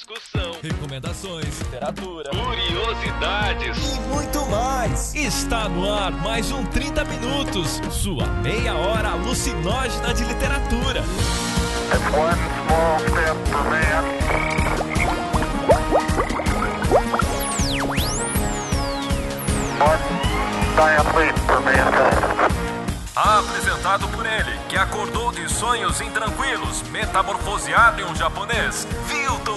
discussão, 0.00 0.52
recomendações, 0.62 1.60
literatura, 1.60 2.30
curiosidades 2.30 3.76
e 3.76 4.00
muito 4.08 4.46
mais. 4.46 5.14
Está 5.14 5.68
no 5.68 5.92
ar 5.92 6.10
mais 6.10 6.50
um 6.50 6.64
30 6.64 7.04
Minutos, 7.04 7.80
sua 7.90 8.26
meia 8.26 8.74
hora 8.74 9.10
alucinógena 9.10 10.14
de 10.14 10.24
literatura. 10.24 11.02
mankind. 21.12 22.10
Apresentado 23.22 24.08
por 24.08 24.24
ele, 24.24 24.58
que 24.68 24.76
acordou 24.76 25.30
de 25.30 25.46
sonhos 25.48 26.00
intranquilos, 26.00 26.82
metamorfoseado 26.84 28.00
em 28.00 28.04
um 28.04 28.14
japonês, 28.14 28.86
Reis. 29.08 29.49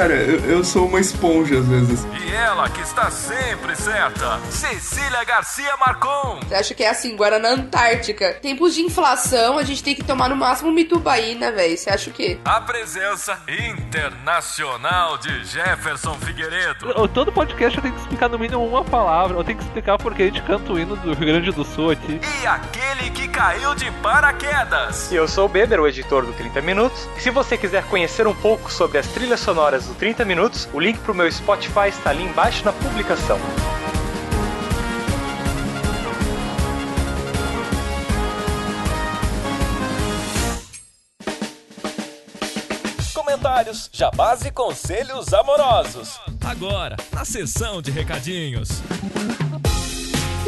Cara, 0.00 0.14
eu, 0.14 0.38
eu 0.50 0.64
sou 0.64 0.86
uma 0.86 0.98
esponja 0.98 1.58
às 1.58 1.66
vezes. 1.66 2.06
E 2.26 2.32
ela, 2.32 2.70
que 2.70 2.80
está 2.80 3.10
sempre 3.10 3.76
certa, 3.76 4.40
Cecília 4.50 5.22
Garcia 5.24 5.76
Marcon. 5.76 6.40
Você 6.48 6.54
acha 6.54 6.74
que 6.74 6.82
é 6.82 6.88
assim, 6.88 7.14
Guaraná 7.14 7.50
Antártica? 7.50 8.32
Tempos 8.40 8.74
de 8.74 8.80
inflação, 8.80 9.58
a 9.58 9.62
gente 9.62 9.82
tem 9.84 9.94
que 9.94 10.02
tomar 10.02 10.30
no 10.30 10.36
máximo 10.36 10.72
Mitubaína, 10.72 11.52
velho. 11.52 11.76
Você 11.76 11.90
acha 11.90 12.08
o 12.08 12.14
quê? 12.14 12.38
A 12.46 12.62
presença 12.62 13.38
internacional 13.46 15.18
de 15.18 15.44
Jefferson 15.44 16.14
Figueiredo. 16.14 16.90
Eu- 16.92 17.06
Todo 17.06 17.30
podcast 17.30 17.76
eu 17.76 17.82
tenho 17.82 17.92
que 17.94 18.00
explicar 18.00 18.30
no 18.30 18.38
mínimo 18.38 18.64
uma 18.66 18.82
palavra. 18.82 19.36
Eu 19.36 19.44
tenho 19.44 19.58
que 19.58 19.64
explicar 19.64 19.98
porque 19.98 20.22
a 20.22 20.26
gente 20.26 20.40
canta 20.42 20.72
o 20.72 20.78
hino 20.78 20.96
do 20.96 21.12
Rio 21.12 21.26
Grande 21.26 21.52
do 21.52 21.62
Sul 21.64 21.90
aqui. 21.90 22.18
E 22.42 22.46
aquele 22.46 23.10
que 23.10 23.28
caiu 23.28 23.74
de 23.74 23.90
paraquedas. 24.02 25.12
E 25.12 25.16
eu 25.16 25.28
sou 25.28 25.44
o 25.44 25.48
Beber, 25.48 25.78
o 25.78 25.86
editor 25.86 26.24
do 26.24 26.32
30 26.32 26.62
Minutos. 26.62 27.06
E 27.18 27.20
se 27.20 27.28
você 27.30 27.58
quiser 27.58 27.84
conhecer 27.84 28.26
um 28.26 28.34
pouco 28.34 28.72
sobre 28.72 28.96
as 28.96 29.06
trilhas 29.08 29.40
sonoras 29.40 29.89
do 29.90 29.94
30 29.94 30.24
Minutos, 30.24 30.68
o 30.72 30.78
link 30.78 30.98
pro 31.00 31.12
meu 31.12 31.30
Spotify 31.30 31.88
está 31.88 32.10
ali 32.10 32.22
embaixo 32.22 32.64
na 32.64 32.72
publicação. 32.72 33.38
Comentários, 43.12 43.90
jabás 43.92 44.44
e 44.44 44.50
conselhos 44.50 45.32
amorosos. 45.32 46.20
Agora, 46.44 46.96
na 47.12 47.24
sessão 47.24 47.82
de 47.82 47.90
recadinhos. 47.90 48.82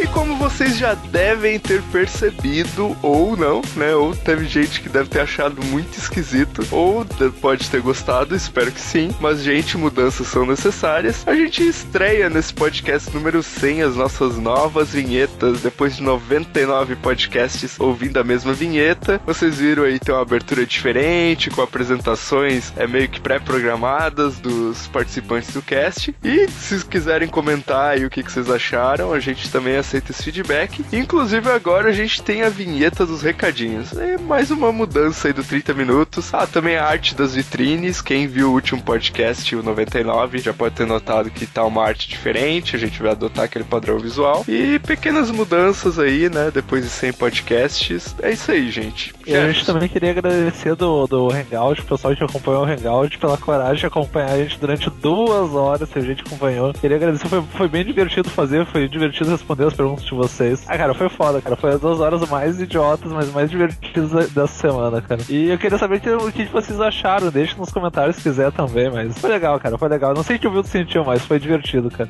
E 0.03 0.07
como 0.09 0.35
vocês 0.37 0.77
já 0.77 0.95
devem 0.95 1.61
ter 1.61 1.81
percebido, 1.83 2.97
ou 3.03 3.37
não, 3.37 3.63
né? 3.77 3.95
Ou 3.95 4.17
teve 4.17 4.47
gente 4.47 4.81
que 4.81 4.89
deve 4.89 5.09
ter 5.09 5.21
achado 5.21 5.63
muito 5.67 5.97
esquisito, 5.97 6.67
ou 6.73 7.05
de- 7.05 7.31
pode 7.31 7.71
ter 7.71 7.81
gostado, 7.81 8.35
espero 8.35 8.73
que 8.73 8.81
sim. 8.81 9.15
Mas, 9.21 9.43
gente, 9.45 9.79
mudanças 9.79 10.27
são 10.27 10.45
necessárias. 10.45 11.23
A 11.25 11.37
gente 11.37 11.63
estreia 11.67 12.29
nesse 12.29 12.53
podcast 12.53 13.15
número 13.15 13.45
100 13.45 13.83
as 13.83 13.95
nossas 13.95 14.37
novas 14.39 14.91
vinhetas, 14.91 15.61
depois 15.61 15.95
de 15.97 16.03
99 16.03 16.97
podcasts 16.97 17.79
ouvindo 17.79 18.17
a 18.19 18.25
mesma 18.25 18.53
vinheta. 18.53 19.21
Vocês 19.25 19.59
viram 19.59 19.85
aí, 19.85 20.01
tem 20.01 20.13
uma 20.13 20.23
abertura 20.23 20.67
diferente, 20.67 21.49
com 21.49 21.63
apresentações 21.63 22.73
é 22.77 22.89
meio 22.89 23.09
que 23.09 23.21
pré-programadas 23.21 24.41
dos 24.41 24.89
participantes 24.89 25.53
do 25.55 25.63
cast. 25.63 26.13
E 26.25 26.49
se 26.49 26.85
quiserem 26.87 27.29
comentar 27.29 27.93
aí 27.93 28.05
o 28.05 28.11
que, 28.11 28.23
que 28.25 28.33
vocês 28.33 28.51
acharam, 28.51 29.13
a 29.13 29.21
gente 29.21 29.49
também 29.49 29.77
aceita 29.93 30.11
esse 30.11 30.23
feedback. 30.23 30.85
Inclusive 30.93 31.51
agora 31.51 31.91
a 31.91 31.93
gente 31.93 32.23
tem 32.23 32.43
a 32.43 32.49
vinheta 32.49 33.05
dos 33.05 33.21
recadinhos. 33.21 33.97
É 33.97 34.17
mais 34.17 34.51
uma 34.51 34.73
mudança 34.73 35.29
aí 35.29 35.35
do 35.35 35.45
30 35.45 35.75
minutos. 35.75 36.33
Ah, 36.33 36.47
também 36.47 36.77
a 36.77 36.85
arte 36.85 37.15
das 37.15 37.35
vitrines. 37.35 38.01
Quem 38.01 38.27
viu 38.27 38.51
o 38.51 38.55
último 38.55 38.83
podcast, 38.83 39.55
o 39.55 39.63
99, 39.63 40.39
já 40.39 40.55
pode 40.55 40.75
ter 40.75 40.87
notado 40.87 41.31
que 41.31 41.47
tá 41.47 41.65
uma 41.65 41.85
arte 41.85 42.09
diferente. 42.09 42.75
A 42.75 42.79
gente 42.79 43.03
vai 43.03 43.11
adotar 43.11 43.45
aquele 43.45 43.65
padrão 43.65 43.99
visual. 43.99 44.45
E 44.49 44.79
pequenas 44.79 45.31
mudanças 45.31 45.99
aí, 45.99 46.31
né? 46.31 46.51
Depois 46.53 46.83
de 46.83 46.91
100 46.91 47.13
podcasts. 47.13 48.15
É 48.23 48.33
isso 48.33 48.51
aí, 48.51 48.71
gente. 48.71 49.13
E 49.27 49.35
a 49.35 49.53
gente 49.53 49.67
também 49.67 49.89
queria 49.89 50.11
agradecer 50.11 50.75
do, 50.75 51.07
do 51.07 51.31
Hangout, 51.31 51.81
o 51.81 51.85
pessoal 51.85 52.17
que 52.17 52.25
acompanhou 52.25 52.65
o 52.65 52.67
Hangout, 52.67 53.19
pela 53.19 53.37
coragem 53.37 53.77
de 53.77 53.87
acompanhar 53.87 54.31
a 54.31 54.39
gente 54.39 54.59
durante 54.59 54.89
duas 54.91 55.53
horas, 55.55 55.89
a 55.95 56.01
gente 56.01 56.23
acompanhou. 56.23 56.73
Queria 56.73 56.97
agradecer, 56.97 57.29
foi, 57.29 57.43
foi 57.43 57.69
bem 57.69 57.85
divertido 57.85 58.31
fazer, 58.31 58.65
foi 58.67 58.89
divertido 58.89 59.31
responder 59.31 59.67
as 59.67 59.75
perguntas 59.75 59.82
de 59.97 60.15
vocês. 60.15 60.65
Ah, 60.69 60.77
cara, 60.79 60.95
foi 60.95 61.09
foda, 61.09 61.41
cara. 61.41 61.57
Foi 61.57 61.71
as 61.73 61.81
duas 61.81 62.01
horas 62.01 62.29
mais 62.29 62.61
idiotas, 62.61 63.11
mas 63.13 63.31
mais 63.33 63.51
divertidas 63.51 64.31
da- 64.33 64.47
semana, 64.47 65.01
cara. 65.01 65.21
E 65.29 65.51
eu 65.51 65.59
queria 65.59 65.79
saber 65.79 66.01
que- 66.01 66.11
o 66.11 66.31
que 66.33 66.45
vocês 66.47 66.81
acharam. 66.81 67.31
Deixe 67.31 67.57
nos 67.59 67.71
comentários 67.71 68.17
se 68.17 68.23
quiser 68.23 68.53
também, 68.53 68.91
mas 68.91 69.19
foi 69.19 69.31
legal, 69.31 69.59
cara. 69.59 69.77
Foi 69.79 69.89
legal. 69.89 70.15
Não 70.15 70.23
sei 70.23 70.39
se 70.39 70.47
o 70.47 70.51
Vildo 70.51 70.69
sentiu, 70.69 71.05
mas 71.05 71.25
foi 71.25 71.39
divertido, 71.39 71.91
cara. 71.91 72.09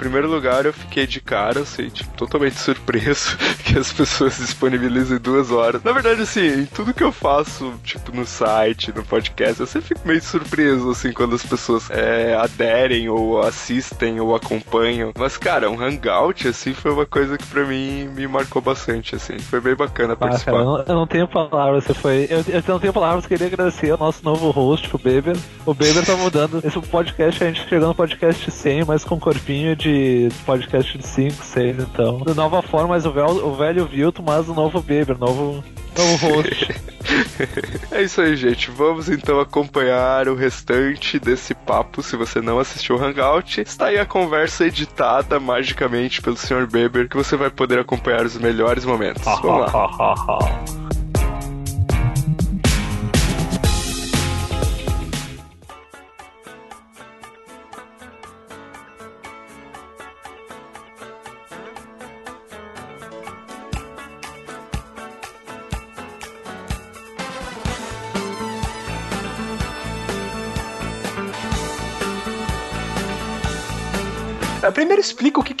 Primeiro 0.00 0.30
lugar, 0.30 0.64
eu 0.64 0.72
fiquei 0.72 1.06
de 1.06 1.20
cara, 1.20 1.60
assim, 1.60 1.90
tipo, 1.90 2.10
totalmente 2.16 2.56
surpreso 2.58 3.36
que 3.62 3.78
as 3.78 3.92
pessoas 3.92 4.38
disponibilizem 4.38 5.18
duas 5.18 5.50
horas. 5.50 5.84
Na 5.84 5.92
verdade, 5.92 6.22
assim, 6.22 6.62
em 6.62 6.64
tudo 6.64 6.94
que 6.94 7.04
eu 7.04 7.12
faço, 7.12 7.74
tipo, 7.84 8.10
no 8.16 8.24
site, 8.24 8.94
no 8.96 9.04
podcast, 9.04 9.60
eu 9.60 9.66
sempre 9.66 9.88
fico 9.88 10.08
meio 10.08 10.22
surpreso, 10.22 10.88
assim, 10.90 11.12
quando 11.12 11.34
as 11.34 11.44
pessoas 11.44 11.90
é, 11.90 12.34
aderem 12.34 13.10
ou 13.10 13.42
assistem 13.42 14.18
ou 14.20 14.34
acompanham. 14.34 15.12
Mas, 15.18 15.36
cara, 15.36 15.70
um 15.70 15.78
hangout, 15.78 16.48
assim, 16.48 16.72
foi 16.72 16.92
uma 16.92 17.04
coisa 17.04 17.36
que 17.36 17.46
pra 17.48 17.66
mim 17.66 18.08
me 18.08 18.26
marcou 18.26 18.62
bastante, 18.62 19.14
assim. 19.14 19.38
Foi 19.38 19.60
bem 19.60 19.74
bacana 19.74 20.14
Ah, 20.14 20.16
participar. 20.16 20.52
cara, 20.52 20.62
eu 20.62 20.64
não, 20.64 20.78
eu 20.78 20.94
não 20.94 21.06
tenho 21.06 21.28
palavras, 21.28 21.84
você 21.84 21.92
foi. 21.92 22.26
Eu, 22.30 22.38
eu 22.48 22.62
não 22.66 22.80
tenho 22.80 22.92
palavras, 22.94 23.26
queria 23.26 23.48
agradecer 23.48 23.90
ao 23.90 23.98
nosso 23.98 24.24
novo 24.24 24.50
host, 24.50 24.88
o 24.96 24.98
Beber. 24.98 25.36
O 25.66 25.74
Beber 25.74 26.06
tá 26.06 26.16
mudando. 26.16 26.62
Esse 26.64 26.80
podcast, 26.80 27.44
a 27.44 27.48
gente 27.48 27.68
chegou 27.68 27.88
no 27.88 27.94
podcast 27.94 28.50
100, 28.50 28.86
mas 28.86 29.04
com 29.04 29.20
corpinho 29.20 29.76
de 29.76 29.89
podcast 30.44 30.96
de 30.96 31.06
5, 31.06 31.44
6, 31.44 31.78
então. 31.80 32.18
De 32.18 32.34
nova 32.34 32.62
forma, 32.62 32.88
mas 32.88 33.06
o 33.06 33.12
velho, 33.12 33.46
o 33.46 33.54
velho 33.54 33.86
Vilto, 33.86 34.22
mas 34.22 34.48
o 34.48 34.54
novo 34.54 34.80
Beber, 34.80 35.18
novo, 35.18 35.62
novo 35.96 36.26
host. 36.26 36.74
É 37.90 38.02
isso 38.02 38.20
aí, 38.20 38.36
gente. 38.36 38.70
Vamos 38.70 39.08
então 39.08 39.40
acompanhar 39.40 40.28
o 40.28 40.34
restante 40.34 41.18
desse 41.18 41.54
papo. 41.54 42.02
Se 42.02 42.16
você 42.16 42.40
não 42.40 42.58
assistiu 42.58 42.96
o 42.96 43.02
Hangout, 43.02 43.60
está 43.60 43.86
aí 43.86 43.98
a 43.98 44.06
conversa 44.06 44.66
editada 44.66 45.40
magicamente 45.40 46.22
pelo 46.22 46.36
Sr. 46.36 46.66
Beber, 46.70 47.08
que 47.08 47.16
você 47.16 47.36
vai 47.36 47.50
poder 47.50 47.80
acompanhar 47.80 48.24
os 48.24 48.36
melhores 48.38 48.84
momentos. 48.84 49.24
Vamos 49.24 49.72
lá. 49.72 50.79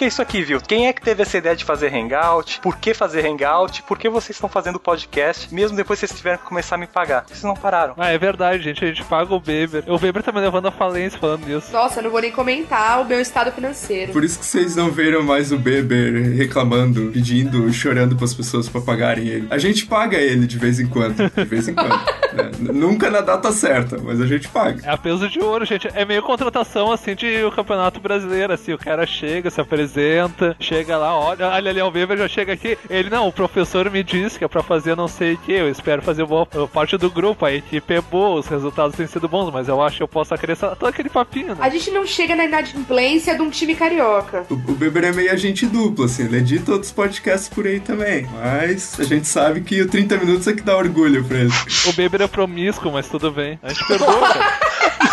que 0.00 0.04
é 0.06 0.08
isso 0.08 0.22
aqui, 0.22 0.42
viu? 0.42 0.58
Quem 0.62 0.86
é 0.86 0.94
que 0.94 1.02
teve 1.02 1.20
essa 1.20 1.36
ideia 1.36 1.54
de 1.54 1.62
fazer 1.62 1.94
hangout? 1.94 2.58
Por 2.62 2.78
que 2.78 2.94
fazer 2.94 3.26
hangout? 3.26 3.82
Por 3.82 3.98
que 3.98 4.08
vocês 4.08 4.34
estão 4.34 4.48
fazendo 4.48 4.80
podcast? 4.80 5.54
Mesmo 5.54 5.76
depois 5.76 5.98
vocês 5.98 6.10
tiveram 6.10 6.38
que 6.38 6.44
começar 6.44 6.76
a 6.76 6.78
me 6.78 6.86
pagar. 6.86 7.26
Vocês 7.28 7.42
não 7.42 7.52
pararam. 7.52 7.92
Ah, 7.98 8.08
é 8.08 8.16
verdade, 8.16 8.62
gente. 8.62 8.82
A 8.82 8.88
gente 8.88 9.04
paga 9.04 9.34
o 9.34 9.38
Beber. 9.38 9.84
O 9.86 9.98
Beber 9.98 10.22
tá 10.22 10.32
me 10.32 10.40
levando 10.40 10.68
à 10.68 10.70
falência 10.70 11.18
falando 11.18 11.44
disso. 11.44 11.70
Nossa, 11.70 11.98
eu 11.98 12.04
não 12.04 12.10
vou 12.10 12.22
nem 12.22 12.32
comentar 12.32 13.02
o 13.02 13.04
meu 13.04 13.20
estado 13.20 13.52
financeiro. 13.52 14.10
Por 14.10 14.24
isso 14.24 14.38
que 14.38 14.46
vocês 14.46 14.74
não 14.74 14.90
viram 14.90 15.22
mais 15.22 15.52
o 15.52 15.58
Beber 15.58 16.34
reclamando, 16.34 17.10
pedindo, 17.12 17.70
chorando 17.70 18.16
para 18.16 18.24
as 18.24 18.32
pessoas 18.32 18.70
para 18.70 18.80
pagarem 18.80 19.28
ele. 19.28 19.48
A 19.50 19.58
gente 19.58 19.84
paga 19.84 20.16
ele 20.16 20.46
de 20.46 20.56
vez 20.56 20.80
em 20.80 20.86
quando, 20.86 21.30
de 21.30 21.44
vez 21.44 21.68
em 21.68 21.74
quando. 21.74 22.00
N- 22.32 22.72
Nunca 22.72 23.10
na 23.10 23.20
data 23.20 23.52
certa, 23.52 23.98
mas 23.98 24.20
a 24.20 24.26
gente 24.26 24.48
paga. 24.48 24.82
É 24.86 24.90
a 24.90 24.96
peso 24.96 25.28
de 25.28 25.40
ouro, 25.40 25.64
gente. 25.64 25.88
É 25.94 26.04
meio 26.04 26.22
contratação, 26.22 26.92
assim, 26.92 27.14
de 27.14 27.42
o 27.44 27.50
campeonato 27.52 28.00
brasileiro, 28.00 28.52
assim. 28.52 28.72
O 28.72 28.78
cara 28.78 29.06
chega, 29.06 29.50
se 29.50 29.60
apresenta, 29.60 30.56
chega 30.60 30.96
lá, 30.96 31.16
olha, 31.16 31.48
olha 31.48 31.70
ali, 31.70 31.80
o 31.82 31.90
Weber 31.90 32.18
já 32.18 32.28
chega 32.28 32.52
aqui. 32.52 32.76
Ele, 32.88 33.10
não, 33.10 33.28
o 33.28 33.32
professor 33.32 33.90
me 33.90 34.02
disse 34.02 34.38
que 34.38 34.44
é 34.44 34.48
pra 34.48 34.62
fazer 34.62 34.96
não 34.96 35.08
sei 35.08 35.34
o 35.34 35.38
que, 35.38 35.52
eu 35.52 35.68
espero 35.70 36.02
fazer 36.02 36.24
boa 36.24 36.46
parte 36.72 36.96
do 36.96 37.10
grupo, 37.10 37.44
a 37.44 37.52
equipe 37.52 37.94
é 37.94 38.00
boa, 38.00 38.38
os 38.40 38.46
resultados 38.46 38.96
têm 38.96 39.06
sido 39.06 39.28
bons, 39.28 39.52
mas 39.52 39.68
eu 39.68 39.80
acho 39.82 39.98
que 39.98 40.02
eu 40.02 40.08
posso 40.08 40.34
acrescentar 40.34 40.76
todo 40.76 40.88
aquele 40.88 41.08
papinho, 41.08 41.48
né? 41.48 41.56
A 41.60 41.68
gente 41.68 41.90
não 41.90 42.06
chega 42.06 42.34
na 42.36 42.44
inadimplência 42.44 43.34
de 43.34 43.42
um 43.42 43.50
time 43.50 43.74
carioca. 43.74 44.44
O, 44.50 44.54
o 44.54 44.74
Beber 44.74 45.04
é 45.04 45.12
meio 45.12 45.32
agente 45.32 45.66
duplo, 45.66 46.04
assim, 46.04 46.24
ele 46.24 46.38
edita 46.38 46.72
outros 46.72 46.92
podcasts 46.92 47.48
por 47.48 47.66
aí 47.66 47.80
também. 47.80 48.26
Mas 48.32 48.98
a 48.98 49.04
gente 49.04 49.26
sabe 49.26 49.60
que 49.60 49.80
o 49.82 49.88
30 49.88 50.16
minutos 50.18 50.46
é 50.46 50.52
que 50.52 50.62
dá 50.62 50.76
orgulho 50.76 51.24
pra 51.24 51.38
ele. 51.38 51.52
O 51.88 51.92
Beber 51.92 52.19
é 52.22 52.28
promíscuo, 52.28 52.92
mas 52.92 53.08
tudo 53.08 53.30
bem. 53.30 53.58
A 53.62 53.68
gente 53.68 53.86
perdoa, 53.86 54.20
cara. 54.20 54.60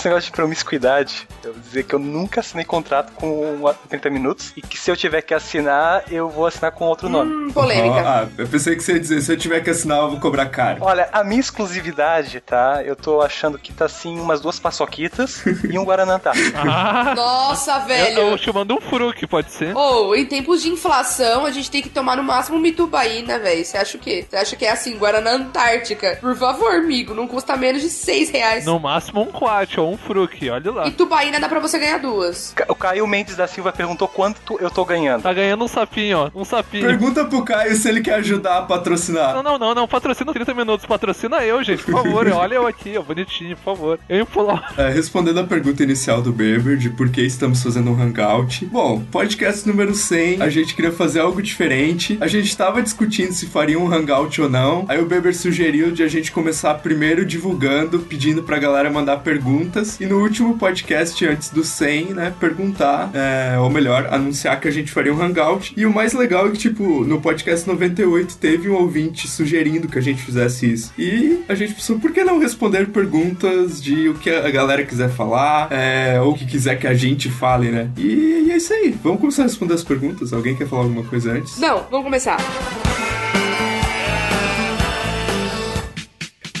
Esse 0.00 0.08
negócio 0.08 0.30
de 0.30 0.32
promiscuidade, 0.34 1.28
eu 1.44 1.52
dizer 1.52 1.82
que 1.82 1.94
eu 1.94 1.98
nunca 1.98 2.40
assinei 2.40 2.64
contrato 2.64 3.12
com 3.12 3.68
a 3.68 3.74
30 3.74 4.08
minutos 4.08 4.50
e 4.56 4.62
que 4.62 4.78
se 4.78 4.90
eu 4.90 4.96
tiver 4.96 5.20
que 5.20 5.34
assinar, 5.34 6.04
eu 6.10 6.26
vou 6.26 6.46
assinar 6.46 6.72
com 6.72 6.86
outro 6.86 7.06
nome. 7.06 7.30
Hum, 7.30 7.50
polêmica. 7.52 8.00
Ah, 8.00 8.26
eu 8.38 8.48
pensei 8.48 8.74
que 8.76 8.82
você 8.82 8.94
ia 8.94 9.00
dizer, 9.00 9.20
se 9.20 9.30
eu 9.30 9.36
tiver 9.36 9.60
que 9.60 9.68
assinar, 9.68 9.98
eu 9.98 10.10
vou 10.12 10.18
cobrar 10.18 10.46
caro. 10.46 10.78
Olha, 10.80 11.06
a 11.12 11.22
minha 11.22 11.38
exclusividade, 11.38 12.40
tá? 12.40 12.82
Eu 12.82 12.96
tô 12.96 13.20
achando 13.20 13.58
que 13.58 13.74
tá 13.74 13.84
assim 13.84 14.18
umas 14.18 14.40
duas 14.40 14.58
paçoquitas 14.58 15.44
e 15.70 15.78
um 15.78 15.84
Guaranantá. 15.84 16.32
Ah, 16.56 17.14
Nossa, 17.14 17.80
velho. 17.80 18.18
eu 18.18 18.38
te 18.38 18.52
mando 18.52 18.74
um 18.74 18.80
fruque, 18.80 19.26
pode 19.26 19.50
ser? 19.50 19.76
Ou, 19.76 20.14
em 20.16 20.24
tempos 20.24 20.62
de 20.62 20.68
inflação, 20.70 21.44
a 21.44 21.50
gente 21.50 21.70
tem 21.70 21.82
que 21.82 21.88
tomar 21.90 22.16
no 22.16 22.22
máximo 22.22 22.58
Mitubaína, 22.58 23.38
velho. 23.38 23.64
Você 23.64 23.76
acha 23.76 23.96
o 23.98 24.00
quê? 24.00 24.24
Você 24.28 24.36
acha 24.36 24.56
que 24.56 24.64
é 24.64 24.70
assim, 24.70 24.96
Guaraná 24.96 25.32
Antártica? 25.32 26.16
Por 26.20 26.36
favor, 26.36 26.72
amigo, 26.74 27.12
não 27.14 27.26
custa 27.26 27.56
menos 27.56 27.82
de 27.82 27.90
6 27.90 28.30
reais. 28.30 28.64
No 28.64 28.78
máximo 28.78 29.22
um 29.22 29.26
quat 29.26 29.76
ou 29.78 29.89
um 29.90 29.96
fruque, 29.96 30.48
olha 30.48 30.70
lá. 30.70 30.88
E 30.88 30.92
tubaína 30.92 31.40
dá 31.40 31.48
pra 31.48 31.60
você 31.60 31.78
ganhar 31.78 31.98
duas. 31.98 32.54
O 32.68 32.74
Caio 32.74 33.06
Mendes 33.06 33.36
da 33.36 33.46
Silva 33.46 33.72
perguntou 33.72 34.08
quanto 34.08 34.58
eu 34.60 34.70
tô 34.70 34.84
ganhando. 34.84 35.22
Tá 35.22 35.32
ganhando 35.32 35.64
um 35.64 35.68
sapinho, 35.68 36.18
ó. 36.18 36.30
Um 36.34 36.44
sapinho. 36.44 36.86
Pergunta 36.86 37.24
pro 37.24 37.42
Caio 37.44 37.74
se 37.74 37.88
ele 37.88 38.00
quer 38.00 38.14
ajudar 38.14 38.58
a 38.58 38.62
patrocinar. 38.62 39.34
Não, 39.34 39.42
não, 39.42 39.58
não, 39.58 39.74
não. 39.74 39.88
Patrocina 39.88 40.32
30 40.32 40.54
minutos. 40.54 40.86
Patrocina 40.86 41.44
eu, 41.44 41.62
gente, 41.62 41.82
por 41.82 41.92
favor. 41.92 42.26
Olha 42.32 42.54
eu 42.54 42.66
aqui, 42.66 42.96
ó. 42.96 43.02
Bonitinho, 43.02 43.56
por 43.56 43.76
favor. 43.76 43.98
Eu 44.08 44.20
imploro. 44.22 44.62
É, 44.76 44.88
respondendo 44.90 45.40
a 45.40 45.44
pergunta 45.44 45.82
inicial 45.82 46.22
do 46.22 46.32
Beber 46.32 46.76
de 46.76 46.90
por 46.90 47.08
que 47.10 47.22
estamos 47.22 47.62
fazendo 47.62 47.90
um 47.90 48.00
hangout. 48.00 48.64
Bom, 48.66 49.02
podcast 49.10 49.66
número 49.66 49.94
100, 49.94 50.42
a 50.42 50.48
gente 50.48 50.74
queria 50.74 50.92
fazer 50.92 51.20
algo 51.20 51.42
diferente. 51.42 52.16
A 52.20 52.26
gente 52.26 52.56
tava 52.56 52.82
discutindo 52.82 53.32
se 53.32 53.46
faria 53.46 53.78
um 53.78 53.92
hangout 53.92 54.40
ou 54.40 54.48
não. 54.48 54.84
Aí 54.88 55.00
o 55.00 55.06
Beber 55.06 55.34
sugeriu 55.34 55.90
de 55.90 56.02
a 56.02 56.08
gente 56.08 56.30
começar 56.32 56.74
primeiro 56.74 57.24
divulgando, 57.24 58.00
pedindo 58.00 58.42
pra 58.42 58.58
galera 58.58 58.90
mandar 58.90 59.18
perguntas. 59.18 59.79
E 60.00 60.06
no 60.06 60.20
último 60.20 60.56
podcast, 60.58 61.26
antes 61.26 61.50
do 61.50 61.64
100, 61.64 62.14
né, 62.14 62.32
perguntar, 62.38 63.10
é, 63.14 63.58
ou 63.58 63.70
melhor, 63.70 64.08
anunciar 64.10 64.60
que 64.60 64.68
a 64.68 64.70
gente 64.70 64.90
faria 64.90 65.12
um 65.12 65.20
hangout. 65.20 65.72
E 65.76 65.86
o 65.86 65.92
mais 65.92 66.12
legal 66.12 66.46
é 66.46 66.50
que, 66.50 66.58
tipo, 66.58 67.04
no 67.04 67.20
podcast 67.20 67.66
98 67.66 68.36
teve 68.36 68.68
um 68.68 68.74
ouvinte 68.74 69.28
sugerindo 69.28 69.88
que 69.88 69.98
a 69.98 70.02
gente 70.02 70.22
fizesse 70.22 70.72
isso. 70.72 70.92
E 70.98 71.42
a 71.48 71.54
gente 71.54 71.74
pensou, 71.74 71.98
por 71.98 72.12
que 72.12 72.22
não 72.24 72.38
responder 72.38 72.88
perguntas 72.88 73.82
de 73.82 74.08
o 74.08 74.14
que 74.14 74.30
a 74.30 74.50
galera 74.50 74.84
quiser 74.84 75.10
falar, 75.10 75.68
é, 75.72 76.20
ou 76.20 76.32
o 76.32 76.34
que 76.34 76.46
quiser 76.46 76.78
que 76.78 76.86
a 76.86 76.94
gente 76.94 77.30
fale, 77.30 77.70
né? 77.70 77.90
E, 77.96 78.44
e 78.46 78.52
é 78.52 78.56
isso 78.56 78.72
aí. 78.72 78.94
Vamos 79.02 79.20
começar 79.20 79.42
a 79.42 79.46
responder 79.46 79.74
as 79.74 79.84
perguntas. 79.84 80.32
Alguém 80.32 80.56
quer 80.56 80.68
falar 80.68 80.82
alguma 80.82 81.04
coisa 81.04 81.32
antes? 81.32 81.58
Não, 81.58 81.86
vamos 81.90 82.04
começar. 82.04 82.38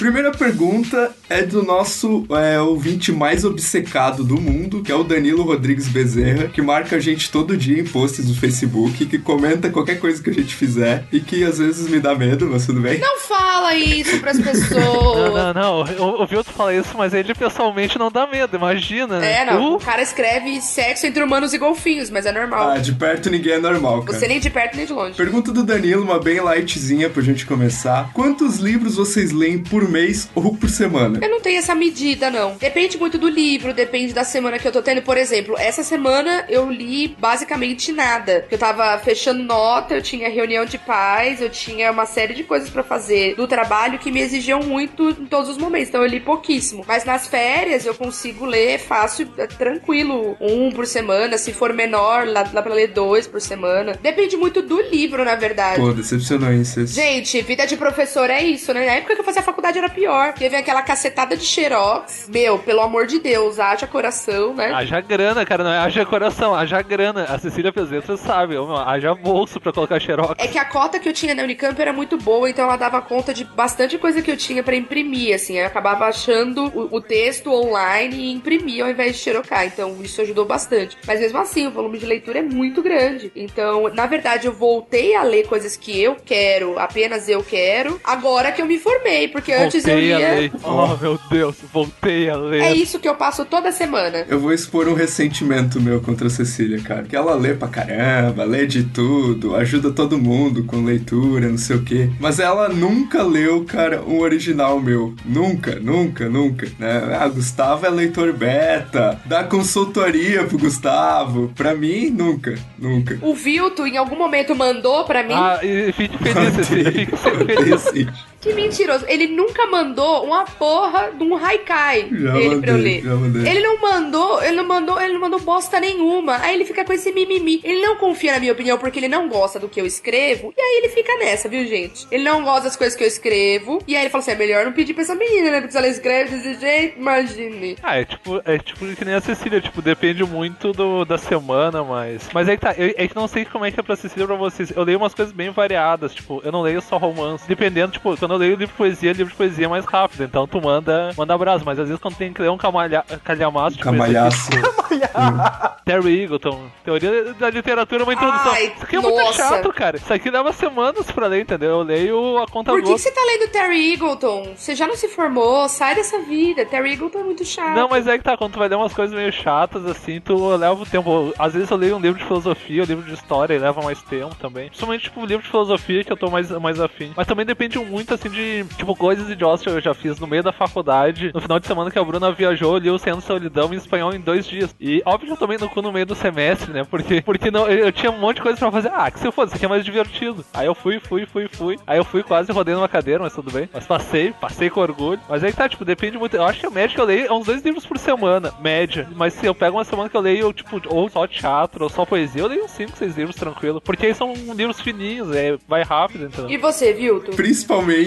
Primeira 0.00 0.30
pergunta 0.30 1.10
é 1.28 1.42
do 1.42 1.62
nosso 1.62 2.24
é, 2.30 2.58
ouvinte 2.58 3.12
mais 3.12 3.44
obcecado 3.44 4.24
do 4.24 4.40
mundo, 4.40 4.82
que 4.82 4.90
é 4.90 4.94
o 4.94 5.04
Danilo 5.04 5.42
Rodrigues 5.42 5.88
Bezerra, 5.88 6.48
que 6.48 6.62
marca 6.62 6.96
a 6.96 6.98
gente 6.98 7.30
todo 7.30 7.54
dia 7.54 7.78
em 7.78 7.84
posts 7.84 8.24
do 8.24 8.34
Facebook, 8.34 9.04
que 9.04 9.18
comenta 9.18 9.68
qualquer 9.68 10.00
coisa 10.00 10.22
que 10.22 10.30
a 10.30 10.32
gente 10.32 10.54
fizer 10.54 11.04
e 11.12 11.20
que 11.20 11.44
às 11.44 11.58
vezes 11.58 11.86
me 11.90 12.00
dá 12.00 12.14
medo, 12.14 12.48
mas 12.50 12.64
tudo 12.64 12.80
bem. 12.80 12.98
Não 12.98 13.18
fala 13.18 13.74
isso 13.74 14.18
pras 14.20 14.38
Não, 14.40 14.44
pessoas. 14.44 15.34
não, 15.34 15.52
não. 15.52 15.86
Eu 15.86 16.02
ouvi 16.20 16.34
outro 16.34 16.54
falar 16.54 16.74
isso, 16.74 16.96
mas 16.96 17.12
ele 17.12 17.34
pessoalmente 17.34 17.98
não 17.98 18.10
dá 18.10 18.26
medo, 18.26 18.56
imagina. 18.56 19.18
né? 19.20 19.42
É, 19.42 19.44
não. 19.44 19.72
Uh, 19.72 19.76
O 19.76 19.80
cara 19.80 20.00
escreve 20.00 20.62
sexo 20.62 21.06
entre 21.06 21.22
humanos 21.22 21.52
e 21.52 21.58
golfinhos, 21.58 22.08
mas 22.08 22.24
é 22.24 22.32
normal. 22.32 22.70
Ah, 22.70 22.78
de 22.78 22.92
perto 22.94 23.28
ninguém 23.28 23.52
é 23.52 23.58
normal, 23.58 24.02
cara. 24.02 24.18
Você 24.18 24.26
nem 24.26 24.40
de 24.40 24.48
perto 24.48 24.78
nem 24.78 24.86
de 24.86 24.94
longe. 24.94 25.14
Pergunta 25.14 25.52
do 25.52 25.62
Danilo, 25.62 26.02
uma 26.02 26.18
bem 26.18 26.40
lightzinha 26.40 27.10
pra 27.10 27.22
gente 27.22 27.44
começar. 27.44 28.10
Quantos 28.14 28.56
livros 28.56 28.96
vocês 28.96 29.30
leem 29.30 29.58
por 29.58 29.89
mês 29.90 30.28
ou 30.34 30.56
por 30.56 30.68
semana? 30.68 31.18
Eu 31.22 31.30
não 31.30 31.40
tenho 31.40 31.58
essa 31.58 31.74
medida, 31.74 32.30
não. 32.30 32.56
Depende 32.56 32.98
muito 32.98 33.18
do 33.18 33.28
livro, 33.28 33.74
depende 33.74 34.12
da 34.12 34.24
semana 34.24 34.58
que 34.58 34.66
eu 34.66 34.72
tô 34.72 34.82
tendo. 34.82 35.02
Por 35.02 35.16
exemplo, 35.16 35.56
essa 35.58 35.82
semana 35.82 36.44
eu 36.48 36.70
li 36.70 37.08
basicamente 37.18 37.92
nada. 37.92 38.46
Eu 38.50 38.58
tava 38.58 38.98
fechando 38.98 39.42
nota, 39.42 39.94
eu 39.94 40.02
tinha 40.02 40.28
reunião 40.28 40.64
de 40.64 40.78
pais, 40.78 41.40
eu 41.40 41.50
tinha 41.50 41.90
uma 41.90 42.06
série 42.06 42.34
de 42.34 42.44
coisas 42.44 42.70
pra 42.70 42.82
fazer 42.82 43.34
do 43.34 43.46
trabalho 43.46 43.98
que 43.98 44.10
me 44.10 44.20
exigiam 44.20 44.60
muito 44.60 45.10
em 45.10 45.26
todos 45.26 45.50
os 45.50 45.58
momentos. 45.58 45.88
Então 45.88 46.02
eu 46.02 46.08
li 46.08 46.20
pouquíssimo. 46.20 46.84
Mas 46.86 47.04
nas 47.04 47.26
férias 47.26 47.86
eu 47.86 47.94
consigo 47.94 48.44
ler 48.44 48.78
fácil, 48.78 49.28
é, 49.36 49.46
tranquilo, 49.46 50.36
um 50.40 50.70
por 50.70 50.86
semana. 50.86 51.38
Se 51.38 51.52
for 51.52 51.72
menor, 51.72 52.26
lá, 52.26 52.48
lá 52.52 52.62
pra 52.62 52.74
ler 52.74 52.88
dois 52.88 53.26
por 53.26 53.40
semana. 53.40 53.98
Depende 54.00 54.36
muito 54.36 54.62
do 54.62 54.80
livro, 54.80 55.24
na 55.24 55.34
verdade. 55.34 55.80
Pô, 55.80 55.92
decepcionou, 55.92 56.52
hein? 56.52 56.64
Vocês... 56.64 56.92
Gente, 56.92 57.40
vida 57.42 57.66
de 57.66 57.76
professor 57.76 58.30
é 58.30 58.42
isso, 58.42 58.72
né? 58.72 58.86
Na 58.86 58.92
época 58.92 59.14
que 59.14 59.20
eu 59.20 59.24
fazia 59.24 59.42
faculdade 59.42 59.79
era 59.80 59.88
pior. 59.88 60.32
Teve 60.34 60.56
aquela 60.56 60.82
cacetada 60.82 61.36
de 61.36 61.44
xerox. 61.44 62.28
Meu, 62.28 62.58
pelo 62.58 62.80
amor 62.80 63.06
de 63.06 63.18
Deus, 63.18 63.58
haja 63.58 63.86
coração, 63.86 64.54
né? 64.54 64.72
Haja 64.72 65.00
grana, 65.00 65.44
cara, 65.44 65.64
não 65.64 65.72
é 65.72 65.78
haja 65.78 66.04
coração, 66.04 66.54
haja 66.54 66.80
grana. 66.82 67.24
A 67.24 67.38
Cecília 67.38 67.72
fez 67.72 67.90
isso, 67.90 68.06
você 68.06 68.16
sabe, 68.16 68.54
meu, 68.54 68.76
haja 68.76 69.14
bolso 69.14 69.60
pra 69.60 69.72
colocar 69.72 69.98
xerox. 70.00 70.34
É 70.38 70.46
que 70.46 70.58
a 70.58 70.64
cota 70.64 70.98
que 70.98 71.08
eu 71.08 71.12
tinha 71.12 71.34
na 71.34 71.42
Unicamp 71.42 71.80
era 71.80 71.92
muito 71.92 72.16
boa, 72.16 72.48
então 72.48 72.64
ela 72.64 72.76
dava 72.76 73.00
conta 73.00 73.32
de 73.34 73.44
bastante 73.44 73.98
coisa 73.98 74.22
que 74.22 74.30
eu 74.30 74.36
tinha 74.36 74.62
pra 74.62 74.76
imprimir, 74.76 75.34
assim. 75.34 75.58
Eu 75.58 75.66
acabava 75.66 76.06
achando 76.06 76.66
o, 76.66 76.96
o 76.96 77.00
texto 77.00 77.52
online 77.52 78.16
e 78.16 78.32
imprimia 78.32 78.84
ao 78.84 78.90
invés 78.90 79.16
de 79.16 79.18
xerocar. 79.18 79.66
Então 79.66 79.96
isso 80.02 80.20
ajudou 80.20 80.44
bastante. 80.44 80.96
Mas 81.06 81.20
mesmo 81.20 81.38
assim, 81.38 81.66
o 81.66 81.70
volume 81.70 81.98
de 81.98 82.06
leitura 82.06 82.38
é 82.38 82.42
muito 82.42 82.82
grande. 82.82 83.32
Então, 83.34 83.88
na 83.94 84.06
verdade, 84.06 84.46
eu 84.46 84.52
voltei 84.52 85.14
a 85.14 85.22
ler 85.22 85.46
coisas 85.46 85.76
que 85.76 86.00
eu 86.00 86.16
quero, 86.24 86.78
apenas 86.78 87.28
eu 87.28 87.42
quero, 87.42 88.00
agora 88.04 88.52
que 88.52 88.60
eu 88.60 88.66
me 88.66 88.78
formei, 88.78 89.28
porque 89.28 89.52
antes 89.52 89.69
eu 89.76 89.82
Voltei 89.82 90.12
a 90.12 90.18
ler. 90.18 90.52
Oh, 90.62 90.96
meu 90.96 91.20
Deus, 91.30 91.56
voltei 91.72 92.30
a 92.30 92.36
ler. 92.36 92.62
É 92.62 92.74
isso 92.74 92.98
que 92.98 93.08
eu 93.08 93.14
passo 93.14 93.44
toda 93.44 93.72
semana. 93.72 94.24
Eu 94.28 94.40
vou 94.40 94.52
expor 94.52 94.88
um 94.88 94.94
ressentimento 94.94 95.80
meu 95.80 96.00
contra 96.00 96.26
a 96.26 96.30
Cecília, 96.30 96.80
cara. 96.80 97.02
Que 97.02 97.16
ela 97.16 97.34
lê 97.34 97.54
pra 97.54 97.68
caramba, 97.68 98.44
lê 98.44 98.66
de 98.66 98.84
tudo, 98.84 99.54
ajuda 99.56 99.90
todo 99.90 100.18
mundo 100.18 100.64
com 100.64 100.84
leitura, 100.84 101.48
não 101.48 101.58
sei 101.58 101.76
o 101.76 101.82
quê. 101.82 102.10
Mas 102.18 102.38
ela 102.38 102.68
nunca 102.68 103.22
leu, 103.22 103.64
cara, 103.64 104.02
um 104.02 104.20
original 104.20 104.80
meu. 104.80 105.14
Nunca, 105.24 105.78
nunca, 105.80 106.28
nunca. 106.28 106.66
Né? 106.78 107.16
Ah, 107.18 107.28
Gustavo 107.28 107.86
é 107.86 107.90
leitor 107.90 108.32
beta. 108.32 109.20
Dá 109.24 109.44
consultoria 109.44 110.44
pro 110.44 110.58
Gustavo. 110.58 111.52
Pra 111.54 111.74
mim, 111.74 112.10
nunca, 112.10 112.54
nunca. 112.78 113.18
O 113.22 113.34
Vilto, 113.34 113.86
em 113.86 113.96
algum 113.96 114.16
momento, 114.16 114.54
mandou 114.54 115.04
pra 115.04 115.22
mim. 115.22 115.34
Ah, 115.34 115.58
e 115.62 115.92
fique 115.92 116.16
feliz, 116.18 116.54
Cecília, 116.54 116.92
fique 116.92 117.16
feliz. 117.16 118.08
Que 118.40 118.54
mentiroso. 118.54 119.04
Ele 119.06 119.26
nunca 119.26 119.66
mandou 119.66 120.24
uma 120.24 120.44
porra 120.44 121.10
de 121.12 121.22
um 121.22 121.36
haikai 121.36 122.08
Já 122.10 122.32
dele 122.32 122.60
pra 122.60 122.70
eu 122.72 122.76
ler. 122.78 123.02
já 123.02 123.14
mandei. 123.14 123.48
Ele 123.50 123.60
não 123.60 123.78
mandou, 123.80 124.42
ele 124.42 124.56
não 124.56 124.64
mandou, 124.66 125.00
ele 125.00 125.12
não 125.12 125.20
mandou 125.20 125.40
bosta 125.40 125.78
nenhuma. 125.78 126.38
Aí 126.38 126.54
ele 126.54 126.64
fica 126.64 126.84
com 126.84 126.92
esse 126.92 127.12
mimimi. 127.12 127.60
Ele 127.62 127.82
não 127.82 127.96
confia 127.96 128.32
na 128.32 128.40
minha 128.40 128.52
opinião 128.52 128.78
porque 128.78 128.98
ele 128.98 129.08
não 129.08 129.28
gosta 129.28 129.58
do 129.60 129.68
que 129.68 129.80
eu 129.80 129.84
escrevo. 129.84 130.54
E 130.56 130.60
aí 130.60 130.78
ele 130.78 130.88
fica 130.88 131.14
nessa, 131.18 131.48
viu, 131.48 131.66
gente? 131.66 132.06
Ele 132.10 132.24
não 132.24 132.42
gosta 132.42 132.62
das 132.62 132.76
coisas 132.76 132.96
que 132.96 133.04
eu 133.04 133.08
escrevo. 133.08 133.82
E 133.86 133.94
aí 133.94 134.02
ele 134.04 134.10
fala 134.10 134.22
assim: 134.22 134.30
é 134.32 134.36
melhor 134.36 134.64
não 134.64 134.72
pedir 134.72 134.94
pra 134.94 135.02
essa 135.02 135.14
menina, 135.14 135.50
né? 135.50 135.60
Porque 135.60 135.72
se 135.72 135.78
ela 135.78 135.88
escreve 135.88 136.36
desse 136.36 136.58
jeito, 136.58 136.98
imagine. 136.98 137.76
Ah, 137.82 137.98
é 138.00 138.04
tipo, 138.06 138.40
é 138.44 138.58
tipo 138.58 138.86
que 138.94 139.04
nem 139.04 139.14
a 139.14 139.20
Cecília, 139.20 139.60
tipo, 139.60 139.82
depende 139.82 140.24
muito 140.24 140.72
do, 140.72 141.04
da 141.04 141.18
semana, 141.18 141.84
mas. 141.84 142.28
Mas 142.32 142.48
é 142.48 142.56
que 142.56 142.62
tá, 142.62 142.74
eu, 142.78 142.94
é 142.96 143.06
que 143.06 143.14
não 143.14 143.28
sei 143.28 143.44
como 143.44 143.66
é 143.66 143.70
que 143.70 143.78
é 143.78 143.82
pra 143.82 143.96
Cecília 143.96 144.26
pra 144.26 144.36
vocês. 144.36 144.70
Eu 144.74 144.82
leio 144.82 144.96
umas 144.98 145.12
coisas 145.14 145.34
bem 145.34 145.50
variadas, 145.50 146.14
tipo, 146.14 146.40
eu 146.42 146.50
não 146.50 146.62
leio 146.62 146.80
só 146.80 146.96
romance. 146.96 147.46
Dependendo, 147.46 147.92
tipo, 147.92 148.16
quando 148.16 148.29
eu 148.30 148.38
leio 148.38 148.50
livro 148.56 148.66
de 148.66 148.72
poesia, 148.72 149.12
livro 149.12 149.32
de 149.32 149.36
poesia 149.36 149.66
é 149.66 149.68
mais 149.68 149.84
rápido. 149.84 150.24
Então 150.24 150.46
tu 150.46 150.60
manda, 150.60 151.12
manda 151.16 151.34
abraço. 151.34 151.64
Mas 151.64 151.78
às 151.78 151.88
vezes 151.88 152.00
quando 152.00 152.16
tem 152.16 152.32
que 152.32 152.40
ler 152.42 152.50
um 152.50 152.58
camalha, 152.58 153.04
calhamaço, 153.24 153.76
tipo, 153.76 153.90
Camalhaço. 153.90 154.50
Terry 155.84 156.22
Eagleton, 156.22 156.70
teoria 156.84 157.34
da 157.34 157.50
literatura, 157.50 158.04
uma 158.04 158.12
introdução. 158.12 158.52
Ai, 158.52 158.72
Isso 158.76 158.84
aqui 158.84 158.96
é 158.96 159.00
muito 159.00 159.18
nossa. 159.18 159.48
chato, 159.48 159.72
cara. 159.72 159.96
Isso 159.96 160.12
aqui 160.12 160.30
leva 160.30 160.52
semanas 160.52 161.10
pra 161.10 161.26
ler, 161.26 161.40
entendeu? 161.42 161.70
Eu 161.70 161.82
leio 161.82 162.38
a 162.38 162.46
conta 162.46 162.70
Por 162.70 162.80
que, 162.80 162.92
que 162.92 162.98
você 162.98 163.10
tá 163.10 163.20
lendo 163.24 163.50
Terry 163.50 163.92
Eagleton? 163.92 164.52
Você 164.54 164.74
já 164.76 164.86
não 164.86 164.94
se 164.94 165.08
formou, 165.08 165.68
sai 165.68 165.96
dessa 165.96 166.20
vida. 166.20 166.64
Terry 166.64 166.92
Eagleton 166.92 167.18
é 167.18 167.22
muito 167.24 167.44
chato. 167.44 167.74
Não, 167.74 167.88
mas 167.88 168.06
é 168.06 168.16
que 168.18 168.22
tá, 168.22 168.36
quando 168.36 168.52
tu 168.52 168.58
vai 168.58 168.68
ler 168.68 168.76
umas 168.76 168.92
coisas 168.92 169.14
meio 169.16 169.32
chatas, 169.32 169.84
assim, 169.86 170.20
tu 170.20 170.54
leva 170.56 170.74
o 170.74 170.86
tempo. 170.86 171.32
Às 171.38 171.54
vezes 171.54 171.70
eu 171.70 171.76
leio 171.76 171.96
um 171.96 172.00
livro 172.00 172.18
de 172.18 172.24
filosofia, 172.24 172.82
um 172.82 172.86
livro 172.86 173.04
de 173.04 173.14
história, 173.14 173.54
e 173.54 173.58
leva 173.58 173.82
mais 173.82 174.00
tempo 174.02 174.34
também. 174.36 174.68
Principalmente, 174.68 175.02
tipo, 175.02 175.26
livro 175.26 175.42
de 175.42 175.50
filosofia 175.50 176.04
que 176.04 176.12
eu 176.12 176.16
tô 176.16 176.30
mais, 176.30 176.50
mais 176.50 176.78
afim. 176.78 177.12
Mas 177.16 177.26
também 177.26 177.44
depende 177.44 177.78
muito, 177.78 178.14
assim, 178.20 178.28
de, 178.28 178.64
tipo, 178.76 178.94
coisas 178.94 179.28
idiotas 179.30 179.62
que 179.62 179.68
eu 179.68 179.80
já 179.80 179.94
fiz 179.94 180.18
no 180.18 180.26
meio 180.26 180.42
da 180.42 180.52
faculdade. 180.52 181.30
No 181.34 181.40
final 181.40 181.58
de 181.58 181.66
semana 181.66 181.90
que 181.90 181.98
a 181.98 182.04
Bruna 182.04 182.30
viajou, 182.32 182.74
eu 182.74 182.78
li 182.78 182.90
o 182.90 182.98
Sendo 182.98 183.20
Solidão 183.20 183.72
em 183.72 183.76
espanhol 183.76 184.14
em 184.14 184.20
dois 184.20 184.46
dias. 184.46 184.74
E 184.78 185.02
óbvio 185.04 185.28
que 185.28 185.32
eu 185.32 185.38
tomei 185.38 185.58
no 185.58 185.68
cu 185.68 185.82
no 185.82 185.92
meio 185.92 186.06
do 186.06 186.14
semestre, 186.14 186.72
né? 186.72 186.84
Porque, 186.84 187.22
porque 187.24 187.50
não, 187.50 187.66
eu, 187.68 187.86
eu 187.86 187.92
tinha 187.92 188.10
um 188.10 188.18
monte 188.18 188.36
de 188.36 188.42
coisa 188.42 188.58
pra 188.58 188.70
fazer. 188.70 188.90
Ah, 188.92 189.10
que 189.10 189.18
se 189.18 189.26
eu 189.26 189.32
fosse, 189.32 189.48
isso 189.48 189.56
aqui 189.56 189.64
é 189.64 189.68
mais 189.68 189.84
divertido. 189.84 190.44
Aí 190.52 190.66
eu 190.66 190.74
fui, 190.74 191.00
fui, 191.00 191.26
fui, 191.26 191.48
fui. 191.48 191.78
Aí 191.86 191.98
eu 191.98 192.04
fui 192.04 192.22
quase 192.22 192.52
rodei 192.52 192.74
numa 192.74 192.88
cadeira, 192.88 193.22
mas 193.22 193.34
tudo 193.34 193.50
bem. 193.50 193.68
Mas 193.72 193.86
passei, 193.86 194.32
passei 194.32 194.68
com 194.68 194.80
orgulho. 194.80 195.20
Mas 195.28 195.42
aí 195.42 195.50
que 195.50 195.56
tá, 195.56 195.68
tipo, 195.68 195.84
depende 195.84 196.18
muito. 196.18 196.36
Eu 196.36 196.44
acho 196.44 196.60
que 196.60 196.66
a 196.66 196.70
média 196.70 196.94
que 196.94 197.00
eu 197.00 197.04
leio 197.04 197.26
é 197.26 197.32
uns 197.32 197.46
dois 197.46 197.62
livros 197.62 197.86
por 197.86 197.98
semana, 197.98 198.52
média. 198.60 199.08
Mas 199.14 199.34
se 199.34 199.46
eu 199.46 199.54
pego 199.54 199.76
uma 199.76 199.84
semana 199.84 200.08
que 200.08 200.16
eu 200.16 200.20
leio, 200.20 200.52
tipo, 200.52 200.80
ou 200.86 201.08
só 201.08 201.26
teatro, 201.26 201.84
ou 201.84 201.90
só 201.90 202.04
poesia, 202.04 202.42
eu 202.42 202.48
leio 202.48 202.64
uns 202.64 202.70
5, 202.72 202.96
6 202.96 203.16
livros 203.16 203.36
tranquilo. 203.36 203.80
Porque 203.80 204.06
aí 204.06 204.14
são 204.14 204.32
livros 204.54 204.80
fininhos, 204.80 205.34
é, 205.34 205.56
vai 205.66 205.82
rápido, 205.82 206.26
então. 206.26 206.50
E 206.50 206.56
você, 206.56 206.92
Vilto? 206.92 207.32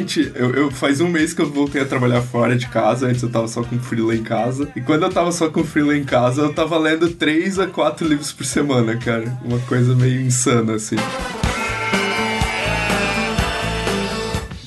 Gente, 0.04 0.34
eu, 0.36 0.52
eu- 0.54 0.70
faz 0.72 1.00
um 1.00 1.08
mês 1.08 1.34
que 1.34 1.42
eu 1.42 1.50
voltei 1.50 1.82
a 1.82 1.86
trabalhar 1.86 2.22
fora 2.22 2.58
de 2.58 2.68
casa. 2.68 3.08
Antes 3.08 3.24
eu 3.24 3.30
tava 3.30 3.48
só 3.48 3.64
com 3.64 3.80
freela 3.80 4.14
em 4.14 4.22
casa. 4.22 4.68
E 4.76 4.82
quando 4.82 5.04
eu 5.04 5.10
tava 5.10 5.32
só 5.32 5.50
com 5.50 5.64
freela 5.64 5.96
em 5.96 6.04
casa, 6.04 6.42
eu 6.42 6.54
tava 6.54 6.78
lendo 6.78 7.08
3 7.12 7.58
a 7.58 7.68
4 7.68 8.06
livros 8.06 8.34
por 8.34 8.46
semana, 8.46 8.98
cara. 8.98 9.38
Uma 9.46 9.60
coisa 9.60 9.96
meio 9.96 10.20
insana, 10.22 10.74
assim. 10.74 10.98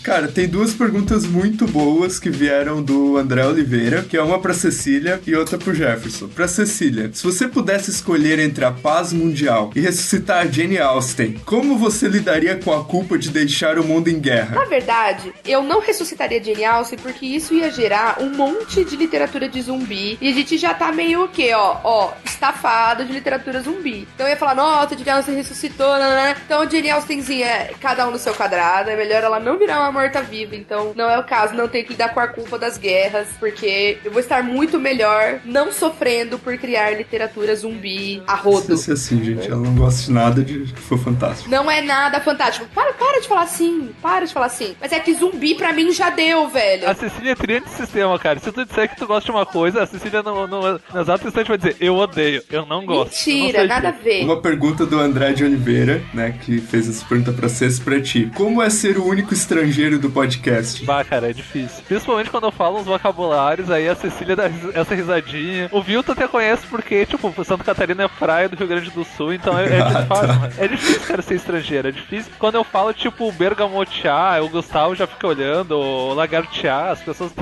Cara, 0.06 0.28
tem 0.28 0.46
duas 0.46 0.72
perguntas 0.72 1.26
muito 1.26 1.66
boas 1.66 2.20
que 2.20 2.30
vieram 2.30 2.80
do 2.80 3.16
André 3.16 3.44
Oliveira, 3.44 4.04
que 4.04 4.16
é 4.16 4.22
uma 4.22 4.38
pra 4.38 4.54
Cecília 4.54 5.20
e 5.26 5.34
outra 5.34 5.58
pro 5.58 5.74
Jefferson. 5.74 6.28
Pra 6.28 6.46
Cecília, 6.46 7.10
se 7.12 7.24
você 7.24 7.48
pudesse 7.48 7.90
escolher 7.90 8.38
entre 8.38 8.64
a 8.64 8.70
paz 8.70 9.12
mundial 9.12 9.72
e 9.74 9.80
ressuscitar 9.80 10.46
Jane 10.48 10.78
Austen, 10.78 11.40
como 11.44 11.76
você 11.76 12.06
lidaria 12.06 12.54
com 12.54 12.72
a 12.72 12.84
culpa 12.84 13.18
de 13.18 13.30
deixar 13.30 13.80
o 13.80 13.84
mundo 13.84 14.06
em 14.06 14.20
guerra? 14.20 14.54
Na 14.54 14.64
verdade, 14.66 15.34
eu 15.44 15.64
não 15.64 15.80
ressuscitaria 15.80 16.40
Jane 16.40 16.64
Austen 16.64 17.00
porque 17.00 17.26
isso 17.26 17.52
ia 17.52 17.68
gerar 17.72 18.22
um 18.22 18.30
monte 18.30 18.84
de 18.84 18.94
literatura 18.94 19.48
de 19.48 19.60
zumbi. 19.60 20.16
E 20.20 20.28
a 20.28 20.32
gente 20.32 20.56
já 20.56 20.72
tá 20.72 20.92
meio 20.92 21.24
o 21.24 21.28
quê, 21.28 21.50
ó? 21.52 21.78
Ó, 21.82 22.12
estafado 22.24 23.04
de 23.04 23.12
literatura 23.12 23.60
zumbi. 23.60 24.06
Então 24.14 24.24
eu 24.28 24.30
ia 24.30 24.36
falar, 24.36 24.54
nossa, 24.54 24.96
Jane 24.96 25.10
Austen 25.10 25.34
ressuscitou, 25.34 25.98
né? 25.98 26.36
Então 26.46 26.70
Jane 26.70 26.90
Austenzinha, 26.92 27.70
cada 27.80 28.06
um 28.06 28.12
no 28.12 28.20
seu 28.20 28.34
quadrado. 28.34 28.88
É 28.88 28.94
melhor 28.94 29.24
ela 29.24 29.40
não 29.40 29.58
virar 29.58 29.80
uma 29.80 29.95
morta-viva. 29.96 30.54
Então 30.54 30.92
não 30.94 31.08
é 31.08 31.18
o 31.18 31.24
caso, 31.24 31.54
não 31.54 31.68
tem 31.68 31.82
que 31.82 31.90
lidar 31.90 32.12
com 32.12 32.20
a 32.20 32.28
culpa 32.28 32.58
das 32.58 32.76
guerras. 32.78 33.28
Porque 33.38 33.98
eu 34.04 34.10
vou 34.10 34.20
estar 34.20 34.42
muito 34.42 34.78
melhor 34.78 35.40
não 35.44 35.72
sofrendo 35.72 36.38
por 36.38 36.56
criar 36.58 36.90
literatura 36.90 37.54
zumbi 37.56 38.22
a 38.26 38.34
rodo. 38.34 38.74
Isso 38.74 38.90
é 38.90 38.94
assim, 38.94 39.22
gente. 39.24 39.50
Ela 39.50 39.60
não 39.60 39.74
gosta 39.74 40.02
de 40.04 40.12
nada 40.12 40.42
de 40.42 40.72
que 40.72 40.80
for 40.80 40.98
fantástico. 40.98 41.50
Não 41.50 41.70
é 41.70 41.80
nada 41.80 42.20
fantástico. 42.20 42.66
Para, 42.74 42.92
para 42.92 43.20
de 43.20 43.28
falar 43.28 43.42
assim. 43.42 43.90
Para 44.02 44.26
de 44.26 44.32
falar 44.32 44.46
assim. 44.46 44.76
Mas 44.80 44.92
é 44.92 45.00
que 45.00 45.14
zumbi 45.14 45.54
pra 45.54 45.72
mim 45.72 45.92
já 45.92 46.10
deu, 46.10 46.48
velho. 46.48 46.88
A 46.88 46.94
Cecília 46.94 47.32
é 47.32 47.34
trilha 47.34 47.60
de 47.60 47.70
sistema, 47.70 48.18
cara. 48.18 48.38
Se 48.38 48.52
tu 48.52 48.64
disser 48.64 48.88
que 48.88 48.96
tu 48.96 49.06
gosta 49.06 49.24
de 49.24 49.30
uma 49.30 49.46
coisa, 49.46 49.82
a 49.82 49.86
Cecília 49.86 50.22
no, 50.22 50.46
no, 50.46 50.80
no 50.92 51.00
exato 51.00 51.26
instante 51.26 51.48
vai 51.48 51.56
dizer, 51.56 51.76
eu 51.80 51.96
odeio, 51.96 52.42
eu 52.50 52.66
não 52.66 52.84
gosto. 52.84 53.12
Mentira, 53.12 53.60
não 53.60 53.68
nada 53.68 53.88
a 53.88 53.92
ver. 53.92 54.24
Uma 54.24 54.40
pergunta 54.40 54.84
do 54.84 54.98
André 54.98 55.32
de 55.32 55.44
Oliveira, 55.44 56.02
né, 56.12 56.36
que 56.44 56.58
fez 56.58 56.88
essa 56.88 57.04
pergunta 57.04 57.32
pra 57.32 57.48
Cês 57.48 57.78
pra 57.78 58.00
ti. 58.00 58.30
Como 58.34 58.62
é 58.62 58.68
ser 58.68 58.98
o 58.98 59.06
único 59.06 59.32
estrangeiro 59.32 59.85
do 59.98 60.10
podcast? 60.10 60.84
Bah, 60.84 61.04
cara, 61.04 61.30
é 61.30 61.32
difícil. 61.32 61.84
Principalmente 61.86 62.28
quando 62.30 62.44
eu 62.44 62.50
falo 62.52 62.78
uns 62.78 62.86
vocabulários, 62.86 63.70
aí 63.70 63.88
a 63.88 63.94
Cecília 63.94 64.34
dá 64.34 64.50
essa 64.74 64.94
risadinha. 64.94 65.68
O 65.72 65.80
Vilton 65.80 66.12
até 66.12 66.26
conhece 66.26 66.66
porque, 66.66 67.06
tipo, 67.06 67.32
Santa 67.44 67.62
Catarina 67.64 68.02
é 68.04 68.08
praia 68.08 68.48
do 68.48 68.56
Rio 68.56 68.66
Grande 68.66 68.90
do 68.90 69.04
Sul, 69.04 69.32
então 69.32 69.56
é, 69.58 69.66
é 69.66 69.80
Ah, 69.86 69.88
difícil, 70.02 70.06
tá. 70.26 70.26
mano. 70.34 70.52
É 70.58 70.68
difícil, 70.68 71.00
cara, 71.06 71.22
ser 71.22 71.34
estrangeiro. 71.36 71.88
É 71.88 71.92
difícil. 71.92 72.32
Quando 72.38 72.56
eu 72.56 72.64
falo, 72.64 72.92
tipo, 72.92 73.30
bergamotear, 73.32 74.42
o 74.42 74.48
Gustavo 74.48 74.94
já 74.94 75.06
fica 75.06 75.26
olhando, 75.26 75.72
ou 75.78 76.14
lagartear, 76.14 76.90
as 76.90 77.00
pessoas. 77.02 77.32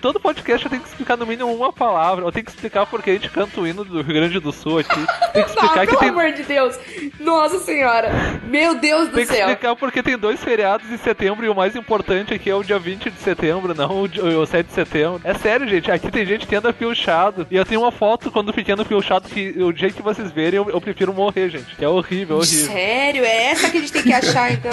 Todo 0.00 0.20
podcast 0.20 0.64
eu 0.64 0.70
tenho 0.70 0.82
que 0.82 0.88
explicar 0.88 1.16
no 1.16 1.26
mínimo 1.26 1.52
uma 1.54 1.72
palavra. 1.72 2.24
Eu 2.24 2.32
tenho 2.32 2.44
que 2.44 2.50
explicar 2.52 2.86
porque 2.86 3.10
a 3.10 3.12
gente 3.14 3.28
canta 3.30 3.60
o 3.60 3.66
hino 3.66 3.84
do 3.84 4.02
Rio 4.02 4.14
Grande 4.14 4.38
do 4.40 4.52
Sul 4.52 4.78
aqui. 4.78 4.94
Tem 4.94 5.04
que 5.04 5.38
Ah, 5.40 5.46
explicar 5.46 5.80
que 5.86 5.86
pelo 5.96 5.98
tem. 6.00 6.08
amor 6.10 6.32
de 6.32 6.42
Deus. 6.44 6.78
Nossa 7.18 7.58
senhora. 7.60 8.10
Meu 8.44 8.74
Deus 8.76 9.08
do 9.08 9.14
Tem 9.16 9.26
que 9.26 9.32
céu. 9.32 9.48
explicar 9.48 9.76
porque 9.76 10.02
tem 10.02 10.16
dois 10.18 10.42
feriados 10.42 10.90
em 10.90 10.96
setembro 10.98 11.44
e 11.44 11.48
o 11.48 11.54
mais 11.54 11.69
importante 11.76 12.32
aqui 12.34 12.48
é 12.50 12.54
o 12.54 12.62
dia 12.62 12.78
20 12.78 13.10
de 13.10 13.18
setembro, 13.18 13.74
não 13.74 14.02
o, 14.02 14.08
di- 14.08 14.20
o 14.20 14.46
7 14.46 14.66
de 14.66 14.72
setembro. 14.72 15.20
É 15.24 15.34
sério, 15.34 15.68
gente. 15.68 15.90
Aqui 15.90 16.10
tem 16.10 16.24
gente 16.26 16.46
que 16.46 16.54
anda 16.54 16.72
piochado. 16.72 17.46
E 17.50 17.56
eu 17.56 17.64
tenho 17.64 17.80
uma 17.82 17.92
foto 17.92 18.30
quando 18.30 18.52
pequeno 18.52 18.84
piochado 18.84 19.28
que 19.28 19.50
o 19.62 19.72
dia 19.72 19.90
que 19.90 20.02
vocês 20.02 20.30
verem 20.30 20.58
eu, 20.58 20.70
eu 20.70 20.80
prefiro 20.80 21.12
morrer, 21.12 21.50
gente. 21.50 21.66
É 21.82 21.88
horrível, 21.88 22.36
horrível. 22.38 22.66
Sério? 22.72 23.24
É 23.24 23.46
essa 23.50 23.70
que 23.70 23.78
a 23.78 23.80
gente 23.80 23.92
tem 23.92 24.02
que 24.02 24.12
achar, 24.12 24.52
então? 24.52 24.70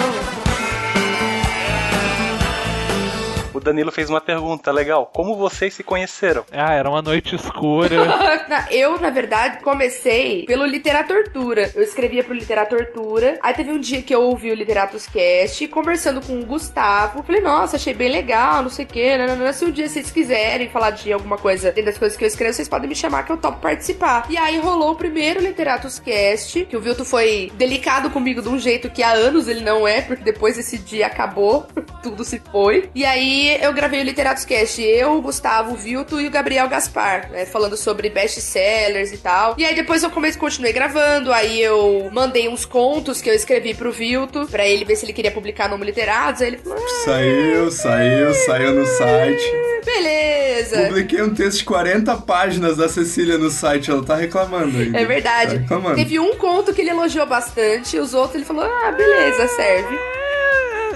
O 3.58 3.60
Danilo 3.60 3.90
fez 3.90 4.08
uma 4.08 4.20
pergunta 4.20 4.70
legal. 4.70 5.10
Como 5.12 5.34
vocês 5.34 5.74
se 5.74 5.82
conheceram? 5.82 6.44
Ah, 6.52 6.74
era 6.74 6.88
uma 6.88 7.02
noite 7.02 7.34
escura. 7.34 7.96
Eu, 8.70 9.00
na 9.00 9.10
verdade, 9.10 9.58
comecei 9.64 10.44
pelo 10.46 10.64
Literaturtura. 10.64 11.72
Eu 11.74 11.82
escrevia 11.82 12.22
pro 12.22 12.32
Literaturtura. 12.32 13.36
Aí 13.42 13.52
teve 13.54 13.72
um 13.72 13.80
dia 13.80 14.00
que 14.00 14.14
eu 14.14 14.22
ouvi 14.22 14.52
o 14.52 14.54
Literatus 14.54 15.06
Cast, 15.06 15.66
conversando 15.68 16.20
com 16.20 16.38
o 16.38 16.46
Gustavo. 16.46 17.24
Falei, 17.24 17.40
nossa, 17.40 17.74
achei 17.74 17.92
bem 17.92 18.10
legal, 18.10 18.62
não 18.62 18.70
sei 18.70 18.84
o 18.84 18.88
quê. 18.88 19.16
Nananã. 19.16 19.52
Se 19.52 19.64
um 19.64 19.72
dia 19.72 19.88
vocês 19.88 20.10
quiserem 20.10 20.68
falar 20.68 20.92
de 20.92 21.12
alguma 21.12 21.36
coisa 21.36 21.72
dentro 21.72 21.90
das 21.90 21.98
coisas 21.98 22.16
que 22.16 22.22
eu 22.22 22.28
escrevo, 22.28 22.52
vocês 22.52 22.68
podem 22.68 22.88
me 22.88 22.94
chamar 22.94 23.24
que 23.24 23.32
eu 23.32 23.36
topo 23.36 23.58
participar. 23.58 24.26
E 24.30 24.36
aí 24.36 24.58
rolou 24.58 24.92
o 24.92 24.96
primeiro 24.96 25.40
Literatus 25.40 25.98
Cast, 25.98 26.64
que 26.66 26.76
o 26.76 26.80
Vilto 26.80 27.04
foi 27.04 27.50
delicado 27.54 28.08
comigo 28.10 28.40
de 28.40 28.48
um 28.48 28.58
jeito 28.58 28.88
que 28.88 29.02
há 29.02 29.10
anos 29.10 29.48
ele 29.48 29.60
não 29.60 29.86
é, 29.86 30.00
porque 30.00 30.22
depois 30.22 30.56
esse 30.56 30.78
dia 30.78 31.06
acabou, 31.06 31.66
tudo 32.04 32.24
se 32.24 32.40
foi. 32.52 32.88
E 32.94 33.04
aí 33.04 33.47
eu 33.60 33.72
gravei 33.72 34.00
o 34.00 34.04
Literatus 34.04 34.44
Cast, 34.44 34.82
eu, 34.82 35.12
o 35.16 35.22
Gustavo, 35.22 35.72
o 35.72 35.76
Vilto 35.76 36.20
e 36.20 36.26
o 36.26 36.30
Gabriel 36.30 36.68
Gaspar, 36.68 37.30
né, 37.30 37.46
falando 37.46 37.76
sobre 37.76 38.10
best-sellers 38.10 39.12
e 39.12 39.18
tal. 39.18 39.54
E 39.58 39.64
aí 39.64 39.74
depois 39.74 40.02
eu 40.02 40.10
comecei, 40.10 40.38
continuei 40.40 40.72
gravando, 40.72 41.32
aí 41.32 41.60
eu 41.62 42.08
mandei 42.12 42.48
uns 42.48 42.64
contos 42.64 43.20
que 43.20 43.28
eu 43.30 43.34
escrevi 43.34 43.74
pro 43.74 43.92
Vilto, 43.92 44.46
pra 44.46 44.66
ele 44.66 44.84
ver 44.84 44.96
se 44.96 45.04
ele 45.04 45.12
queria 45.12 45.30
publicar 45.30 45.68
no 45.68 45.76
Literados, 45.82 46.42
aí 46.42 46.48
ele 46.48 46.58
falou, 46.58 46.78
ah, 46.78 47.04
Saiu, 47.04 47.70
saiu, 47.70 48.34
saiu 48.34 48.74
no 48.74 48.86
site. 48.86 49.52
beleza. 49.84 50.82
Publiquei 50.88 51.22
um 51.22 51.34
texto 51.34 51.58
de 51.58 51.64
40 51.64 52.16
páginas 52.18 52.76
da 52.76 52.88
Cecília 52.88 53.38
no 53.38 53.50
site, 53.50 53.90
ela 53.90 54.04
tá 54.04 54.16
reclamando 54.16 54.76
ainda. 54.76 54.98
É 55.00 55.04
verdade. 55.04 55.54
Tá 55.54 55.60
reclamando. 55.60 55.96
Teve 55.96 56.18
um 56.18 56.34
conto 56.36 56.74
que 56.74 56.80
ele 56.80 56.90
elogiou 56.90 57.26
bastante, 57.26 57.98
os 57.98 58.12
outros 58.14 58.36
ele 58.36 58.44
falou, 58.44 58.64
ah, 58.64 58.90
beleza, 58.92 59.46
serve. 59.48 60.17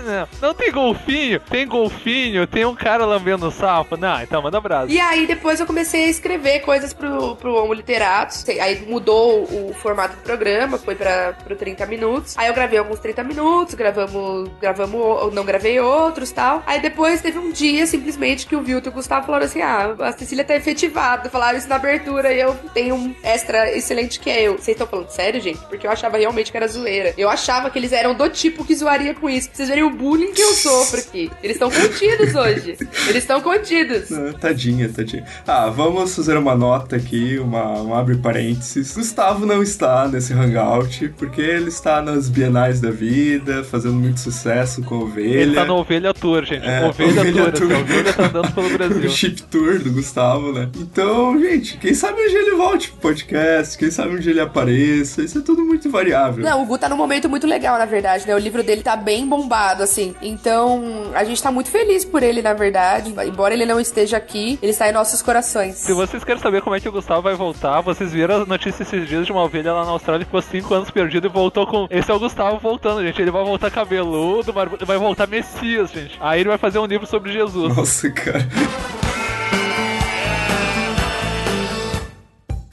Não, 0.02 0.28
não 0.48 0.54
tem 0.54 0.70
golfinho? 0.70 1.40
Tem 1.40 1.66
golfinho? 1.66 2.46
Tem 2.46 2.64
um 2.64 2.74
cara 2.74 3.04
lambendo 3.04 3.46
o 3.46 3.50
sapo? 3.50 3.96
Não, 3.96 4.20
então 4.22 4.42
manda 4.42 4.60
brasa. 4.60 4.92
E 4.92 5.00
aí 5.00 5.26
depois 5.26 5.60
eu 5.60 5.66
comecei 5.66 6.04
a 6.04 6.08
escrever 6.08 6.60
coisas 6.60 6.92
pro, 6.92 7.36
pro 7.36 7.54
Homo 7.54 7.72
Literatus. 7.72 8.44
Aí 8.60 8.84
mudou 8.86 9.44
o 9.44 9.74
formato 9.74 10.16
do 10.16 10.22
programa, 10.22 10.78
foi 10.78 10.94
pra, 10.94 11.34
pro 11.44 11.56
30 11.56 11.86
minutos. 11.86 12.36
Aí 12.36 12.48
eu 12.48 12.54
gravei 12.54 12.78
alguns 12.78 12.98
30 12.98 13.22
minutos, 13.24 13.74
gravamos, 13.74 14.50
gravamos, 14.60 15.32
não 15.32 15.44
gravei 15.44 15.80
outros 15.80 16.30
tal. 16.32 16.62
Aí 16.66 16.80
depois 16.80 17.20
teve 17.20 17.38
um 17.38 17.50
dia, 17.50 17.86
simplesmente, 17.86 18.46
que 18.46 18.56
o 18.56 18.62
Vilto 18.62 18.88
e 18.88 18.90
o 18.90 18.92
Gustavo 18.92 19.26
falaram 19.26 19.46
assim: 19.46 19.62
ah, 19.62 19.94
a 20.00 20.12
Cecília 20.12 20.44
tá 20.44 20.54
efetivada. 20.54 21.30
Falaram 21.30 21.58
isso 21.58 21.68
na 21.68 21.76
abertura 21.76 22.32
e 22.32 22.40
eu 22.40 22.54
tenho 22.74 22.94
um 22.94 23.14
extra 23.22 23.70
excelente 23.76 24.18
que 24.18 24.30
é 24.30 24.42
eu. 24.42 24.54
Vocês 24.54 24.68
estão 24.68 24.86
falando 24.86 25.10
sério, 25.10 25.40
gente? 25.40 25.60
Porque 25.66 25.86
eu 25.86 25.90
achava 25.90 26.16
realmente 26.16 26.50
que 26.50 26.56
era 26.56 26.68
zoeira. 26.68 27.14
Eu 27.16 27.28
achava 27.28 27.70
que 27.70 27.78
eles 27.78 27.92
eram 27.92 28.14
do 28.14 28.28
tipo 28.28 28.64
que 28.64 28.74
zoaria 28.74 29.14
com 29.14 29.28
isso. 29.28 29.50
Vocês 29.52 29.68
verem 29.68 29.84
o 29.84 29.90
bullying 30.02 30.32
que 30.32 30.42
eu 30.42 30.52
sofro 30.54 30.98
aqui. 30.98 31.30
Eles 31.42 31.54
estão 31.56 31.70
contidos 31.70 32.34
hoje. 32.34 32.76
Eles 33.08 33.22
estão 33.22 33.40
contidos. 33.40 34.10
Ah, 34.12 34.32
Tadinha, 34.40 34.88
tadinha. 34.88 35.24
Ah, 35.46 35.70
vamos 35.70 36.14
fazer 36.16 36.36
uma 36.36 36.54
nota 36.56 36.96
aqui, 36.96 37.38
uma, 37.38 37.80
um 37.80 37.94
abre 37.94 38.16
parênteses. 38.16 38.94
Gustavo 38.96 39.46
não 39.46 39.62
está 39.62 40.08
nesse 40.08 40.32
hangout, 40.32 41.08
porque 41.16 41.40
ele 41.40 41.68
está 41.68 42.02
nas 42.02 42.28
bienais 42.28 42.80
da 42.80 42.90
vida, 42.90 43.62
fazendo 43.62 43.94
muito 43.94 44.18
sucesso 44.20 44.82
com 44.82 44.96
a 44.96 44.98
ovelha. 45.04 45.40
Ele 45.40 45.54
tá 45.54 45.64
no 45.64 45.76
Ovelha 45.76 46.12
Tour, 46.12 46.44
gente. 46.44 46.66
É, 46.66 46.84
ovelha, 46.84 47.20
Ovelha 47.20 47.52
Tour. 47.52 47.52
Tour. 47.52 47.72
essa 47.72 47.80
ovelha 47.82 48.12
tá 48.12 48.26
andando 48.26 48.52
pelo 48.52 48.66
o 48.66 48.70
Brasil. 48.70 49.10
chip 49.10 49.42
tour 49.44 49.78
do 49.78 49.92
Gustavo, 49.92 50.52
né? 50.52 50.68
Então, 50.76 51.38
gente, 51.40 51.76
quem 51.78 51.94
sabe 51.94 52.20
um 52.20 52.28
dia 52.28 52.38
ele 52.40 52.56
volte 52.56 52.90
pro 52.90 53.00
podcast, 53.00 53.78
quem 53.78 53.90
sabe 53.90 54.16
um 54.16 54.18
dia 54.18 54.32
ele 54.32 54.40
apareça. 54.40 55.22
Isso 55.22 55.38
é 55.38 55.42
tudo 55.42 55.64
muito 55.64 55.88
variável. 55.90 56.42
Não, 56.44 56.62
o 56.62 56.66
Gu 56.66 56.78
tá 56.78 56.88
num 56.88 56.96
momento 56.96 57.28
muito 57.28 57.46
legal, 57.46 57.78
na 57.78 57.84
verdade, 57.86 58.26
né? 58.26 58.34
O 58.34 58.38
livro 58.38 58.62
dele 58.62 58.82
tá 58.82 58.96
bem 58.96 59.26
bombado, 59.26 59.81
assim. 59.82 60.14
Então, 60.22 61.10
a 61.14 61.24
gente 61.24 61.42
tá 61.42 61.50
muito 61.50 61.70
feliz 61.70 62.04
por 62.04 62.22
ele, 62.22 62.42
na 62.42 62.54
verdade. 62.54 63.14
Embora 63.26 63.54
ele 63.54 63.66
não 63.66 63.80
esteja 63.80 64.16
aqui, 64.16 64.58
ele 64.62 64.72
está 64.72 64.88
em 64.88 64.92
nossos 64.92 65.20
corações. 65.22 65.76
Se 65.76 65.92
vocês 65.92 66.24
querem 66.24 66.40
saber 66.40 66.62
como 66.62 66.76
é 66.76 66.80
que 66.80 66.88
o 66.88 66.92
Gustavo 66.92 67.22
vai 67.22 67.34
voltar, 67.34 67.80
vocês 67.80 68.12
viram 68.12 68.42
a 68.42 68.46
notícia 68.46 68.82
esses 68.82 69.08
dias 69.08 69.26
de 69.26 69.32
uma 69.32 69.42
ovelha 69.42 69.72
lá 69.72 69.84
na 69.84 69.90
Austrália 69.90 70.24
que 70.24 70.26
ficou 70.26 70.42
5 70.42 70.74
anos 70.74 70.90
perdido 70.90 71.26
e 71.26 71.30
voltou 71.30 71.66
com. 71.66 71.86
Esse 71.90 72.10
é 72.10 72.14
o 72.14 72.18
Gustavo 72.18 72.58
voltando, 72.58 73.02
gente. 73.02 73.20
Ele 73.20 73.30
vai 73.30 73.44
voltar 73.44 73.70
cabeludo, 73.70 74.52
vai 74.52 74.98
voltar 74.98 75.26
Messias, 75.26 75.90
gente. 75.90 76.16
Aí 76.20 76.40
ele 76.40 76.48
vai 76.48 76.58
fazer 76.58 76.78
um 76.78 76.86
livro 76.86 77.06
sobre 77.06 77.32
Jesus. 77.32 77.76
Nossa, 77.76 78.10
cara. 78.10 78.46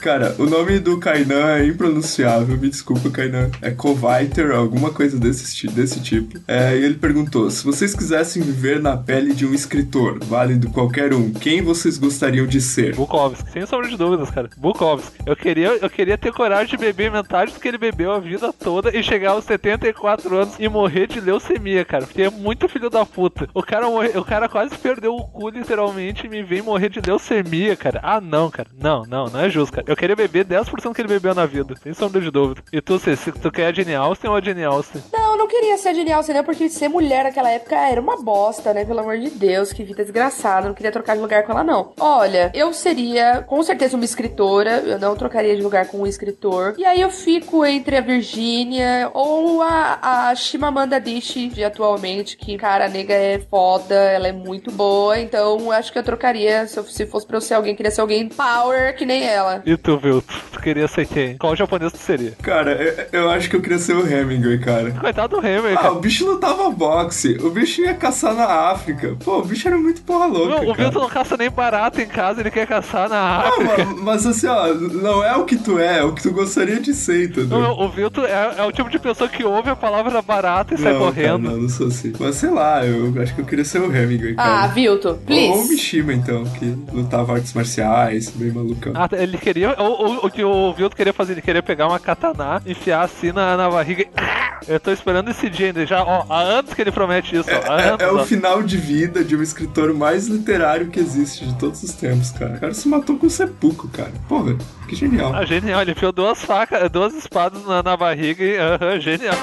Cara, 0.00 0.34
o 0.38 0.46
nome 0.46 0.78
do 0.78 0.98
Kainan 0.98 1.58
é 1.58 1.66
impronunciável, 1.66 2.56
me 2.56 2.70
desculpa, 2.70 3.10
Kainan. 3.10 3.50
É 3.60 3.70
Koviter, 3.70 4.50
alguma 4.50 4.90
coisa 4.90 5.18
desse, 5.18 5.66
desse 5.66 6.00
tipo. 6.02 6.40
É, 6.48 6.74
e 6.74 6.82
ele 6.82 6.94
perguntou: 6.94 7.50
se 7.50 7.62
vocês 7.62 7.94
quisessem 7.94 8.42
viver 8.42 8.80
na 8.80 8.96
pele 8.96 9.34
de 9.34 9.44
um 9.44 9.52
escritor, 9.52 10.18
válido 10.24 10.70
qualquer 10.70 11.12
um, 11.12 11.30
quem 11.30 11.60
vocês 11.60 11.98
gostariam 11.98 12.46
de 12.46 12.62
ser? 12.62 12.94
Bukowski, 12.94 13.50
sem 13.50 13.66
sombra 13.66 13.90
de 13.90 13.96
dúvidas, 13.98 14.30
cara. 14.30 14.48
Bukowski. 14.56 15.18
Eu 15.26 15.36
queria, 15.36 15.68
eu 15.68 15.90
queria 15.90 16.16
ter 16.16 16.32
coragem 16.32 16.70
de 16.70 16.78
beber 16.78 17.10
metade 17.10 17.52
do 17.52 17.60
que 17.60 17.68
ele 17.68 17.76
bebeu 17.76 18.10
a 18.10 18.18
vida 18.18 18.54
toda 18.54 18.96
e 18.96 19.02
chegar 19.02 19.32
aos 19.32 19.44
74 19.44 20.34
anos 20.34 20.54
e 20.58 20.66
morrer 20.66 21.08
de 21.08 21.20
leucemia, 21.20 21.84
cara. 21.84 22.06
Porque 22.06 22.22
é 22.22 22.30
muito 22.30 22.70
filho 22.70 22.88
da 22.88 23.04
puta. 23.04 23.50
O 23.52 23.62
cara, 23.62 23.86
morre, 23.86 24.16
o 24.16 24.24
cara 24.24 24.48
quase 24.48 24.78
perdeu 24.78 25.14
o 25.14 25.28
cu, 25.28 25.50
literalmente, 25.50 26.26
e 26.26 26.30
me 26.30 26.42
vem 26.42 26.62
morrer 26.62 26.88
de 26.88 27.02
leucemia, 27.06 27.76
cara. 27.76 28.00
Ah, 28.02 28.18
não, 28.18 28.50
cara. 28.50 28.70
Não, 28.80 29.04
não, 29.04 29.26
não 29.26 29.40
é 29.40 29.50
justo, 29.50 29.74
cara. 29.74 29.89
Eu 29.90 29.96
queria 29.96 30.14
beber 30.14 30.44
10% 30.44 30.94
que 30.94 31.02
ele 31.02 31.08
bebeu 31.08 31.34
na 31.34 31.44
vida, 31.44 31.74
sem 31.82 31.92
sombra 31.92 32.20
de 32.20 32.30
dúvida. 32.30 32.62
E 32.72 32.80
tu, 32.80 32.96
se, 32.96 33.32
tu 33.32 33.50
quer 33.50 33.66
a 33.66 33.72
Jane 33.72 33.96
Austen 33.96 34.30
ou 34.30 34.36
a 34.36 34.40
Jane 34.40 34.62
Austen? 34.62 35.02
Não, 35.12 35.29
não 35.40 35.48
queria 35.48 35.78
ser 35.78 35.88
a 35.88 35.94
Jane 35.94 36.12
Austen, 36.12 36.34
não, 36.34 36.44
porque 36.44 36.68
ser 36.68 36.88
mulher 36.88 37.24
naquela 37.24 37.50
época 37.50 37.74
era 37.74 37.98
uma 37.98 38.22
bosta, 38.22 38.74
né? 38.74 38.84
Pelo 38.84 39.00
amor 39.00 39.18
de 39.18 39.30
Deus, 39.30 39.72
que 39.72 39.82
vida 39.82 40.02
desgraçada. 40.02 40.68
Não 40.68 40.74
queria 40.74 40.92
trocar 40.92 41.16
de 41.16 41.22
lugar 41.22 41.44
com 41.44 41.52
ela, 41.52 41.64
não. 41.64 41.94
Olha, 41.98 42.50
eu 42.52 42.74
seria 42.74 43.42
com 43.46 43.62
certeza 43.62 43.96
uma 43.96 44.04
escritora. 44.04 44.82
Eu 44.84 44.98
não 44.98 45.16
trocaria 45.16 45.56
de 45.56 45.62
lugar 45.62 45.86
com 45.86 46.02
um 46.02 46.06
escritor. 46.06 46.74
E 46.76 46.84
aí 46.84 47.00
eu 47.00 47.10
fico 47.10 47.64
entre 47.64 47.96
a 47.96 48.02
Virgínia 48.02 49.10
ou 49.14 49.62
a, 49.62 50.28
a 50.28 50.34
Shimamanda 50.34 50.96
Adichie 50.96 51.48
de 51.48 51.64
atualmente, 51.64 52.36
que, 52.36 52.58
cara, 52.58 52.84
a 52.84 52.88
nega 52.88 53.14
é 53.14 53.38
foda, 53.38 53.94
ela 53.94 54.28
é 54.28 54.32
muito 54.32 54.70
boa. 54.70 55.18
Então 55.18 55.70
acho 55.70 55.90
que 55.90 55.98
eu 55.98 56.02
trocaria. 56.02 56.66
Se, 56.66 56.78
eu, 56.78 56.84
se 56.84 57.06
fosse 57.06 57.26
pra 57.26 57.38
eu 57.38 57.40
ser 57.40 57.54
alguém, 57.54 57.74
queria 57.74 57.90
ser 57.90 58.02
alguém 58.02 58.28
power 58.28 58.94
que 58.94 59.06
nem 59.06 59.24
ela. 59.24 59.62
E 59.64 59.74
tu, 59.78 59.96
viu? 59.96 60.22
Tu 60.52 60.60
queria 60.60 60.86
ser 60.86 61.06
quem? 61.06 61.38
Qual 61.38 61.56
japonês 61.56 61.92
tu 61.92 61.98
seria? 61.98 62.32
Cara, 62.42 62.72
eu, 62.72 63.22
eu 63.22 63.30
acho 63.30 63.48
que 63.48 63.56
eu 63.56 63.62
queria 63.62 63.78
ser 63.78 63.94
o 63.94 64.06
Hemingway, 64.06 64.58
cara. 64.58 64.90
Coitado 64.90 65.29
do 65.30 65.38
Hammer, 65.38 65.74
Ah, 65.78 65.82
cara. 65.82 65.92
o 65.94 66.00
bicho 66.00 66.26
lutava 66.26 66.68
boxe. 66.70 67.38
O 67.40 67.50
bicho 67.50 67.80
ia 67.80 67.94
caçar 67.94 68.34
na 68.34 68.44
África. 68.70 69.16
Pô, 69.24 69.38
o 69.38 69.44
bicho 69.44 69.66
era 69.68 69.78
muito 69.78 70.02
porra 70.02 70.26
louca, 70.26 70.56
Não, 70.56 70.62
o 70.64 70.74
cara. 70.74 70.90
Vilton 70.90 71.00
não 71.00 71.08
caça 71.08 71.36
nem 71.36 71.50
barato 71.50 72.00
em 72.00 72.06
casa, 72.06 72.40
ele 72.40 72.50
quer 72.50 72.66
caçar 72.66 73.08
na 73.08 73.16
Ah, 73.16 73.48
África. 73.48 73.84
mas, 73.86 74.02
mas 74.02 74.26
assim, 74.26 74.46
ó, 74.46 74.74
não 74.74 75.24
é 75.24 75.34
o 75.36 75.44
que 75.44 75.56
tu 75.56 75.78
é, 75.78 75.98
é 76.00 76.04
o 76.04 76.12
que 76.12 76.22
tu 76.22 76.32
gostaria 76.32 76.80
de 76.80 76.92
ser, 76.92 77.26
entendeu? 77.30 77.58
Não, 77.60 77.78
o 77.80 77.88
Vilton 77.88 78.24
é, 78.24 78.54
é 78.58 78.62
o 78.64 78.72
tipo 78.72 78.90
de 78.90 78.98
pessoa 78.98 79.28
que 79.28 79.44
ouve 79.44 79.70
a 79.70 79.76
palavra 79.76 80.20
barata 80.20 80.74
e 80.74 80.78
sai 80.78 80.92
Não, 80.92 81.00
correndo. 81.00 81.42
Cara, 81.44 81.54
não, 81.54 81.62
não 81.62 81.68
sou 81.68 81.86
assim. 81.86 82.12
Mas 82.18 82.34
sei 82.36 82.50
lá, 82.50 82.84
eu 82.84 83.12
acho 83.22 83.34
que 83.34 83.40
eu 83.40 83.44
queria 83.46 83.64
ser 83.64 83.80
o 83.80 83.94
Hemingway, 83.94 84.34
Ah, 84.36 84.42
cara. 84.62 84.66
Vilton, 84.68 85.08
Ou 85.10 85.14
o 85.14 85.18
please. 85.18 85.68
Mishima, 85.68 86.12
então, 86.12 86.44
que 86.44 86.76
lutava 86.92 87.34
artes 87.34 87.52
marciais, 87.54 88.30
bem 88.30 88.50
malucão. 88.50 88.92
Ah, 88.96 89.08
ele 89.12 89.38
queria. 89.38 89.74
O, 89.80 89.84
o, 89.84 90.26
o 90.26 90.30
que 90.30 90.42
o 90.42 90.72
Vilton 90.72 90.96
queria 90.96 91.12
fazer, 91.12 91.32
ele 91.32 91.42
queria 91.42 91.62
pegar 91.62 91.86
uma 91.86 91.98
katana, 92.00 92.60
enfiar 92.66 93.02
assim 93.02 93.32
na, 93.32 93.56
na 93.56 93.70
barriga 93.70 94.02
e. 94.02 94.49
Eu 94.68 94.78
tô 94.78 94.90
esperando 94.92 95.30
esse 95.30 95.48
dia 95.48 95.66
ainda, 95.68 95.84
já, 95.86 96.02
ó, 96.02 96.24
há 96.28 96.40
anos 96.40 96.74
que 96.74 96.80
ele 96.80 96.92
promete 96.92 97.34
isso, 97.36 97.48
É, 97.50 97.54
anos, 97.68 98.00
é 98.00 98.06
ó. 98.06 98.22
o 98.22 98.26
final 98.26 98.62
de 98.62 98.76
vida 98.76 99.24
de 99.24 99.34
um 99.36 99.42
escritor 99.42 99.92
mais 99.94 100.26
literário 100.28 100.88
que 100.88 101.00
existe 101.00 101.46
de 101.46 101.58
todos 101.58 101.82
os 101.82 101.92
tempos, 101.94 102.30
cara. 102.30 102.54
O 102.56 102.60
cara 102.60 102.74
se 102.74 102.88
matou 102.88 103.16
com 103.16 103.28
sepulcro, 103.28 103.88
cara. 103.88 104.12
Porra, 104.28 104.56
que 104.88 104.94
genial. 104.94 105.34
Ah, 105.34 105.44
genial, 105.44 105.80
ele 105.82 105.92
enfiou 105.92 106.12
duas 106.12 106.44
facas, 106.44 106.90
duas 106.90 107.14
espadas 107.14 107.64
na, 107.64 107.82
na 107.82 107.96
barriga 107.96 108.44
e. 108.44 108.56
Aham, 108.58 109.00
genial. 109.00 109.34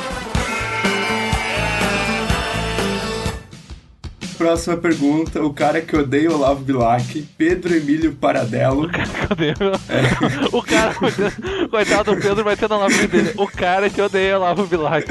Próxima 4.37 4.77
pergunta, 4.77 5.41
o 5.43 5.51
cara 5.53 5.81
que 5.81 5.95
odeia 5.95 6.31
Olavo 6.31 6.63
Bilac, 6.63 7.25
Pedro 7.37 7.75
Emílio 7.75 8.13
Paradello. 8.13 8.87
Cadê? 8.89 9.53
O 10.51 10.61
cara, 10.61 10.93
coitado 11.69 12.15
do 12.15 12.21
Pedro, 12.21 12.43
vai 12.43 12.55
ter 12.55 12.69
na 12.69 12.77
live 12.77 13.07
dele. 13.07 13.33
O 13.37 13.47
cara 13.47 13.89
que 13.89 14.01
odeia 14.01 14.37
Lavo 14.37 14.65
Bilac. 14.67 15.07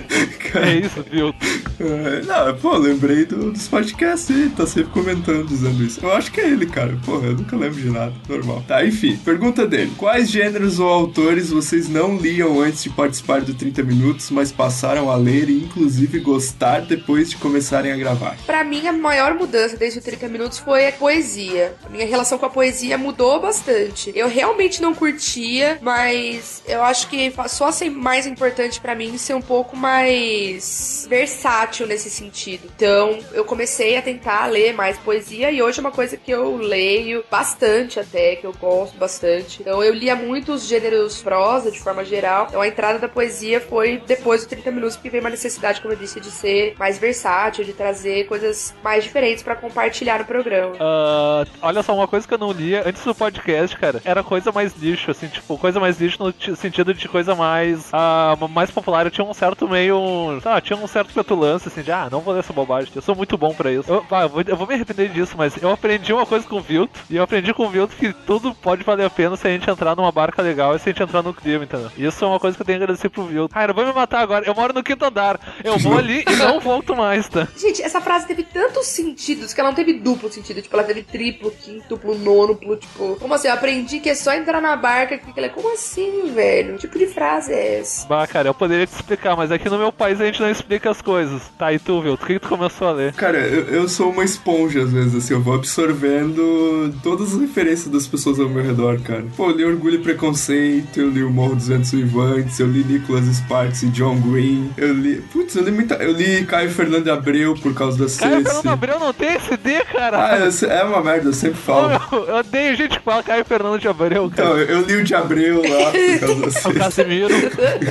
É 0.54 0.74
isso, 0.76 1.04
Vilton. 1.10 1.36
É, 1.78 2.22
Não, 2.22 2.54
pô, 2.56 2.76
lembrei 2.78 3.24
do- 3.26 3.50
dos 3.52 3.68
podcasts 3.68 4.34
aí, 4.34 4.48
tá 4.50 4.66
sempre 4.66 4.90
comentando, 4.92 5.46
dizendo 5.46 5.82
isso. 5.84 6.00
Eu 6.02 6.12
acho 6.14 6.30
que 6.32 6.40
é 6.40 6.48
ele, 6.48 6.66
cara. 6.66 6.96
Porra, 7.04 7.26
eu 7.26 7.34
nunca 7.34 7.56
lembro 7.56 7.80
de 7.80 7.90
nada. 7.90 8.12
Normal. 8.28 8.64
Tá, 8.66 8.84
enfim. 8.86 9.16
Pergunta 9.16 9.66
dele. 9.66 9.92
Quais 9.98 10.30
gêneros 10.30 10.78
ou 10.78 10.88
autores 10.88 11.50
vocês 11.50 11.88
não 11.88 12.16
liam 12.16 12.60
antes 12.60 12.84
de 12.84 12.90
participar 12.90 13.40
do 13.42 13.52
30 13.52 13.82
Minutos, 13.82 14.30
mas 14.30 14.50
passaram 14.52 15.10
a 15.10 15.16
ler 15.16 15.48
e 15.50 15.58
inclusive 15.64 16.18
gostar 16.20 16.80
depois 16.82 17.28
de 17.30 17.36
começarem 17.36 17.92
a 17.92 17.96
gravar? 17.96 18.36
Pra 18.46 18.64
mim, 18.64 18.86
a 18.86 18.92
maior 19.16 19.34
mudança 19.34 19.78
desde 19.78 19.98
os 19.98 20.04
30 20.04 20.28
minutos 20.28 20.58
foi 20.58 20.88
a 20.88 20.92
poesia. 20.92 21.74
A 21.86 21.88
minha 21.88 22.04
relação 22.04 22.36
com 22.36 22.44
a 22.44 22.50
poesia 22.50 22.98
mudou 22.98 23.40
bastante. 23.40 24.12
Eu 24.14 24.28
realmente 24.28 24.82
não 24.82 24.94
curtia, 24.94 25.78
mas 25.80 26.62
eu 26.66 26.82
acho 26.82 27.08
que 27.08 27.32
só 27.48 27.72
ser 27.72 27.88
mais 27.88 28.26
importante 28.26 28.78
pra 28.78 28.94
mim 28.94 29.16
ser 29.16 29.32
um 29.32 29.40
pouco 29.40 29.74
mais 29.74 31.06
versátil 31.08 31.86
nesse 31.86 32.10
sentido. 32.10 32.70
Então, 32.76 33.18
eu 33.32 33.42
comecei 33.42 33.96
a 33.96 34.02
tentar 34.02 34.44
ler 34.46 34.74
mais 34.74 34.98
poesia 34.98 35.50
e 35.50 35.62
hoje 35.62 35.78
é 35.78 35.80
uma 35.80 35.90
coisa 35.90 36.18
que 36.18 36.30
eu 36.30 36.54
leio 36.56 37.24
bastante 37.30 37.98
até, 37.98 38.36
que 38.36 38.46
eu 38.46 38.52
gosto 38.52 38.98
bastante. 38.98 39.62
Então, 39.62 39.82
eu 39.82 39.94
lia 39.94 40.14
muitos 40.14 40.66
gêneros 40.66 41.22
prosa 41.22 41.70
de 41.70 41.80
forma 41.80 42.04
geral. 42.04 42.48
Então, 42.50 42.60
a 42.60 42.68
entrada 42.68 42.98
da 42.98 43.08
poesia 43.08 43.62
foi 43.62 44.02
depois 44.06 44.42
dos 44.42 44.50
30 44.50 44.70
minutos, 44.70 44.96
porque 44.96 45.08
veio 45.08 45.22
uma 45.22 45.30
necessidade, 45.30 45.80
como 45.80 45.94
eu 45.94 45.98
disse, 45.98 46.20
de 46.20 46.30
ser 46.30 46.74
mais 46.78 46.98
versátil, 46.98 47.64
de 47.64 47.72
trazer 47.72 48.26
coisas 48.26 48.74
mais 48.84 49.05
diferentes 49.06 49.42
pra 49.42 49.56
compartilhar 49.56 50.18
no 50.18 50.24
programa. 50.24 50.74
Ah, 50.80 51.44
olha 51.62 51.82
só, 51.82 51.94
uma 51.94 52.06
coisa 52.08 52.26
que 52.26 52.34
eu 52.34 52.38
não 52.38 52.52
lia 52.52 52.82
antes 52.86 53.04
do 53.04 53.14
podcast, 53.14 53.76
cara, 53.76 54.00
era 54.04 54.22
coisa 54.22 54.52
mais 54.52 54.74
lixo, 54.76 55.10
assim, 55.10 55.28
tipo, 55.28 55.56
coisa 55.58 55.80
mais 55.80 56.00
lixo 56.00 56.22
no 56.22 56.32
ti- 56.32 56.54
sentido 56.56 56.92
de 56.94 57.08
coisa 57.08 57.34
mais 57.34 57.88
ah, 57.92 58.36
mais 58.50 58.70
popular. 58.70 59.06
Eu 59.06 59.10
tinha 59.10 59.24
um 59.26 59.34
certo 59.34 59.68
meio. 59.68 60.40
Ah, 60.44 60.60
tinha 60.60 60.76
um 60.78 60.86
certo 60.86 61.12
petulância, 61.12 61.68
assim, 61.68 61.82
de 61.82 61.92
ah, 61.92 62.08
não 62.10 62.20
vou 62.20 62.34
ler 62.34 62.40
essa 62.40 62.52
bobagem, 62.52 62.92
eu 62.94 63.02
sou 63.02 63.14
muito 63.14 63.36
bom 63.36 63.54
pra 63.54 63.70
isso. 63.72 63.90
Eu, 63.90 64.04
ah, 64.10 64.22
eu 64.22 64.28
vou, 64.28 64.42
eu 64.46 64.56
vou 64.56 64.66
me 64.66 64.74
arrepender 64.74 65.08
disso, 65.08 65.34
mas 65.36 65.60
eu 65.62 65.70
aprendi 65.70 66.12
uma 66.12 66.26
coisa 66.26 66.46
com 66.46 66.56
o 66.56 66.60
Vilto, 66.60 66.98
e 67.10 67.16
eu 67.16 67.22
aprendi 67.22 67.52
com 67.54 67.66
o 67.66 67.70
Vilto 67.70 67.94
que 67.96 68.12
tudo 68.12 68.54
pode 68.54 68.82
valer 68.84 69.06
a 69.06 69.10
pena 69.10 69.36
se 69.36 69.46
a 69.46 69.50
gente 69.50 69.68
entrar 69.70 69.94
numa 69.96 70.12
barca 70.12 70.42
legal 70.42 70.74
e 70.74 70.78
se 70.78 70.88
a 70.88 70.92
gente 70.92 71.02
entrar 71.02 71.22
no 71.22 71.32
clima, 71.34 71.64
entendeu? 71.64 71.90
Isso 71.96 72.24
é 72.24 72.28
uma 72.28 72.40
coisa 72.40 72.56
que 72.56 72.62
eu 72.62 72.66
tenho 72.66 72.78
que 72.78 72.84
agradecer 72.84 73.08
pro 73.08 73.24
Vilto. 73.24 73.52
Ah, 73.56 73.64
eu 73.64 73.74
vou 73.74 73.86
me 73.86 73.92
matar 73.92 74.20
agora, 74.20 74.44
eu 74.46 74.54
moro 74.54 74.72
no 74.72 74.82
quinto 74.82 75.04
andar, 75.04 75.38
eu 75.62 75.78
vou 75.78 75.96
ali 75.98 76.24
e 76.28 76.36
não 76.36 76.60
volto 76.60 76.94
mais, 76.96 77.28
tá? 77.28 77.46
Gente, 77.56 77.82
essa 77.82 78.00
frase 78.00 78.26
teve 78.26 78.42
tantos 78.42 78.86
sentidos 78.96 79.52
que 79.52 79.60
ela 79.60 79.70
não 79.70 79.76
teve 79.76 79.94
duplo 79.94 80.30
sentido. 80.30 80.62
Tipo, 80.62 80.76
ela 80.76 80.84
teve 80.84 81.02
triplo, 81.02 81.50
quíntuplo, 81.50 82.18
nônuplo. 82.18 82.76
Tipo, 82.76 83.16
como 83.16 83.34
assim? 83.34 83.48
Eu 83.48 83.54
aprendi 83.54 84.00
que 84.00 84.08
é 84.08 84.14
só 84.14 84.32
entrar 84.32 84.60
na 84.60 84.76
barca. 84.76 85.18
Que 85.18 85.38
ela, 85.38 85.48
como 85.48 85.72
assim, 85.72 86.32
velho? 86.34 86.74
Que 86.74 86.80
tipo 86.80 86.98
de 86.98 87.06
frase 87.06 87.52
é 87.52 87.80
essa? 87.80 88.06
Bah, 88.06 88.26
cara, 88.26 88.48
eu 88.48 88.54
poderia 88.54 88.86
te 88.86 88.94
explicar, 88.94 89.36
mas 89.36 89.52
aqui 89.52 89.68
no 89.68 89.78
meu 89.78 89.92
país 89.92 90.20
a 90.20 90.26
gente 90.26 90.40
não 90.40 90.50
explica 90.50 90.90
as 90.90 91.02
coisas. 91.02 91.42
Tá, 91.58 91.72
e 91.72 91.78
tu, 91.78 92.00
Vilto, 92.00 92.24
o 92.24 92.26
que, 92.26 92.34
que 92.34 92.40
tu 92.40 92.48
começou 92.48 92.88
a 92.88 92.92
ler? 92.92 93.12
Cara, 93.12 93.38
eu, 93.38 93.64
eu 93.68 93.88
sou 93.88 94.10
uma 94.10 94.24
esponja 94.24 94.82
às 94.82 94.92
vezes, 94.92 95.14
assim, 95.14 95.34
eu 95.34 95.40
vou 95.40 95.54
absorvendo 95.54 96.94
todas 97.02 97.34
as 97.34 97.40
referências 97.40 97.88
das 97.88 98.06
pessoas 98.06 98.38
ao 98.38 98.48
meu 98.48 98.62
redor, 98.62 99.00
cara. 99.00 99.24
Pô, 99.36 99.50
eu 99.50 99.56
li 99.56 99.64
Orgulho 99.64 99.96
e 99.96 99.98
Preconceito, 99.98 101.00
eu 101.00 101.10
li 101.10 101.22
O 101.22 101.30
Morro 101.30 101.56
dos 101.56 101.68
Ventos 101.68 101.92
Uivantes, 101.92 102.58
eu 102.58 102.66
li 102.66 102.84
Nicholas 102.84 103.24
Sparks 103.24 103.82
e 103.82 103.86
John 103.88 104.20
Green, 104.20 104.70
eu 104.76 104.92
li. 104.92 105.16
Putz, 105.32 105.54
eu 105.56 105.62
li 105.62 105.70
muita. 105.70 105.94
Eu 105.96 106.12
li 106.12 106.44
Caio 106.46 106.70
Fernando 106.70 107.08
Abreu 107.08 107.54
por 107.54 107.74
causa 107.74 107.96
da 107.96 108.04
Caio 108.04 108.42
Ceci. 108.42 108.44
Fernando 108.44 108.68
Abreu 108.86 109.00
não 109.00 109.12
tem 109.12 109.38
CD, 109.40 109.80
cara! 109.84 110.28
Ah, 110.32 110.38
eu 110.38 110.70
é 110.70 110.84
uma 110.84 111.02
merda, 111.02 111.28
eu 111.28 111.32
sempre 111.32 111.58
falo. 111.58 111.88
meu, 111.88 112.24
eu 112.28 112.36
odeio 112.36 112.76
gente 112.76 112.98
que 112.98 113.04
fala 113.04 113.22
Caio 113.22 113.44
Fernando 113.44 113.80
de 113.80 113.88
Abreu, 113.88 114.30
cara. 114.30 114.48
Então, 114.50 114.58
eu, 114.58 114.66
eu 114.66 114.80
li 114.82 114.94
o 114.96 115.04
de 115.04 115.14
Abreu 115.14 115.60
lá 115.62 115.90
por 115.90 116.20
causa 116.20 116.62
da 116.62 116.70
O. 116.70 116.74
Casimiro, 116.74 117.34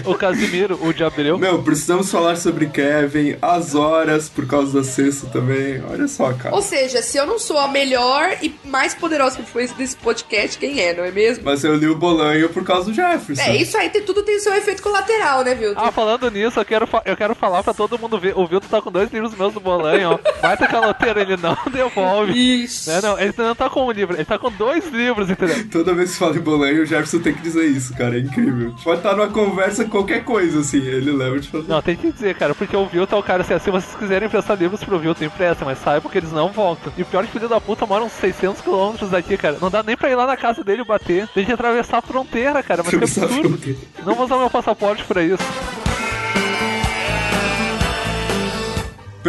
o 0.05 0.15
Casimiro, 0.15 0.79
o 0.81 0.93
de 0.93 1.03
Abreu. 1.03 1.37
Meu, 1.37 1.61
precisamos 1.61 2.09
falar 2.09 2.37
sobre 2.37 2.67
Kevin, 2.67 3.35
As 3.41 3.75
Horas 3.75 4.29
por 4.29 4.47
causa 4.47 4.77
da 4.79 4.83
Cessa 4.85 5.27
também. 5.27 5.83
Olha 5.91 6.07
só, 6.07 6.31
cara. 6.33 6.55
Ou 6.55 6.61
seja, 6.61 7.01
se 7.01 7.17
eu 7.17 7.25
não 7.25 7.37
sou 7.37 7.57
a 7.59 7.67
melhor 7.67 8.37
e 8.41 8.55
mais 8.63 8.93
poderosa 8.93 9.41
influência 9.41 9.75
desse 9.75 9.97
podcast, 9.97 10.57
quem 10.57 10.79
é, 10.79 10.93
não 10.93 11.03
é 11.03 11.11
mesmo? 11.11 11.43
Mas 11.43 11.63
eu 11.65 11.75
li 11.75 11.87
o 11.87 11.95
Bolanho 11.95 12.47
por 12.49 12.63
causa 12.63 12.85
do 12.89 12.93
Jefferson. 12.93 13.41
É, 13.41 13.55
isso 13.57 13.77
aí 13.77 13.89
tem, 13.89 14.01
tudo 14.01 14.23
tem 14.23 14.37
o 14.37 14.39
seu 14.39 14.53
efeito 14.55 14.81
colateral, 14.81 15.43
né, 15.43 15.53
viu? 15.55 15.73
Ah, 15.75 15.91
falando 15.91 16.31
nisso, 16.31 16.57
eu 16.59 16.65
quero, 16.65 16.87
fa- 16.87 17.01
eu 17.05 17.17
quero 17.17 17.35
falar 17.35 17.63
pra 17.63 17.73
todo 17.73 17.99
mundo 17.99 18.17
ver. 18.17 18.33
O 18.37 18.47
Vilto 18.47 18.67
tá 18.69 18.81
com 18.81 18.91
dois 18.91 19.11
livros 19.11 19.35
meus 19.35 19.53
do 19.53 19.59
Bolanho, 19.59 20.11
ó. 20.11 20.19
Baita 20.41 20.67
caloteiro, 20.93 21.19
ele 21.19 21.37
não 21.37 21.57
devolve. 21.71 22.63
Isso. 22.63 22.89
Né, 22.89 22.99
não, 23.01 23.19
ele 23.19 23.33
não 23.37 23.55
tá 23.55 23.69
com 23.69 23.85
um 23.85 23.91
livro, 23.91 24.15
ele 24.15 24.25
tá 24.25 24.37
com 24.37 24.51
dois 24.51 24.87
livros, 24.89 25.29
entendeu? 25.29 25.65
Toda 25.71 25.93
vez 25.93 26.11
que 26.11 26.17
fala 26.17 26.35
em 26.37 26.41
Bolanho, 26.41 26.83
o 26.83 26.85
Jefferson 26.85 27.19
tem 27.19 27.33
que 27.33 27.41
dizer 27.41 27.65
isso, 27.65 27.93
cara. 27.93 28.15
É 28.17 28.19
incrível. 28.19 28.73
Pode 28.83 28.99
estar 28.99 29.15
numa 29.15 29.27
conversa, 29.29 29.85
qualquer 29.85 30.23
coisa, 30.23 30.59
assim. 30.59 30.77
Ele 30.77 31.11
leva 31.11 31.39
de 31.39 31.47
fazer. 31.49 31.67
Não, 31.67 31.81
tem 31.81 31.95
que 31.95 32.11
dizer, 32.11 32.35
cara, 32.35 32.53
porque 32.55 32.75
o 32.75 32.85
Vilto 32.85 33.15
é 33.15 33.17
o 33.17 33.23
cara 33.23 33.41
assim, 33.41 33.57
se 33.59 33.71
vocês 33.71 33.95
quiserem 33.95 34.27
emprestar 34.27 34.57
livros 34.57 34.83
pro 34.83 34.99
Vilto, 34.99 35.23
empresta, 35.23 35.65
mas 35.65 35.77
saibam 35.79 36.11
que 36.11 36.17
eles 36.17 36.31
não 36.31 36.49
voltam. 36.49 36.91
E 36.97 37.01
o 37.01 37.05
pior 37.05 37.23
é 37.23 37.27
que 37.27 37.33
filho 37.33 37.49
da 37.49 37.59
puta 37.59 37.85
mora 37.85 38.03
uns 38.03 38.13
600 38.13 38.61
quilômetros 38.61 39.09
daqui, 39.09 39.37
cara. 39.37 39.57
Não 39.61 39.69
dá 39.69 39.83
nem 39.83 39.97
pra 39.97 40.09
ir 40.09 40.15
lá 40.15 40.25
na 40.25 40.37
casa 40.37 40.63
dele 40.63 40.83
bater. 40.83 41.27
Tem 41.29 41.45
que 41.45 41.51
atravessar 41.51 41.97
a 41.97 42.01
fronteira, 42.01 42.63
cara, 42.63 42.81
mas 42.83 42.93
a 42.93 42.97
absurdo. 42.97 43.49
fronteira. 43.49 43.79
Não 44.05 44.15
vou 44.15 44.25
usar 44.25 44.37
meu 44.37 44.49
passaporte 44.49 45.03
pra 45.03 45.23
isso. 45.23 45.43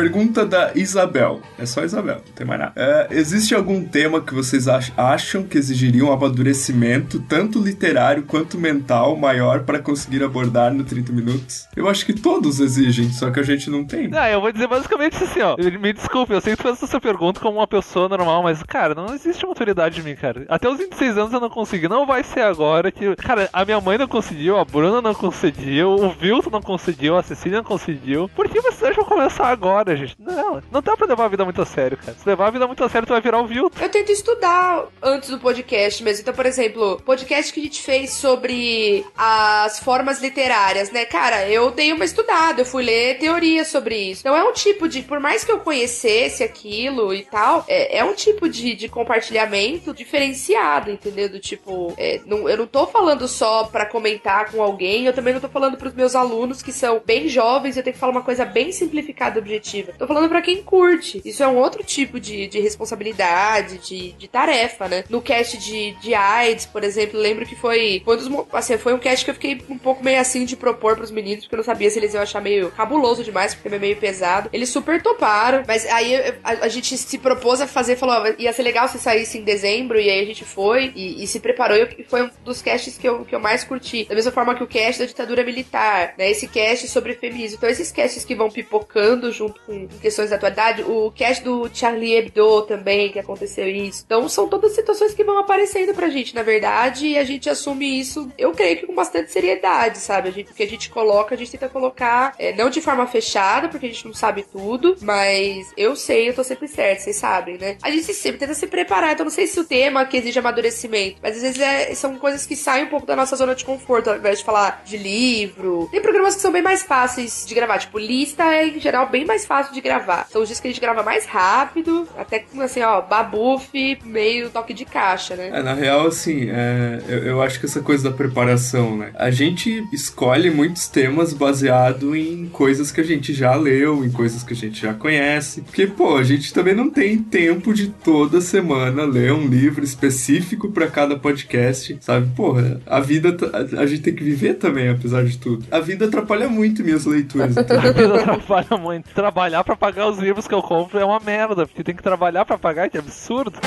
Pergunta 0.00 0.44
da 0.44 0.72
Isabel. 0.74 1.40
É 1.58 1.64
só 1.64 1.82
Isabel, 1.82 2.16
não 2.16 2.34
tem 2.34 2.46
mais 2.46 2.60
nada. 2.60 2.72
É, 2.76 3.06
existe 3.12 3.54
algum 3.54 3.82
tema 3.82 4.20
que 4.20 4.34
vocês 4.34 4.68
ach- 4.68 4.92
acham 4.94 5.42
que 5.42 5.56
exigiria 5.56 6.04
um 6.04 6.12
amadurecimento, 6.12 7.18
tanto 7.20 7.58
literário 7.58 8.22
quanto 8.24 8.58
mental, 8.58 9.16
maior 9.16 9.60
para 9.64 9.78
conseguir 9.78 10.22
abordar 10.22 10.70
no 10.74 10.84
30 10.84 11.12
minutos? 11.14 11.66
Eu 11.74 11.88
acho 11.88 12.04
que 12.04 12.12
todos 12.12 12.60
exigem, 12.60 13.08
só 13.10 13.30
que 13.30 13.40
a 13.40 13.42
gente 13.42 13.70
não 13.70 13.86
tem. 13.86 14.10
Ah, 14.14 14.28
eu 14.30 14.38
vou 14.38 14.52
dizer 14.52 14.66
basicamente 14.68 15.16
assim, 15.24 15.40
ó. 15.40 15.56
Me 15.80 15.92
desculpe, 15.94 16.34
eu 16.34 16.42
sei 16.42 16.52
que 16.54 16.58
tu 16.62 16.68
fez 16.68 16.82
essa 16.82 17.00
pergunta 17.00 17.40
como 17.40 17.56
uma 17.58 17.66
pessoa 17.66 18.06
normal, 18.06 18.42
mas, 18.42 18.62
cara, 18.62 18.94
não 18.94 19.14
existe 19.14 19.46
maturidade 19.46 20.00
em 20.00 20.04
mim, 20.04 20.14
cara. 20.14 20.44
Até 20.50 20.68
os 20.68 20.76
26 20.76 21.16
anos 21.16 21.32
eu 21.32 21.40
não 21.40 21.48
consegui. 21.48 21.88
Não 21.88 22.04
vai 22.04 22.22
ser 22.22 22.40
agora 22.42 22.92
que. 22.92 23.16
Cara, 23.16 23.48
a 23.50 23.64
minha 23.64 23.80
mãe 23.80 23.96
não 23.96 24.06
conseguiu, 24.06 24.58
a 24.58 24.64
Bruna 24.64 25.00
não 25.00 25.14
conseguiu, 25.14 25.88
o 25.92 26.10
Vilton 26.10 26.50
não 26.50 26.60
conseguiu, 26.60 27.16
a 27.16 27.22
Cecília 27.22 27.58
não 27.58 27.64
conseguiu. 27.64 28.28
Por 28.36 28.46
que 28.46 28.60
vocês 28.60 28.94
vou 28.94 29.06
começar 29.06 29.46
agora? 29.48 29.85
História, 29.86 29.96
gente. 29.96 30.16
Não, 30.18 30.62
não 30.70 30.82
dá 30.82 30.96
pra 30.96 31.06
levar 31.06 31.26
a 31.26 31.28
vida 31.28 31.44
muito 31.44 31.62
a 31.62 31.66
sério, 31.66 31.96
cara. 31.96 32.16
Se 32.18 32.28
levar 32.28 32.48
a 32.48 32.50
vida 32.50 32.66
muito 32.66 32.82
a 32.82 32.88
sério, 32.88 33.06
tu 33.06 33.12
vai 33.12 33.20
virar 33.20 33.40
o 33.40 33.46
Vilto. 33.46 33.80
Eu 33.80 33.88
tento 33.88 34.10
estudar 34.10 34.86
antes 35.00 35.30
do 35.30 35.38
podcast 35.38 36.02
mesmo. 36.02 36.22
Então, 36.22 36.34
por 36.34 36.46
exemplo, 36.46 37.00
podcast 37.04 37.52
que 37.52 37.60
a 37.60 37.62
gente 37.62 37.82
fez 37.82 38.12
sobre 38.12 39.04
as 39.16 39.78
formas 39.78 40.20
literárias, 40.20 40.90
né? 40.90 41.04
Cara, 41.04 41.48
eu 41.48 41.70
dei 41.70 41.92
uma 41.92 42.04
estudada, 42.04 42.60
eu 42.60 42.66
fui 42.66 42.82
ler 42.82 43.18
teoria 43.18 43.64
sobre 43.64 43.96
isso. 43.96 44.22
Então 44.22 44.36
é 44.36 44.42
um 44.42 44.52
tipo 44.52 44.88
de, 44.88 45.02
por 45.02 45.20
mais 45.20 45.44
que 45.44 45.52
eu 45.52 45.60
conhecesse 45.60 46.42
aquilo 46.42 47.14
e 47.14 47.22
tal, 47.22 47.64
é, 47.68 47.98
é 47.98 48.04
um 48.04 48.14
tipo 48.14 48.48
de, 48.48 48.74
de 48.74 48.88
compartilhamento 48.88 49.94
diferenciado, 49.94 50.90
entendeu? 50.90 51.28
Do 51.28 51.38
tipo, 51.38 51.94
é, 51.96 52.20
não, 52.26 52.48
eu 52.48 52.56
não 52.56 52.66
tô 52.66 52.86
falando 52.86 53.28
só 53.28 53.64
pra 53.64 53.86
comentar 53.86 54.50
com 54.50 54.62
alguém, 54.62 55.06
eu 55.06 55.12
também 55.12 55.34
não 55.34 55.40
tô 55.40 55.48
falando 55.48 55.76
pros 55.76 55.94
meus 55.94 56.14
alunos 56.14 56.62
que 56.62 56.72
são 56.72 57.00
bem 57.04 57.28
jovens, 57.28 57.76
eu 57.76 57.82
tenho 57.82 57.94
que 57.94 58.00
falar 58.00 58.12
uma 58.12 58.22
coisa 58.22 58.44
bem 58.44 58.72
simplificada, 58.72 59.38
objetiva. 59.38 59.75
Tô 59.98 60.06
falando 60.06 60.28
pra 60.28 60.42
quem 60.42 60.62
curte. 60.62 61.20
Isso 61.24 61.42
é 61.42 61.48
um 61.48 61.56
outro 61.56 61.82
tipo 61.82 62.18
de, 62.20 62.46
de 62.46 62.60
responsabilidade, 62.60 63.78
de, 63.78 64.12
de 64.12 64.28
tarefa, 64.28 64.88
né? 64.88 65.04
No 65.08 65.20
cast 65.20 65.58
de, 65.58 65.92
de 66.00 66.14
AIDS, 66.14 66.66
por 66.66 66.84
exemplo, 66.84 67.18
lembro 67.18 67.46
que 67.46 67.56
foi, 67.56 68.02
foi, 68.04 68.16
dos, 68.16 68.28
assim, 68.52 68.78
foi 68.78 68.94
um 68.94 68.98
cast 68.98 69.24
que 69.24 69.30
eu 69.30 69.34
fiquei 69.34 69.60
um 69.68 69.78
pouco 69.78 70.04
meio 70.04 70.20
assim 70.20 70.44
de 70.44 70.56
propor 70.56 70.96
pros 70.96 71.10
meninos, 71.10 71.44
porque 71.44 71.54
eu 71.54 71.58
não 71.58 71.64
sabia 71.64 71.90
se 71.90 71.98
eles 71.98 72.14
iam 72.14 72.22
achar 72.22 72.40
meio 72.40 72.70
cabuloso 72.70 73.22
demais, 73.22 73.54
porque 73.54 73.74
é 73.74 73.78
meio 73.78 73.96
pesado. 73.96 74.48
Eles 74.52 74.68
super 74.68 75.02
toparam, 75.02 75.62
mas 75.66 75.86
aí 75.86 76.16
a, 76.42 76.50
a 76.62 76.68
gente 76.68 76.96
se 76.96 77.18
propôs 77.18 77.60
a 77.60 77.66
fazer, 77.66 77.96
falou, 77.96 78.34
ia 78.38 78.52
ser 78.52 78.62
legal 78.62 78.88
se 78.88 78.98
saísse 78.98 79.38
em 79.38 79.42
dezembro, 79.42 79.98
e 80.00 80.10
aí 80.10 80.20
a 80.20 80.26
gente 80.26 80.44
foi 80.44 80.92
e, 80.94 81.22
e 81.22 81.26
se 81.26 81.40
preparou, 81.40 81.76
e 81.76 82.04
foi 82.04 82.22
um 82.22 82.30
dos 82.44 82.62
casts 82.62 82.96
que 82.98 83.08
eu, 83.08 83.24
que 83.24 83.34
eu 83.34 83.40
mais 83.40 83.64
curti. 83.64 84.04
Da 84.04 84.14
mesma 84.14 84.32
forma 84.32 84.54
que 84.54 84.62
o 84.62 84.66
cast 84.66 85.00
da 85.00 85.06
ditadura 85.06 85.44
militar, 85.44 86.14
né? 86.18 86.30
Esse 86.30 86.48
cast 86.48 86.88
sobre 86.88 87.14
feminismo. 87.14 87.56
Então, 87.56 87.68
esses 87.68 87.92
casts 87.92 88.24
que 88.24 88.34
vão 88.34 88.50
pipocando 88.50 89.32
junto 89.32 89.60
questões 90.00 90.30
da 90.30 90.36
atualidade, 90.36 90.82
o 90.82 91.10
cast 91.10 91.42
do 91.42 91.68
Charlie 91.72 92.14
Hebdo 92.14 92.62
também, 92.62 93.10
que 93.10 93.18
aconteceu 93.18 93.68
isso. 93.68 94.02
Então, 94.04 94.28
são 94.28 94.48
todas 94.48 94.72
situações 94.72 95.14
que 95.14 95.24
vão 95.24 95.38
aparecendo 95.38 95.94
pra 95.94 96.08
gente, 96.08 96.34
na 96.34 96.42
verdade, 96.42 97.08
e 97.08 97.18
a 97.18 97.24
gente 97.24 97.48
assume 97.48 97.98
isso, 97.98 98.30
eu 98.38 98.52
creio 98.52 98.78
que 98.78 98.86
com 98.86 98.94
bastante 98.94 99.32
seriedade, 99.32 99.98
sabe? 99.98 100.28
A 100.28 100.32
gente, 100.32 100.50
o 100.50 100.54
que 100.54 100.62
a 100.62 100.68
gente 100.68 100.90
coloca, 100.90 101.34
a 101.34 101.38
gente 101.38 101.50
tenta 101.50 101.68
colocar, 101.68 102.34
é, 102.38 102.54
não 102.54 102.70
de 102.70 102.80
forma 102.80 103.06
fechada, 103.06 103.68
porque 103.68 103.86
a 103.86 103.88
gente 103.88 104.06
não 104.06 104.14
sabe 104.14 104.44
tudo, 104.50 104.96
mas 105.02 105.72
eu 105.76 105.96
sei, 105.96 106.28
eu 106.28 106.34
tô 106.34 106.44
sempre 106.44 106.68
certo, 106.68 107.00
vocês 107.00 107.16
sabem, 107.16 107.58
né? 107.58 107.76
A 107.82 107.90
gente 107.90 108.12
sempre 108.14 108.38
tenta 108.38 108.54
se 108.54 108.66
preparar, 108.66 109.12
então 109.12 109.24
não 109.24 109.30
sei 109.30 109.46
se 109.46 109.58
o 109.58 109.64
tema 109.64 110.04
que 110.04 110.16
exige 110.16 110.38
amadurecimento, 110.38 111.18
mas 111.22 111.36
às 111.36 111.42
vezes 111.42 111.60
é, 111.60 111.94
são 111.94 112.16
coisas 112.16 112.46
que 112.46 112.56
saem 112.56 112.84
um 112.84 112.88
pouco 112.88 113.06
da 113.06 113.16
nossa 113.16 113.36
zona 113.36 113.54
de 113.54 113.64
conforto, 113.64 114.10
ao 114.10 114.16
invés 114.16 114.38
de 114.38 114.44
falar 114.44 114.82
de 114.84 114.96
livro. 114.96 115.88
Tem 115.90 116.00
programas 116.00 116.34
que 116.34 116.40
são 116.40 116.52
bem 116.52 116.62
mais 116.62 116.82
fáceis 116.82 117.44
de 117.46 117.54
gravar, 117.54 117.78
tipo, 117.78 117.98
lista 117.98 118.44
é 118.44 118.68
em 118.68 118.80
geral 118.80 119.08
bem 119.08 119.24
mais 119.24 119.44
fácil 119.44 119.55
de 119.62 119.80
gravar. 119.80 120.26
São 120.30 120.42
os 120.42 120.48
dias 120.48 120.60
que 120.60 120.68
a 120.68 120.70
gente 120.70 120.80
grava 120.80 121.02
mais 121.02 121.26
rápido, 121.26 122.08
até 122.16 122.40
com 122.40 122.60
assim, 122.60 122.82
ó, 122.82 123.00
babuf, 123.00 123.98
meio 124.04 124.50
toque 124.50 124.74
de 124.74 124.84
caixa, 124.84 125.36
né? 125.36 125.50
É, 125.52 125.62
na 125.62 125.74
real, 125.74 126.06
assim, 126.06 126.48
é, 126.48 127.02
eu, 127.08 127.18
eu 127.24 127.42
acho 127.42 127.60
que 127.60 127.66
essa 127.66 127.80
coisa 127.80 128.10
da 128.10 128.16
preparação, 128.16 128.96
né? 128.96 129.10
A 129.14 129.30
gente 129.30 129.84
escolhe 129.92 130.50
muitos 130.50 130.88
temas 130.88 131.32
baseado 131.32 132.14
em 132.14 132.48
coisas 132.48 132.90
que 132.90 133.00
a 133.00 133.04
gente 133.04 133.32
já 133.32 133.54
leu, 133.54 134.04
em 134.04 134.10
coisas 134.10 134.42
que 134.42 134.52
a 134.52 134.56
gente 134.56 134.80
já 134.80 134.94
conhece. 134.94 135.62
Porque, 135.62 135.86
pô, 135.86 136.16
a 136.16 136.22
gente 136.22 136.52
também 136.52 136.74
não 136.74 136.90
tem 136.90 137.18
tempo 137.18 137.72
de 137.72 137.88
toda 137.88 138.40
semana 138.40 139.04
ler 139.04 139.32
um 139.32 139.46
livro 139.46 139.84
específico 139.84 140.70
para 140.70 140.86
cada 140.88 141.16
podcast, 141.16 141.96
sabe? 142.00 142.28
Porra, 142.34 142.80
a 142.86 143.00
vida, 143.00 143.36
a, 143.52 143.82
a 143.82 143.86
gente 143.86 144.02
tem 144.02 144.14
que 144.14 144.24
viver 144.24 144.54
também, 144.54 144.88
apesar 144.88 145.24
de 145.24 145.38
tudo. 145.38 145.64
A 145.70 145.80
vida 145.80 146.06
atrapalha 146.06 146.48
muito 146.48 146.82
minhas 146.82 147.04
leituras. 147.04 147.56
então. 147.56 147.78
A 147.78 147.92
vida 147.92 148.14
atrapalha 148.14 148.76
muito. 148.78 149.10
Trabalhar 149.46 149.62
pra 149.62 149.76
pagar 149.76 150.08
os 150.08 150.18
livros 150.18 150.48
que 150.48 150.54
eu 150.54 150.60
compro 150.60 150.98
é 150.98 151.04
uma 151.04 151.20
merda, 151.20 151.68
porque 151.68 151.84
tem 151.84 151.94
que 151.94 152.02
trabalhar 152.02 152.44
pra 152.44 152.58
pagar, 152.58 152.90
que 152.90 152.98
absurdo. 152.98 153.60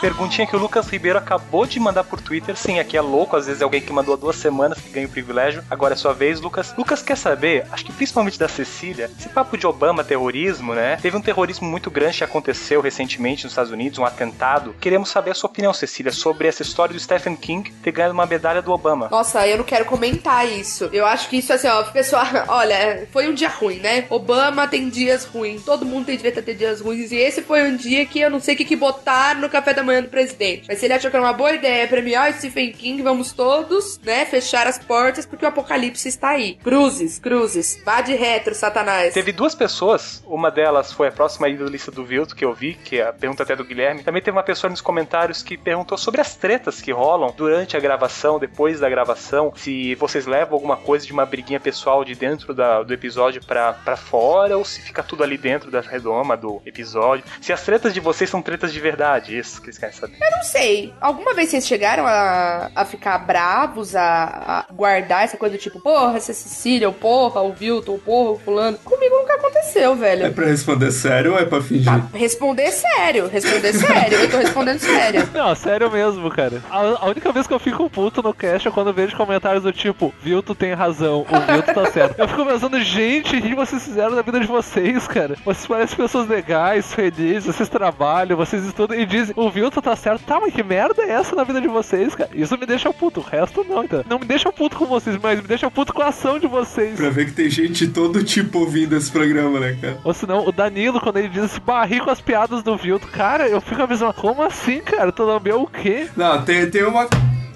Perguntinha 0.00 0.46
que 0.46 0.54
o 0.54 0.58
Lucas 0.58 0.88
Ribeiro 0.88 1.18
acabou 1.18 1.66
de 1.66 1.80
mandar 1.80 2.04
por 2.04 2.20
Twitter. 2.20 2.56
Sim, 2.56 2.78
aqui 2.78 2.96
é 2.96 3.00
louco, 3.00 3.36
às 3.36 3.46
vezes 3.46 3.62
é 3.62 3.64
alguém 3.64 3.80
que 3.80 3.92
mandou 3.92 4.14
há 4.14 4.16
duas 4.16 4.36
semanas 4.36 4.78
que 4.78 4.90
ganha 4.90 5.06
o 5.06 5.10
privilégio. 5.10 5.64
Agora 5.70 5.94
é 5.94 5.96
sua 5.96 6.12
vez, 6.12 6.40
Lucas. 6.40 6.74
Lucas 6.76 7.02
quer 7.02 7.16
saber, 7.16 7.66
acho 7.72 7.84
que 7.84 7.92
principalmente 7.92 8.38
da 8.38 8.48
Cecília, 8.48 9.10
esse 9.18 9.28
papo 9.28 9.56
de 9.56 9.66
Obama, 9.66 10.04
terrorismo, 10.04 10.74
né? 10.74 10.96
Teve 11.00 11.16
um 11.16 11.22
terrorismo 11.22 11.66
muito 11.66 11.90
grande 11.90 12.18
que 12.18 12.24
aconteceu 12.24 12.80
recentemente 12.80 13.44
nos 13.44 13.52
Estados 13.52 13.72
Unidos, 13.72 13.98
um 13.98 14.04
atentado. 14.04 14.74
Queremos 14.80 15.08
saber 15.08 15.30
a 15.30 15.34
sua 15.34 15.48
opinião, 15.48 15.72
Cecília, 15.72 16.12
sobre 16.12 16.46
essa 16.46 16.62
história 16.62 16.92
do 16.92 17.00
Stephen 17.00 17.34
King 17.34 17.72
ter 17.82 17.92
ganhado 17.92 18.12
uma 18.12 18.26
medalha 18.26 18.60
do 18.60 18.72
Obama. 18.72 19.08
Nossa, 19.10 19.46
eu 19.48 19.56
não 19.56 19.64
quero 19.64 19.86
comentar 19.86 20.46
isso. 20.46 20.90
Eu 20.92 21.06
acho 21.06 21.28
que 21.30 21.38
isso, 21.38 21.52
assim, 21.52 21.68
ó, 21.68 21.82
pessoal, 21.84 22.26
olha, 22.48 23.08
foi 23.10 23.28
um 23.28 23.34
dia 23.34 23.48
ruim, 23.48 23.78
né? 23.78 24.04
Obama 24.10 24.68
tem 24.68 24.90
dias 24.90 25.24
ruins, 25.24 25.64
todo 25.64 25.86
mundo 25.86 26.06
tem 26.06 26.16
direito 26.18 26.40
a 26.40 26.42
ter 26.42 26.54
dias 26.54 26.80
ruins, 26.82 27.12
e 27.12 27.16
esse 27.16 27.40
foi 27.40 27.62
um 27.62 27.76
dia 27.76 28.04
que 28.04 28.20
eu 28.20 28.30
não 28.30 28.40
sei 28.40 28.54
o 28.54 28.58
que, 28.58 28.64
que 28.64 28.76
botaram 28.76 29.40
no 29.40 29.48
café 29.48 29.72
da 29.72 29.85
manhã 29.86 30.02
do 30.02 30.08
presidente. 30.08 30.64
Mas 30.68 30.78
se 30.78 30.84
ele 30.84 30.94
achou 30.94 31.10
que 31.10 31.16
era 31.16 31.24
uma 31.24 31.32
boa 31.32 31.52
ideia 31.52 31.86
premiar 31.88 32.32
Stephen 32.34 32.72
King, 32.72 33.02
vamos 33.02 33.32
todos, 33.32 33.98
né, 34.02 34.24
fechar 34.24 34.66
as 34.66 34.78
portas, 34.78 35.24
porque 35.26 35.44
o 35.44 35.48
apocalipse 35.48 36.08
está 36.08 36.30
aí. 36.30 36.54
Cruzes, 36.62 37.18
cruzes, 37.18 37.80
vá 37.84 38.00
de 38.00 38.14
retro, 38.14 38.54
satanás. 38.54 39.14
Teve 39.14 39.32
duas 39.32 39.54
pessoas, 39.54 40.22
uma 40.26 40.50
delas 40.50 40.92
foi 40.92 41.08
a 41.08 41.12
próxima 41.12 41.46
aí 41.46 41.56
da 41.56 41.64
lista 41.64 41.90
do 41.90 42.04
Vilto 42.04 42.34
que 42.36 42.44
eu 42.44 42.52
vi, 42.52 42.74
que 42.74 42.98
é 43.00 43.08
a 43.08 43.12
pergunta 43.12 43.42
até 43.42 43.54
do 43.56 43.64
Guilherme. 43.64 44.02
Também 44.02 44.20
teve 44.22 44.36
uma 44.36 44.42
pessoa 44.42 44.70
nos 44.70 44.80
comentários 44.80 45.42
que 45.42 45.56
perguntou 45.56 45.96
sobre 45.96 46.20
as 46.20 46.34
tretas 46.36 46.80
que 46.80 46.92
rolam 46.92 47.32
durante 47.36 47.76
a 47.76 47.80
gravação, 47.80 48.38
depois 48.38 48.80
da 48.80 48.88
gravação, 48.88 49.52
se 49.56 49.94
vocês 49.94 50.26
levam 50.26 50.54
alguma 50.54 50.76
coisa 50.76 51.06
de 51.06 51.12
uma 51.12 51.24
briguinha 51.26 51.60
pessoal 51.60 52.04
de 52.04 52.14
dentro 52.14 52.52
da- 52.54 52.82
do 52.82 52.92
episódio 52.92 53.44
pra, 53.44 53.72
pra 53.72 53.96
fora, 53.96 54.56
ou 54.56 54.64
se 54.64 54.80
fica 54.82 55.02
tudo 55.02 55.22
ali 55.22 55.36
dentro 55.38 55.70
da 55.70 55.80
redoma 55.80 56.36
do 56.36 56.60
episódio. 56.66 57.24
Se 57.40 57.52
as 57.52 57.62
tretas 57.62 57.92
de 57.94 58.00
vocês 58.00 58.28
são 58.30 58.42
tretas 58.42 58.72
de 58.72 58.80
verdade, 58.80 59.36
isso 59.38 59.60
que 59.62 59.70
eles 59.76 59.78
querem 59.78 59.94
saber. 59.94 60.16
Eu 60.20 60.36
não 60.36 60.42
sei. 60.42 60.92
Alguma 61.00 61.34
vez 61.34 61.50
vocês 61.50 61.66
chegaram 61.66 62.06
a, 62.06 62.70
a 62.74 62.84
ficar 62.84 63.18
bravos, 63.18 63.94
a, 63.94 64.64
a 64.68 64.72
guardar 64.72 65.24
essa 65.24 65.36
coisa 65.36 65.56
do 65.56 65.60
tipo, 65.60 65.80
porra, 65.80 66.16
essa 66.16 66.32
Cecília, 66.32 66.88
ou 66.88 66.94
porra, 66.94 67.40
o 67.42 67.52
Vilton, 67.52 67.92
ou 67.92 67.98
porra, 67.98 68.30
o 68.32 68.38
fulano? 68.38 68.78
Comigo 68.78 69.14
nunca 69.16 69.34
aconteceu, 69.34 69.92
É 69.92 69.96
velho. 69.96 70.32
pra 70.32 70.46
responder 70.46 70.90
sério 70.90 71.32
ou 71.32 71.38
é 71.38 71.44
pra 71.44 71.60
fingir? 71.62 71.84
Tá, 71.84 72.00
responder 72.14 72.70
sério, 72.72 73.28
responder 73.28 73.72
sério. 73.72 74.18
Eu 74.18 74.30
tô 74.30 74.36
respondendo 74.38 74.78
sério. 74.78 75.28
Não, 75.32 75.54
sério 75.54 75.90
mesmo, 75.90 76.30
cara. 76.30 76.62
A, 76.70 76.78
a 76.78 77.06
única 77.06 77.32
vez 77.32 77.46
que 77.46 77.54
eu 77.54 77.58
fico 77.58 77.88
puto 77.90 78.22
no 78.22 78.32
cast 78.34 78.68
é 78.68 78.70
quando 78.70 78.88
eu 78.88 78.94
vejo 78.94 79.16
comentários 79.16 79.62
do 79.62 79.72
tipo, 79.72 80.12
Vilto 80.22 80.54
tem 80.54 80.72
razão, 80.74 81.26
o 81.28 81.52
Vilto 81.52 81.74
tá 81.74 81.86
certo. 81.90 82.18
Eu 82.18 82.28
fico 82.28 82.44
pensando, 82.44 82.80
gente, 82.80 83.36
o 83.36 83.42
que 83.42 83.54
vocês 83.54 83.84
fizeram 83.84 84.10
na 84.14 84.22
vida 84.22 84.40
de 84.40 84.46
vocês, 84.46 85.06
cara? 85.06 85.36
Vocês 85.44 85.66
parecem 85.66 85.96
pessoas 85.96 86.28
legais, 86.28 86.92
felizes, 86.92 87.44
vocês 87.54 87.68
trabalham, 87.68 88.36
vocês 88.36 88.64
estudam 88.64 88.98
e 88.98 89.04
dizem, 89.06 89.34
o 89.36 89.50
Vilto 89.66 89.82
tá 89.82 89.96
certo. 89.96 90.24
Tá, 90.24 90.38
mas 90.38 90.54
que 90.54 90.62
merda 90.62 91.02
é 91.02 91.10
essa 91.10 91.34
na 91.34 91.42
vida 91.42 91.60
de 91.60 91.66
vocês, 91.66 92.14
cara? 92.14 92.30
Isso 92.32 92.56
me 92.56 92.66
deixa 92.66 92.92
puto, 92.92 93.18
o 93.18 93.22
resto 93.22 93.64
não, 93.68 93.82
então. 93.82 94.04
Não 94.08 94.16
me 94.20 94.24
deixa 94.24 94.52
puto 94.52 94.76
com 94.76 94.86
vocês, 94.86 95.18
mas 95.20 95.42
me 95.42 95.48
deixa 95.48 95.68
puto 95.68 95.92
com 95.92 96.02
a 96.02 96.08
ação 96.08 96.38
de 96.38 96.46
vocês. 96.46 96.94
Pra 96.94 97.10
ver 97.10 97.26
que 97.26 97.32
tem 97.32 97.50
gente 97.50 97.84
de 97.84 97.92
todo 97.92 98.22
tipo 98.22 98.60
ouvindo 98.60 98.96
esse 98.96 99.10
programa, 99.10 99.58
né, 99.58 99.76
cara? 99.80 99.98
Ou 100.04 100.14
senão, 100.14 100.46
o 100.46 100.52
Danilo, 100.52 101.00
quando 101.00 101.16
ele 101.16 101.28
diz 101.28 101.42
esse 101.42 101.58
barri 101.58 101.98
com 101.98 102.10
as 102.10 102.20
piadas 102.20 102.62
do 102.62 102.76
Vilto, 102.76 103.08
cara, 103.08 103.48
eu 103.48 103.60
fico 103.60 103.82
avisando, 103.82 104.14
como 104.14 104.40
assim, 104.40 104.80
cara? 104.82 105.10
Tu 105.10 105.24
lambeu 105.24 105.62
o 105.62 105.66
quê? 105.66 106.08
Não, 106.16 106.40
tem, 106.44 106.70
tem 106.70 106.84
uma. 106.84 107.08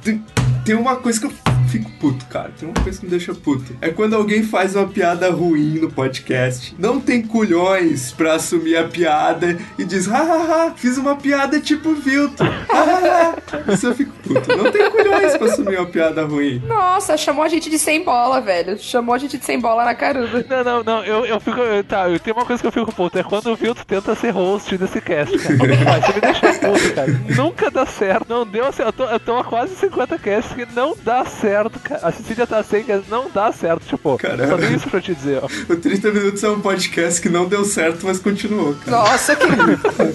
Tem, 0.03 0.25
tem 0.65 0.75
uma 0.75 0.97
coisa 0.97 1.21
que 1.21 1.27
eu 1.27 1.33
fico 1.71 1.91
puto, 1.99 2.25
cara. 2.27 2.51
Tem 2.59 2.69
uma 2.69 2.83
coisa 2.83 2.99
que 2.99 3.05
me 3.05 3.11
deixa 3.11 3.35
puto. 3.35 3.77
É 3.81 3.91
quando 3.91 4.15
alguém 4.15 4.43
faz 4.43 4.75
uma 4.77 4.87
piada 4.87 5.31
ruim 5.31 5.79
no 5.81 5.91
podcast, 5.91 6.75
não 6.79 7.01
tem 7.01 7.23
culhões 7.23 8.13
pra 8.13 8.35
assumir 8.35 8.77
a 8.77 8.85
piada 8.85 9.57
e 9.79 9.85
diz, 9.85 10.07
hahaha, 10.07 10.73
fiz 10.77 10.99
uma 10.99 11.17
piada 11.17 11.61
tipo 11.61 11.95
Vilto. 11.95 12.43
hahaha." 12.69 13.35
Isso 13.73 13.87
eu 13.87 13.95
fico 13.95 14.13
puto. 14.23 14.57
Não 14.57 14.71
tem 14.71 14.91
culhões 14.91 15.37
pra 15.37 15.47
assumir 15.47 15.77
uma 15.79 15.87
piada 15.87 16.25
ruim. 16.25 16.63
Nossa, 16.67 17.17
chamou 17.17 17.45
a 17.45 17.49
gente 17.49 17.69
de 17.71 17.79
sem 17.79 18.03
bola, 18.05 18.41
velho. 18.41 18.79
Chamou 18.79 19.15
a 19.15 19.19
gente 19.19 19.39
de 19.39 19.45
sem 19.45 19.59
bola 19.61 19.85
na 19.85 19.95
caruda. 19.95 20.45
Não, 20.49 20.65
não, 20.65 20.83
não, 20.85 21.05
eu, 21.05 21.25
eu 21.27 21.41
fico. 21.41 21.59
eu- 21.61 21.85
Tá, 21.85 22.09
eu 22.09 22.19
tenho 22.21 22.37
uma 22.37 22.45
coisa 22.45 22.61
que 22.63 22.67
eu 22.67 22.73
fico 22.73 22.93
puto, 22.93 23.19
é 23.19 23.23
quando 23.23 23.47
o 23.51 23.57
Vilto 23.57 23.85
tenta 23.85 24.15
ser 24.15 24.31
host 24.31 24.77
desse 24.79 25.01
cast, 25.01 25.37
cara. 25.39 25.57
Você 26.01 26.13
me 26.13 26.21
deixa 26.21 26.53
puto, 26.61 26.95
cara. 26.95 27.21
Nunca 27.37 27.71
dá 27.71 27.85
certo. 27.87 28.27
Não 28.29 28.47
deu 28.47 28.67
assim, 28.67 28.83
eu 28.83 28.93
tô, 28.93 29.05
eu 29.05 29.19
tô 29.19 29.37
há 29.39 29.45
quase 29.45 29.75
50 29.77 30.19
casts 30.19 30.53
que 30.55 30.67
não 30.75 30.95
dá 31.05 31.25
certo, 31.25 31.60
cara. 31.69 32.07
A 32.07 32.13
Cecília 32.13 32.47
tá 32.47 32.63
sem 32.63 32.85
não 33.09 33.29
dá 33.31 33.53
certo, 33.53 33.85
tipo, 33.87 34.17
Caramba. 34.17 34.49
só 34.49 34.57
tem 34.57 34.75
isso 34.75 34.89
pra 34.89 35.01
te 35.01 35.15
dizer, 35.15 35.41
ó. 35.43 35.47
O 35.73 35.77
30 35.77 36.11
Minutos 36.13 36.43
é 36.43 36.49
um 36.49 36.61
podcast 36.61 37.21
que 37.21 37.29
não 37.29 37.47
deu 37.47 37.65
certo, 37.65 38.07
mas 38.07 38.19
continuou, 38.19 38.75
cara. 38.85 38.97
Nossa, 38.97 39.37
que, 39.37 39.45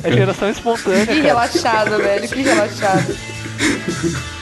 É 0.03 0.11
geração 0.11 0.49
espontânea, 0.49 1.01
que 1.05 1.13
cara. 1.13 1.21
relaxado, 1.27 1.97
velho. 1.97 2.27
Que 2.27 2.41
relaxado. 2.41 3.15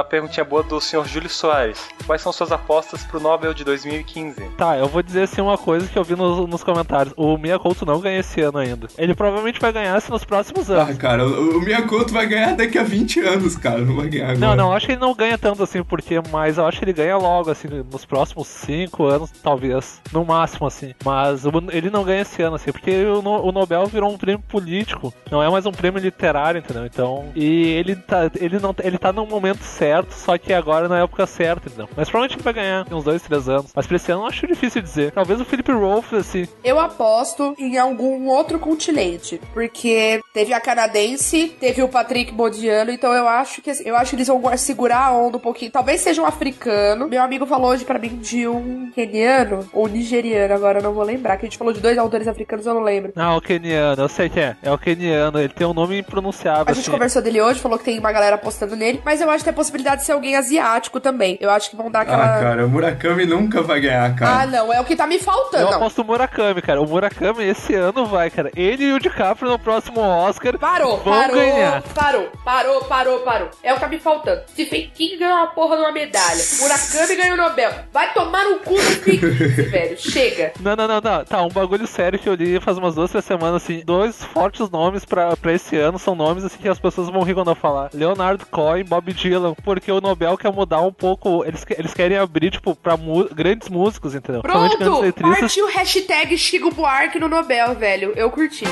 Uma 0.00 0.04
perguntinha 0.04 0.44
boa 0.46 0.62
do 0.62 0.80
senhor 0.80 1.06
Júlio 1.06 1.28
Soares. 1.28 1.86
Quais 2.06 2.22
são 2.22 2.32
suas 2.32 2.50
apostas 2.50 3.04
pro 3.04 3.20
Nobel 3.20 3.52
de 3.52 3.62
2015? 3.64 4.40
Tá, 4.56 4.78
eu 4.78 4.88
vou 4.88 5.02
dizer 5.02 5.24
assim 5.24 5.42
uma 5.42 5.58
coisa 5.58 5.86
que 5.86 5.98
eu 5.98 6.02
vi 6.02 6.16
nos, 6.16 6.48
nos 6.48 6.64
comentários. 6.64 7.12
O 7.18 7.36
Miyakoto 7.36 7.84
não 7.84 8.00
ganha 8.00 8.20
esse 8.20 8.40
ano 8.40 8.56
ainda. 8.56 8.88
Ele 8.96 9.14
provavelmente 9.14 9.60
vai 9.60 9.70
ganhar 9.70 10.00
se 10.00 10.10
nos 10.10 10.24
próximos 10.24 10.70
anos. 10.70 10.96
Ah, 10.96 10.98
cara, 10.98 11.26
o, 11.26 11.58
o 11.58 11.60
Miyakoto 11.60 12.14
vai 12.14 12.26
ganhar 12.26 12.56
daqui 12.56 12.78
a 12.78 12.82
20 12.82 13.20
anos, 13.20 13.56
cara. 13.56 13.76
Não 13.82 13.94
vai 13.94 14.08
ganhar 14.08 14.30
agora. 14.30 14.38
Não, 14.38 14.56
não, 14.56 14.72
acho 14.72 14.86
que 14.86 14.92
ele 14.92 15.00
não 15.02 15.14
ganha 15.14 15.36
tanto 15.36 15.62
assim, 15.62 15.84
porque, 15.84 16.18
mas 16.32 16.56
eu 16.56 16.64
acho 16.66 16.78
que 16.78 16.84
ele 16.86 16.94
ganha 16.94 17.18
logo, 17.18 17.50
assim, 17.50 17.68
nos 17.92 18.06
próximos 18.06 18.46
5 18.48 19.04
anos, 19.04 19.30
talvez. 19.42 20.00
No 20.14 20.24
máximo, 20.24 20.66
assim. 20.66 20.94
Mas 21.04 21.44
o- 21.44 21.50
ele 21.72 21.90
não 21.90 22.04
ganha 22.04 22.22
esse 22.22 22.40
ano, 22.42 22.56
assim, 22.56 22.72
porque 22.72 23.04
o, 23.04 23.18
o 23.20 23.52
Nobel 23.52 23.84
virou 23.84 24.10
um 24.10 24.16
prêmio 24.16 24.42
político, 24.48 25.12
não 25.30 25.42
é 25.42 25.50
mais 25.50 25.66
um 25.66 25.72
prêmio 25.72 26.00
literário, 26.00 26.58
entendeu? 26.58 26.86
Então. 26.86 27.26
E 27.36 27.66
ele 27.74 27.94
tá, 27.96 28.30
ele 28.40 28.58
não, 28.58 28.74
ele 28.82 28.96
tá 28.96 29.12
no 29.12 29.26
momento 29.26 29.60
certo, 29.90 30.12
só 30.12 30.38
que 30.38 30.52
agora 30.52 30.88
na 30.88 31.00
época 31.00 31.26
certa, 31.26 31.68
entendeu? 31.68 31.88
Mas 31.96 32.08
provavelmente 32.08 32.36
ele 32.36 32.44
vai 32.44 32.52
ganhar 32.52 32.86
em 32.90 32.94
uns 32.94 33.04
2, 33.04 33.22
3 33.22 33.48
anos. 33.48 33.72
Mas 33.74 33.86
pra 33.86 33.96
esse 33.96 34.12
ano 34.12 34.22
eu 34.22 34.26
acho 34.26 34.46
difícil 34.46 34.80
dizer. 34.80 35.12
Talvez 35.12 35.40
o 35.40 35.44
Philip 35.44 35.70
Rolfe, 35.72 36.16
assim. 36.16 36.46
Eu 36.62 36.78
aposto 36.78 37.54
em 37.58 37.76
algum 37.76 38.28
outro 38.28 38.58
continente, 38.58 39.40
porque 39.52 40.20
teve 40.32 40.52
a 40.52 40.60
canadense, 40.60 41.56
teve 41.60 41.82
o 41.82 41.88
Patrick 41.88 42.32
Modiano, 42.32 42.90
então 42.90 43.12
eu 43.12 43.26
acho 43.28 43.60
que 43.60 43.70
eu 43.84 43.96
acho 43.96 44.10
que 44.10 44.16
eles 44.16 44.28
vão 44.28 44.56
segurar 44.56 45.06
a 45.06 45.12
onda 45.12 45.36
um 45.36 45.40
pouquinho. 45.40 45.70
Talvez 45.70 46.00
seja 46.00 46.22
um 46.22 46.26
africano. 46.26 47.08
Meu 47.08 47.22
amigo 47.22 47.46
falou 47.46 47.70
hoje 47.70 47.84
pra 47.84 47.98
mim 47.98 48.16
de 48.16 48.46
um 48.46 48.90
keniano 48.92 49.68
ou 49.72 49.88
nigeriano, 49.88 50.54
agora 50.54 50.78
eu 50.78 50.82
não 50.82 50.92
vou 50.92 51.04
lembrar. 51.04 51.36
Que 51.36 51.46
a 51.46 51.48
gente 51.48 51.58
falou 51.58 51.72
de 51.72 51.80
dois 51.80 51.98
autores 51.98 52.28
africanos, 52.28 52.66
eu 52.66 52.74
não 52.74 52.82
lembro. 52.82 53.12
Ah, 53.16 53.36
o 53.36 53.40
Keniano, 53.40 54.02
eu 54.02 54.08
sei 54.08 54.28
que 54.28 54.38
é. 54.38 54.56
É 54.62 54.70
o 54.70 54.78
Keniano, 54.78 55.38
ele 55.38 55.52
tem 55.52 55.66
um 55.66 55.74
nome 55.74 55.98
impronunciável. 55.98 56.64
A 56.68 56.72
gente 56.72 56.82
assim. 56.82 56.90
conversou 56.90 57.22
dele 57.22 57.40
hoje, 57.40 57.60
falou 57.60 57.78
que 57.78 57.84
tem 57.84 57.98
uma 57.98 58.12
galera 58.12 58.36
apostando 58.36 58.76
nele, 58.76 59.00
mas 59.04 59.20
eu 59.20 59.28
acho 59.30 59.38
que 59.38 59.44
tem 59.44 59.52
a 59.52 59.56
possibilidade 59.56 59.79
de 59.82 60.04
ser 60.04 60.12
alguém 60.12 60.36
asiático 60.36 61.00
também. 61.00 61.36
Eu 61.40 61.50
acho 61.50 61.70
que 61.70 61.76
vão 61.76 61.90
dar 61.90 62.02
aquela. 62.02 62.36
Ah, 62.36 62.40
cara, 62.40 62.66
o 62.66 62.68
Murakami 62.68 63.24
nunca 63.26 63.62
vai 63.62 63.80
ganhar, 63.80 64.10
Ah, 64.10 64.14
cara. 64.14 64.46
não, 64.46 64.72
é 64.72 64.80
o 64.80 64.84
que 64.84 64.96
tá 64.96 65.06
me 65.06 65.18
faltando. 65.18 65.64
Eu 65.64 65.70
Não. 65.70 65.76
aposto 65.76 66.02
o 66.02 66.04
Murakami, 66.04 66.62
cara. 66.62 66.80
O 66.80 66.86
Murakami 66.86 67.44
esse 67.44 67.74
ano 67.74 68.06
vai, 68.06 68.30
cara. 68.30 68.50
Ele 68.56 68.84
e 68.84 68.92
o 68.92 68.98
DiCaprio 68.98 69.50
no 69.50 69.58
próximo 69.58 70.00
Oscar 70.00 70.58
Parou, 70.58 70.98
vão 70.98 71.14
parou, 71.14 71.36
ganhar. 71.36 71.82
parou, 71.94 72.28
parou, 72.44 72.84
parou, 72.84 73.18
parou. 73.20 73.48
É 73.62 73.72
o 73.72 73.74
que 73.76 73.80
tá 73.80 73.88
me 73.88 73.98
faltando. 73.98 74.42
Stephen 74.50 74.90
King 74.94 75.16
ganhou 75.16 75.36
uma 75.36 75.46
porra 75.48 75.76
de 75.76 75.82
uma 75.82 75.92
medalha. 75.92 76.42
Murakami 76.60 77.16
ganhou 77.16 77.34
o 77.34 77.36
Nobel. 77.36 77.70
Vai 77.92 78.12
tomar 78.12 78.44
no 78.44 78.58
cu 78.60 78.74
do 78.74 78.80
Stephen 78.82 79.18
King, 79.20 79.62
velho. 79.70 79.96
Chega. 79.98 80.52
Não, 80.60 80.76
não, 80.76 80.86
não, 80.88 81.00
não. 81.00 81.24
Tá, 81.24 81.42
um 81.42 81.48
bagulho 81.48 81.86
sério 81.86 82.18
que 82.18 82.28
eu 82.28 82.34
li 82.34 82.60
faz 82.60 82.78
umas 82.78 82.94
duas, 82.94 83.10
três 83.10 83.24
semanas, 83.24 83.62
assim. 83.62 83.82
Dois 83.84 84.22
fortes 84.24 84.68
nomes 84.70 85.04
pra, 85.04 85.36
pra 85.36 85.52
esse 85.52 85.76
ano 85.76 85.98
são 85.98 86.14
nomes, 86.14 86.44
assim, 86.44 86.58
que 86.58 86.68
as 86.68 86.78
pessoas 86.78 87.08
vão 87.08 87.22
rir 87.22 87.34
quando 87.34 87.50
eu 87.50 87.54
falar. 87.54 87.90
Leonardo 87.94 88.46
Cohen, 88.46 88.84
Bob 88.84 89.12
Dylan. 89.12 89.54
Porque 89.72 89.92
o 89.92 90.00
Nobel 90.00 90.36
quer 90.36 90.50
mudar 90.52 90.80
um 90.80 90.92
pouco. 90.92 91.44
Eles, 91.44 91.64
eles 91.78 91.94
querem 91.94 92.16
abrir, 92.18 92.50
tipo, 92.50 92.74
pra 92.74 92.96
mu- 92.96 93.28
grandes 93.32 93.68
músicos, 93.68 94.16
entendeu? 94.16 94.42
Pronto, 94.42 94.76
partiu 95.20 95.66
o 95.66 95.68
hashtag 95.68 96.36
Chico 96.36 96.74
Buarque 96.74 97.20
no 97.20 97.28
Nobel, 97.28 97.76
velho. 97.76 98.12
Eu 98.16 98.30
curti. 98.32 98.64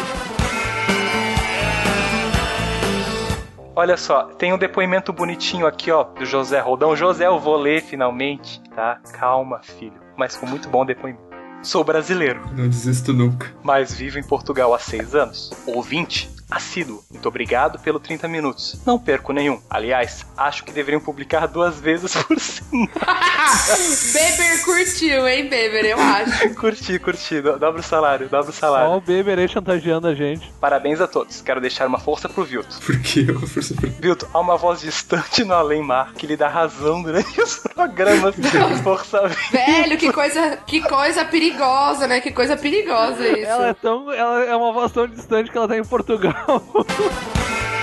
Olha 3.77 3.97
só, 3.97 4.25
tem 4.25 4.53
um 4.53 4.59
depoimento 4.59 5.13
bonitinho 5.13 5.65
aqui, 5.65 5.93
ó, 5.93 6.03
do 6.03 6.27
José 6.27 6.59
Roldão. 6.59 6.97
José, 6.97 7.27
eu 7.29 7.39
vou 7.39 7.57
ler 7.57 7.81
finalmente, 7.81 8.61
tá? 8.75 8.99
Calma, 9.13 9.61
filho. 9.63 10.01
Mas 10.17 10.37
com 10.37 10.47
muito 10.47 10.69
bom 10.69 10.85
depoimento. 10.85 11.23
Sou 11.63 11.85
brasileiro, 11.85 12.41
Não 12.57 12.69
desisto 12.69 13.13
nunca. 13.13 13.53
mas 13.63 13.93
vivo 13.95 14.19
em 14.19 14.23
Portugal 14.25 14.75
há 14.75 14.79
seis 14.81 15.15
anos. 15.15 15.51
Ouvinte, 15.67 16.29
assíduo. 16.51 17.03
Muito 17.11 17.27
obrigado 17.29 17.79
pelo 17.79 17.99
30 18.01 18.27
minutos. 18.29 18.81
Não 18.87 18.99
perco 18.99 19.33
nenhum. 19.33 19.61
Aliás, 19.69 20.25
acho 20.37 20.65
que 20.65 20.73
deveriam 20.73 21.01
publicar 21.01 21.47
duas 21.47 21.79
vezes 21.79 22.13
por 22.25 22.39
semana. 22.41 22.89
Beber 24.13 24.65
curtiu, 24.65 25.27
hein, 25.29 25.49
Beber? 25.49 25.85
Eu 25.87 25.99
acho. 26.01 26.55
curti, 26.57 26.99
curti. 26.99 27.41
Do- 27.41 27.59
Dobra 27.59 27.81
o 27.81 27.83
salário, 27.83 28.29
dobra 28.29 28.51
o 28.51 28.53
Só 28.55 28.61
salário. 28.61 28.91
o 28.93 29.01
Beber 29.01 29.39
aí 29.39 29.49
chantageando 29.49 30.07
a 30.07 30.15
gente. 30.15 30.53
Parabéns 30.61 31.01
a 31.01 31.07
todos. 31.07 31.41
Quero 31.41 31.61
deixar 31.61 31.87
uma 31.87 31.99
força 31.99 32.29
pro 32.29 32.45
Vilto. 32.45 32.79
Por 32.85 32.99
que 33.01 33.27
eu 33.29 33.41
força 33.47 33.75
pra... 33.75 33.89
Vilto, 34.01 34.29
há 34.33 34.39
uma 34.41 34.57
voz 34.57 34.81
distante 34.81 35.45
no 35.45 35.55
além-mar 35.55 36.13
que 36.15 36.27
lhe 36.27 36.37
dá 36.37 36.49
razão 36.49 37.03
durante 37.03 37.41
os 37.41 37.57
programas. 37.75 38.35
Força 38.83 39.29
Velho, 39.51 39.97
que 39.99 40.13
coisa, 40.13 40.57
que 40.67 40.81
coisa 40.83 41.25
perigosa, 41.25 42.07
né? 42.07 42.21
Que 42.21 42.31
coisa 42.33 42.57
perigosa 42.57 43.27
isso. 43.29 43.47
Ela 43.51 43.69
é 43.69 43.75
tão. 43.75 44.13
Ela 44.13 44.45
é 44.45 44.55
uma 44.57 44.73
voz 44.73 44.93
tão 44.93 45.07
distante 45.07 45.51
que 45.51 45.57
ela 45.59 45.69
tá 45.69 45.77
em 45.77 45.85
Portugal. 45.85 46.35
Tchau! 46.47 46.63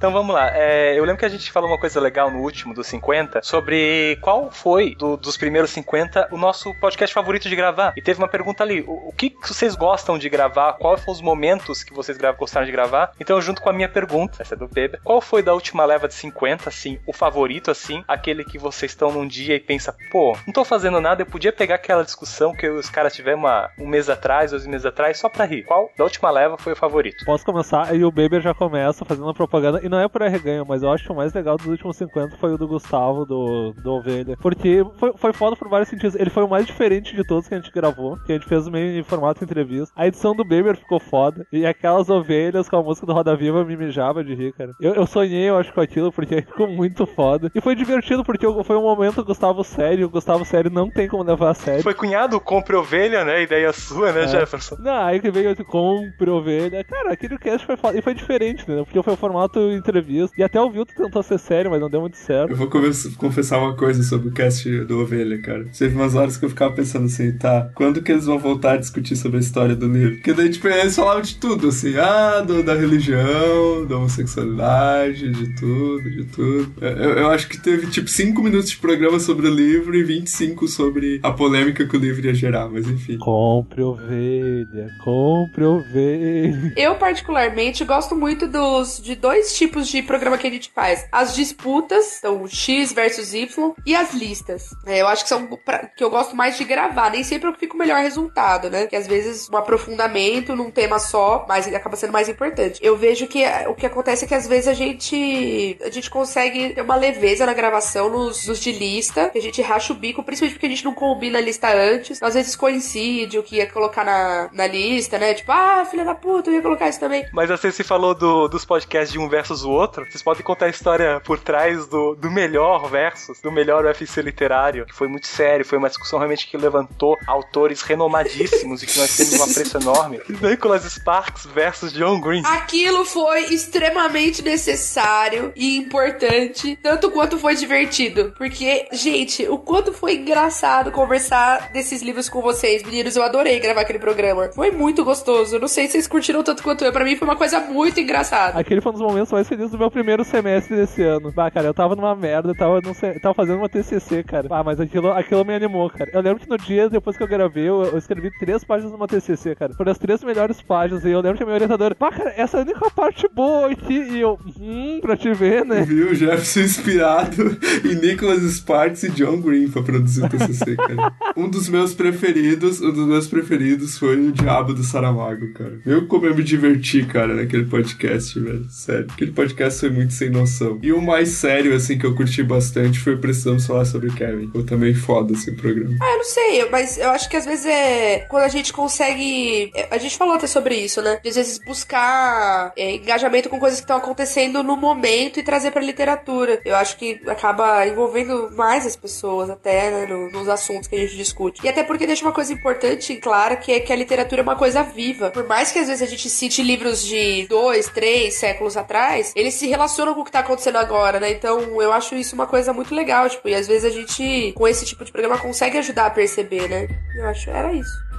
Então 0.00 0.10
vamos 0.10 0.34
lá. 0.34 0.48
É, 0.56 0.98
eu 0.98 1.04
lembro 1.04 1.18
que 1.18 1.26
a 1.26 1.28
gente 1.28 1.52
falou 1.52 1.68
uma 1.68 1.78
coisa 1.78 2.00
legal 2.00 2.30
no 2.30 2.38
último, 2.40 2.72
dos 2.72 2.86
50, 2.86 3.42
sobre 3.42 4.16
qual 4.22 4.50
foi, 4.50 4.94
do- 4.94 5.18
dos 5.18 5.36
primeiros 5.36 5.68
50, 5.72 6.28
o 6.32 6.38
nosso 6.38 6.72
podcast 6.80 7.12
favorito 7.12 7.50
de 7.50 7.54
gravar. 7.54 7.92
E 7.94 8.00
teve 8.00 8.18
uma 8.18 8.26
pergunta 8.26 8.64
ali: 8.64 8.80
o, 8.80 9.08
o 9.08 9.12
que 9.14 9.36
vocês 9.46 9.74
gostam 9.76 10.16
de 10.16 10.30
gravar? 10.30 10.72
Quais 10.78 11.00
foram 11.04 11.12
os 11.12 11.20
momentos 11.20 11.84
que 11.84 11.92
vocês 11.92 12.16
gra- 12.16 12.32
gostaram 12.32 12.64
de 12.64 12.72
gravar? 12.72 13.12
Então, 13.20 13.38
junto 13.42 13.60
com 13.60 13.68
a 13.68 13.74
minha 13.74 13.90
pergunta, 13.90 14.40
essa 14.40 14.54
é 14.54 14.56
do 14.56 14.66
Bebe, 14.66 14.98
qual 15.04 15.20
foi 15.20 15.42
da 15.42 15.52
última 15.52 15.84
leva 15.84 16.08
de 16.08 16.14
50, 16.14 16.70
assim, 16.70 16.98
o 17.06 17.12
favorito, 17.12 17.70
assim, 17.70 18.02
aquele 18.08 18.42
que 18.42 18.56
vocês 18.56 18.92
estão 18.92 19.12
num 19.12 19.26
dia 19.28 19.54
e 19.56 19.60
pensa, 19.60 19.94
pô, 20.10 20.34
não 20.46 20.52
tô 20.54 20.64
fazendo 20.64 20.98
nada, 20.98 21.20
eu 21.20 21.26
podia 21.26 21.52
pegar 21.52 21.74
aquela 21.74 22.02
discussão 22.04 22.54
que 22.56 22.66
os 22.70 22.88
caras 22.88 23.14
tiveram 23.14 23.40
uma- 23.40 23.68
um 23.78 23.86
mês 23.86 24.08
atrás, 24.08 24.50
dois 24.50 24.64
meses 24.66 24.86
atrás, 24.86 25.18
só 25.18 25.28
pra 25.28 25.44
rir. 25.44 25.64
Qual 25.64 25.90
da 25.98 26.04
última 26.04 26.30
leva 26.30 26.56
foi 26.56 26.72
o 26.72 26.76
favorito? 26.76 27.22
Posso 27.26 27.44
começar? 27.44 27.94
E 27.94 28.02
o 28.02 28.10
Beber 28.10 28.40
já 28.40 28.54
começa 28.54 29.04
fazendo 29.04 29.34
propaganda. 29.34 29.78
Não 29.90 29.98
é 29.98 30.06
por 30.06 30.22
arreganho, 30.22 30.64
mas 30.64 30.84
eu 30.84 30.92
acho 30.92 31.04
que 31.04 31.10
o 31.10 31.16
mais 31.16 31.32
legal 31.34 31.56
dos 31.56 31.66
últimos 31.66 31.96
50 31.96 32.36
foi 32.36 32.54
o 32.54 32.56
do 32.56 32.68
Gustavo, 32.68 33.26
do, 33.26 33.72
do 33.72 33.92
Ovelha. 33.94 34.36
Porque 34.40 34.84
foi, 34.96 35.12
foi 35.16 35.32
foda 35.32 35.56
por 35.56 35.68
vários 35.68 35.88
sentidos. 35.88 36.14
Ele 36.14 36.30
foi 36.30 36.44
o 36.44 36.48
mais 36.48 36.64
diferente 36.64 37.14
de 37.14 37.24
todos 37.24 37.48
que 37.48 37.54
a 37.54 37.58
gente 37.58 37.72
gravou. 37.72 38.16
Que 38.24 38.32
a 38.32 38.36
gente 38.36 38.46
fez 38.46 38.68
meio 38.68 39.00
em 39.00 39.02
formato 39.02 39.42
entrevista. 39.42 39.92
A 39.96 40.06
edição 40.06 40.34
do 40.34 40.44
Beber 40.44 40.76
ficou 40.76 41.00
foda. 41.00 41.44
E 41.52 41.66
aquelas 41.66 42.08
ovelhas 42.08 42.68
com 42.68 42.76
a 42.76 42.82
música 42.82 43.04
do 43.04 43.12
Roda 43.12 43.34
Viva 43.34 43.64
me 43.64 43.76
mijava 43.76 44.22
de 44.22 44.32
rir, 44.32 44.52
cara. 44.52 44.72
Eu, 44.80 44.94
eu 44.94 45.06
sonhei, 45.06 45.48
eu 45.48 45.56
acho, 45.56 45.72
com 45.72 45.80
aquilo, 45.80 46.12
porque 46.12 46.42
ficou 46.46 46.68
muito 46.68 47.04
foda. 47.04 47.50
E 47.52 47.60
foi 47.60 47.74
divertido, 47.74 48.22
porque 48.22 48.46
foi 48.62 48.76
um 48.76 48.82
momento 48.82 49.24
Gustavo 49.24 49.64
sério. 49.64 50.06
O 50.06 50.10
Gustavo 50.10 50.44
sério 50.44 50.70
não 50.70 50.88
tem 50.88 51.08
como 51.08 51.24
levar 51.24 51.50
a 51.50 51.54
sério. 51.54 51.82
Foi 51.82 51.94
cunhado, 51.94 52.38
compre 52.38 52.76
ovelha, 52.76 53.24
né? 53.24 53.42
Ideia 53.42 53.72
sua, 53.72 54.12
né, 54.12 54.22
É. 54.22 54.28
Jefferson? 54.28 54.76
Não, 54.78 55.04
aí 55.04 55.20
que 55.20 55.30
veio 55.32 55.50
compre 55.64 56.30
ovelha. 56.30 56.84
Cara, 56.84 57.12
aquele 57.12 57.36
cast 57.38 57.66
foi 57.66 57.76
foda. 57.76 57.98
E 57.98 58.02
foi 58.02 58.14
diferente, 58.14 58.62
entendeu? 58.62 58.84
Porque 58.84 59.02
foi 59.02 59.14
o 59.14 59.16
formato 59.16 59.79
entrevista. 59.80 60.34
E 60.38 60.42
até 60.42 60.60
o 60.60 60.70
Vilto 60.70 60.94
tentou 60.94 61.22
ser 61.22 61.38
sério, 61.38 61.70
mas 61.70 61.80
não 61.80 61.90
deu 61.90 62.00
muito 62.00 62.16
certo. 62.16 62.50
Eu 62.50 62.56
vou 62.56 62.68
confessar 63.16 63.58
uma 63.58 63.74
coisa 63.76 64.02
sobre 64.02 64.28
o 64.28 64.32
cast 64.32 64.68
do 64.84 65.00
Ovelha, 65.00 65.40
cara. 65.40 65.66
Teve 65.76 65.94
umas 65.96 66.14
horas 66.14 66.36
que 66.36 66.44
eu 66.44 66.48
ficava 66.48 66.72
pensando 66.74 67.06
assim, 67.06 67.32
tá, 67.32 67.70
quando 67.74 68.02
que 68.02 68.12
eles 68.12 68.26
vão 68.26 68.38
voltar 68.38 68.72
a 68.72 68.76
discutir 68.76 69.16
sobre 69.16 69.38
a 69.38 69.40
história 69.40 69.74
do 69.74 69.86
livro? 69.88 70.14
Porque 70.16 70.32
daí, 70.32 70.48
tipo, 70.50 70.68
eles 70.68 70.94
falavam 70.94 71.22
de 71.22 71.36
tudo, 71.36 71.68
assim, 71.68 71.96
ah, 71.96 72.40
do- 72.40 72.62
da 72.62 72.74
religião, 72.74 73.86
da 73.86 73.96
homossexualidade, 73.96 75.30
de 75.30 75.54
tudo, 75.56 76.10
de 76.10 76.24
tudo. 76.24 76.72
Eu, 76.80 76.90
eu 76.90 77.30
acho 77.30 77.48
que 77.48 77.58
teve, 77.58 77.86
tipo, 77.88 78.08
5 78.08 78.42
minutos 78.42 78.70
de 78.70 78.76
programa 78.78 79.18
sobre 79.18 79.46
o 79.48 79.54
livro 79.54 79.94
e 79.96 80.02
25 80.02 80.68
sobre 80.68 81.20
a 81.22 81.30
polêmica 81.32 81.86
que 81.86 81.96
o 81.96 82.00
livro 82.00 82.24
ia 82.26 82.34
gerar, 82.34 82.68
mas 82.68 82.86
enfim. 82.88 83.18
Compre 83.18 83.82
ovelha, 83.82 84.90
compre 85.02 85.64
ovelha. 85.64 86.72
Eu, 86.76 86.94
particularmente, 86.96 87.84
gosto 87.84 88.14
muito 88.14 88.46
dos 88.46 89.00
de 89.02 89.14
dois 89.14 89.56
tipos 89.56 89.69
de 89.78 90.02
programa 90.02 90.36
que 90.38 90.46
a 90.46 90.50
gente 90.50 90.70
faz. 90.74 91.06
As 91.12 91.34
disputas, 91.34 92.18
então 92.18 92.46
X 92.48 92.92
versus 92.92 93.34
Y, 93.34 93.72
e 93.86 93.94
as 93.94 94.12
listas. 94.14 94.70
É, 94.86 95.00
eu 95.00 95.06
acho 95.08 95.22
que 95.22 95.28
são 95.28 95.46
pra- 95.46 95.86
que 95.86 96.02
eu 96.02 96.10
gosto 96.10 96.34
mais 96.34 96.56
de 96.56 96.64
gravar. 96.64 97.10
Nem 97.10 97.22
sempre 97.22 97.48
eu 97.48 97.54
fico 97.54 97.74
o 97.74 97.78
melhor 97.78 98.00
resultado, 98.00 98.70
né? 98.70 98.86
Que 98.86 98.96
às 98.96 99.06
vezes 99.06 99.48
um 99.50 99.56
aprofundamento 99.56 100.54
num 100.56 100.70
tema 100.70 100.98
só, 100.98 101.44
mas 101.48 101.66
acaba 101.72 101.96
sendo 101.96 102.12
mais 102.12 102.28
importante. 102.28 102.78
Eu 102.82 102.96
vejo 102.96 103.26
que 103.26 103.42
é, 103.44 103.68
o 103.68 103.74
que 103.74 103.86
acontece 103.86 104.24
é 104.24 104.28
que 104.28 104.34
às 104.34 104.46
vezes 104.46 104.68
a 104.68 104.74
gente 104.74 105.78
a 105.84 105.90
gente 105.90 106.10
consegue 106.10 106.70
ter 106.74 106.80
uma 106.82 106.96
leveza 106.96 107.44
na 107.46 107.52
gravação 107.54 108.08
nos, 108.08 108.46
nos 108.46 108.58
de 108.60 108.72
lista, 108.72 109.28
que 109.30 109.38
a 109.38 109.42
gente 109.42 109.60
racha 109.62 109.92
o 109.92 109.96
bico, 109.96 110.22
principalmente 110.22 110.54
porque 110.54 110.66
a 110.66 110.70
gente 110.70 110.84
não 110.84 110.94
combina 110.94 111.38
a 111.38 111.42
lista 111.42 111.68
antes. 111.72 112.22
Às 112.22 112.34
vezes 112.34 112.56
coincide 112.56 113.38
o 113.38 113.42
que 113.42 113.56
ia 113.56 113.66
colocar 113.70 114.04
na, 114.04 114.48
na 114.52 114.66
lista, 114.66 115.18
né? 115.18 115.34
Tipo, 115.34 115.52
ah, 115.52 115.84
filha 115.90 116.04
da 116.04 116.14
puta, 116.14 116.50
eu 116.50 116.54
ia 116.54 116.62
colocar 116.62 116.88
isso 116.88 117.00
também. 117.00 117.26
Mas 117.32 117.50
assim, 117.50 117.70
se 117.70 117.82
falou 117.84 118.14
do- 118.14 118.48
dos 118.48 118.64
podcasts 118.64 119.12
de 119.12 119.18
um 119.18 119.28
versus 119.28 119.59
o 119.62 119.70
outro, 119.70 120.04
vocês 120.04 120.22
podem 120.22 120.42
contar 120.42 120.66
a 120.66 120.70
história 120.70 121.20
por 121.24 121.38
trás 121.38 121.86
do, 121.86 122.14
do 122.14 122.30
melhor 122.30 122.88
versus, 122.88 123.40
do 123.40 123.50
melhor 123.50 123.84
UFC 123.84 124.22
literário, 124.22 124.86
que 124.86 124.94
foi 124.94 125.08
muito 125.08 125.26
sério, 125.26 125.64
foi 125.64 125.78
uma 125.78 125.88
discussão 125.88 126.18
realmente 126.18 126.46
que 126.46 126.56
levantou 126.56 127.16
autores 127.26 127.82
renomadíssimos 127.82 128.82
e 128.82 128.86
que 128.86 128.98
nós 128.98 129.16
temos 129.16 129.34
um 129.34 129.44
apreço 129.44 129.78
enorme. 129.78 130.20
Nicholas 130.28 130.84
Sparks 130.84 131.46
versus 131.46 131.92
John 131.92 132.20
Green. 132.20 132.42
Aquilo 132.44 133.04
foi 133.04 133.44
extremamente 133.54 134.42
necessário 134.42 135.52
e 135.56 135.76
importante, 135.76 136.78
tanto 136.82 137.10
quanto 137.10 137.38
foi 137.38 137.54
divertido. 137.54 138.32
Porque, 138.36 138.88
gente, 138.92 139.48
o 139.48 139.58
quanto 139.58 139.92
foi 139.92 140.16
engraçado 140.16 140.90
conversar 140.90 141.70
desses 141.72 142.02
livros 142.02 142.28
com 142.28 142.40
vocês, 142.40 142.82
meninos. 142.82 143.16
Eu 143.16 143.22
adorei 143.22 143.58
gravar 143.58 143.82
aquele 143.82 143.98
programa. 143.98 144.50
Foi 144.52 144.70
muito 144.70 145.04
gostoso. 145.04 145.58
Não 145.58 145.68
sei 145.68 145.86
se 145.86 145.92
vocês 145.92 146.08
curtiram 146.08 146.42
tanto 146.42 146.62
quanto 146.62 146.84
eu. 146.84 146.92
Pra 146.92 147.04
mim 147.04 147.16
foi 147.16 147.26
uma 147.26 147.36
coisa 147.36 147.60
muito 147.60 148.00
engraçada. 148.00 148.58
Aquele 148.58 148.80
foi 148.80 148.90
um 148.90 148.94
dos 148.94 149.02
momentos 149.02 149.32
mais 149.32 149.49
feliz 149.50 149.68
do 149.72 149.78
meu 149.78 149.90
primeiro 149.90 150.24
semestre 150.24 150.76
desse 150.76 151.02
ano. 151.02 151.32
Bah, 151.32 151.50
cara, 151.50 151.66
eu 151.66 151.74
tava 151.74 151.96
numa 151.96 152.14
merda, 152.14 152.54
tava, 152.54 152.80
sei, 152.94 153.18
tava 153.18 153.34
fazendo 153.34 153.58
uma 153.58 153.68
TCC, 153.68 154.22
cara. 154.22 154.46
Ah, 154.48 154.62
mas 154.62 154.78
aquilo, 154.78 155.10
aquilo 155.10 155.44
me 155.44 155.52
animou, 155.52 155.90
cara. 155.90 156.08
Eu 156.14 156.20
lembro 156.20 156.38
que 156.38 156.48
no 156.48 156.56
dia 156.56 156.88
depois 156.88 157.16
que 157.16 157.22
eu 157.24 157.26
gravei, 157.26 157.68
eu, 157.68 157.82
eu 157.82 157.98
escrevi 157.98 158.30
três 158.38 158.62
páginas 158.62 158.92
numa 158.92 159.08
TCC, 159.08 159.56
cara. 159.56 159.74
Foram 159.74 159.90
as 159.90 159.98
três 159.98 160.22
melhores 160.22 160.62
páginas. 160.62 161.04
E 161.04 161.10
eu 161.10 161.20
lembro 161.20 161.36
que 161.36 161.42
a 161.42 161.46
minha 161.46 161.56
orientadora, 161.56 161.96
bah, 161.98 162.12
cara, 162.12 162.32
essa 162.36 162.58
é 162.58 162.60
a 162.60 162.62
única 162.62 162.88
parte 162.92 163.28
boa 163.34 163.72
aqui. 163.72 163.94
E 163.94 164.20
eu, 164.20 164.38
hum, 164.60 165.00
pra 165.02 165.16
te 165.16 165.32
ver, 165.34 165.64
né? 165.64 165.82
Viu? 165.82 166.14
Jefferson 166.14 166.60
inspirado 166.60 167.58
em 167.84 167.96
Nicholas 167.96 168.42
Sparks 168.42 169.02
e 169.02 169.10
John 169.10 169.40
Green 169.40 169.68
pra 169.68 169.82
produzir 169.82 170.24
o 170.24 170.28
TCC, 170.28 170.76
cara. 170.76 171.12
Um 171.36 171.48
dos 171.48 171.68
meus 171.68 171.92
preferidos, 171.92 172.80
um 172.80 172.92
dos 172.92 173.06
meus 173.08 173.26
preferidos 173.26 173.98
foi 173.98 174.16
o 174.16 174.30
Diabo 174.30 174.74
do 174.74 174.84
Saramago, 174.84 175.52
cara. 175.54 175.80
Eu 175.84 176.06
como 176.06 176.26
eu 176.26 176.36
me 176.36 176.44
diverti, 176.44 177.04
cara, 177.04 177.34
naquele 177.34 177.64
podcast, 177.64 178.38
velho. 178.38 178.64
Sério. 178.68 179.08
Aquele 179.30 179.32
podcast 179.32 179.80
foi 179.80 179.90
muito 179.90 180.12
sem 180.12 180.28
noção. 180.30 180.78
E 180.82 180.92
o 180.92 181.00
mais 181.00 181.28
sério, 181.30 181.74
assim, 181.74 181.96
que 181.98 182.04
eu 182.04 182.14
curti 182.16 182.42
bastante 182.42 182.98
foi 182.98 183.16
Precisamos 183.16 183.66
Falar 183.66 183.84
sobre 183.84 184.10
Kevin. 184.12 184.50
Foi 184.52 184.64
também 184.64 184.92
foda 184.94 185.32
esse 185.32 185.52
programa. 185.52 185.96
Ah, 186.00 186.10
eu 186.12 186.16
não 186.18 186.24
sei, 186.24 186.68
mas 186.70 186.98
eu 186.98 187.10
acho 187.10 187.28
que 187.28 187.36
às 187.36 187.44
vezes 187.44 187.66
é 187.66 188.26
quando 188.28 188.44
a 188.44 188.48
gente 188.48 188.72
consegue. 188.72 189.70
é, 189.74 189.88
A 189.90 189.98
gente 189.98 190.16
falou 190.16 190.34
até 190.34 190.46
sobre 190.46 190.74
isso, 190.74 191.00
né? 191.02 191.18
De 191.22 191.28
às 191.28 191.36
vezes 191.36 191.58
buscar 191.64 192.72
é, 192.76 192.94
engajamento 192.96 193.48
com 193.48 193.58
coisas 193.60 193.78
que 193.80 193.84
estão 193.84 193.96
acontecendo 193.98 194.62
no 194.62 194.76
momento 194.76 195.38
e 195.38 195.42
trazer 195.42 195.70
pra 195.70 195.82
literatura. 195.82 196.60
Eu 196.64 196.74
acho 196.76 196.96
que 196.96 197.20
acaba 197.26 197.86
envolvendo 197.86 198.50
mais 198.56 198.86
as 198.86 198.96
pessoas, 198.96 199.50
até, 199.50 199.90
né, 199.90 200.06
no- 200.06 200.30
nos 200.30 200.48
assuntos 200.48 200.88
que 200.88 200.96
a 200.96 200.98
gente 200.98 201.16
discute. 201.16 201.60
E 201.64 201.68
até 201.68 201.82
porque 201.82 202.06
deixa 202.06 202.24
uma 202.24 202.32
coisa 202.32 202.52
importante 202.52 203.12
e 203.12 203.16
clara, 203.16 203.56
que 203.56 203.72
é 203.72 203.80
que 203.80 203.92
a 203.92 203.96
literatura 203.96 204.40
é 204.40 204.44
uma 204.44 204.56
coisa 204.56 204.82
viva. 204.82 205.30
Por 205.30 205.46
mais 205.46 205.70
que 205.70 205.78
às 205.78 205.86
vezes 205.88 206.02
a 206.02 206.06
gente 206.06 206.28
cite 206.28 206.62
livros 206.62 207.04
de 207.06 207.46
dois, 207.48 207.88
três 207.88 208.34
séculos 208.34 208.76
atrás, 208.76 209.19
eles 209.34 209.54
se 209.54 209.66
relacionam 209.66 210.14
com 210.14 210.20
o 210.20 210.24
que 210.24 210.32
tá 210.32 210.40
acontecendo 210.40 210.76
agora, 210.76 211.20
né? 211.20 211.30
Então 211.30 211.80
eu 211.80 211.92
acho 211.92 212.14
isso 212.14 212.34
uma 212.34 212.46
coisa 212.46 212.72
muito 212.72 212.94
legal, 212.94 213.28
tipo, 213.28 213.48
e 213.48 213.54
às 213.54 213.66
vezes 213.66 213.84
a 213.84 213.90
gente, 213.90 214.52
com 214.52 214.66
esse 214.66 214.84
tipo 214.84 215.04
de 215.04 215.12
programa, 215.12 215.38
consegue 215.38 215.78
ajudar 215.78 216.06
a 216.06 216.10
perceber, 216.10 216.68
né? 216.68 216.88
Eu 217.16 217.26
acho 217.26 217.50
era 217.50 217.72
isso. 217.72 218.09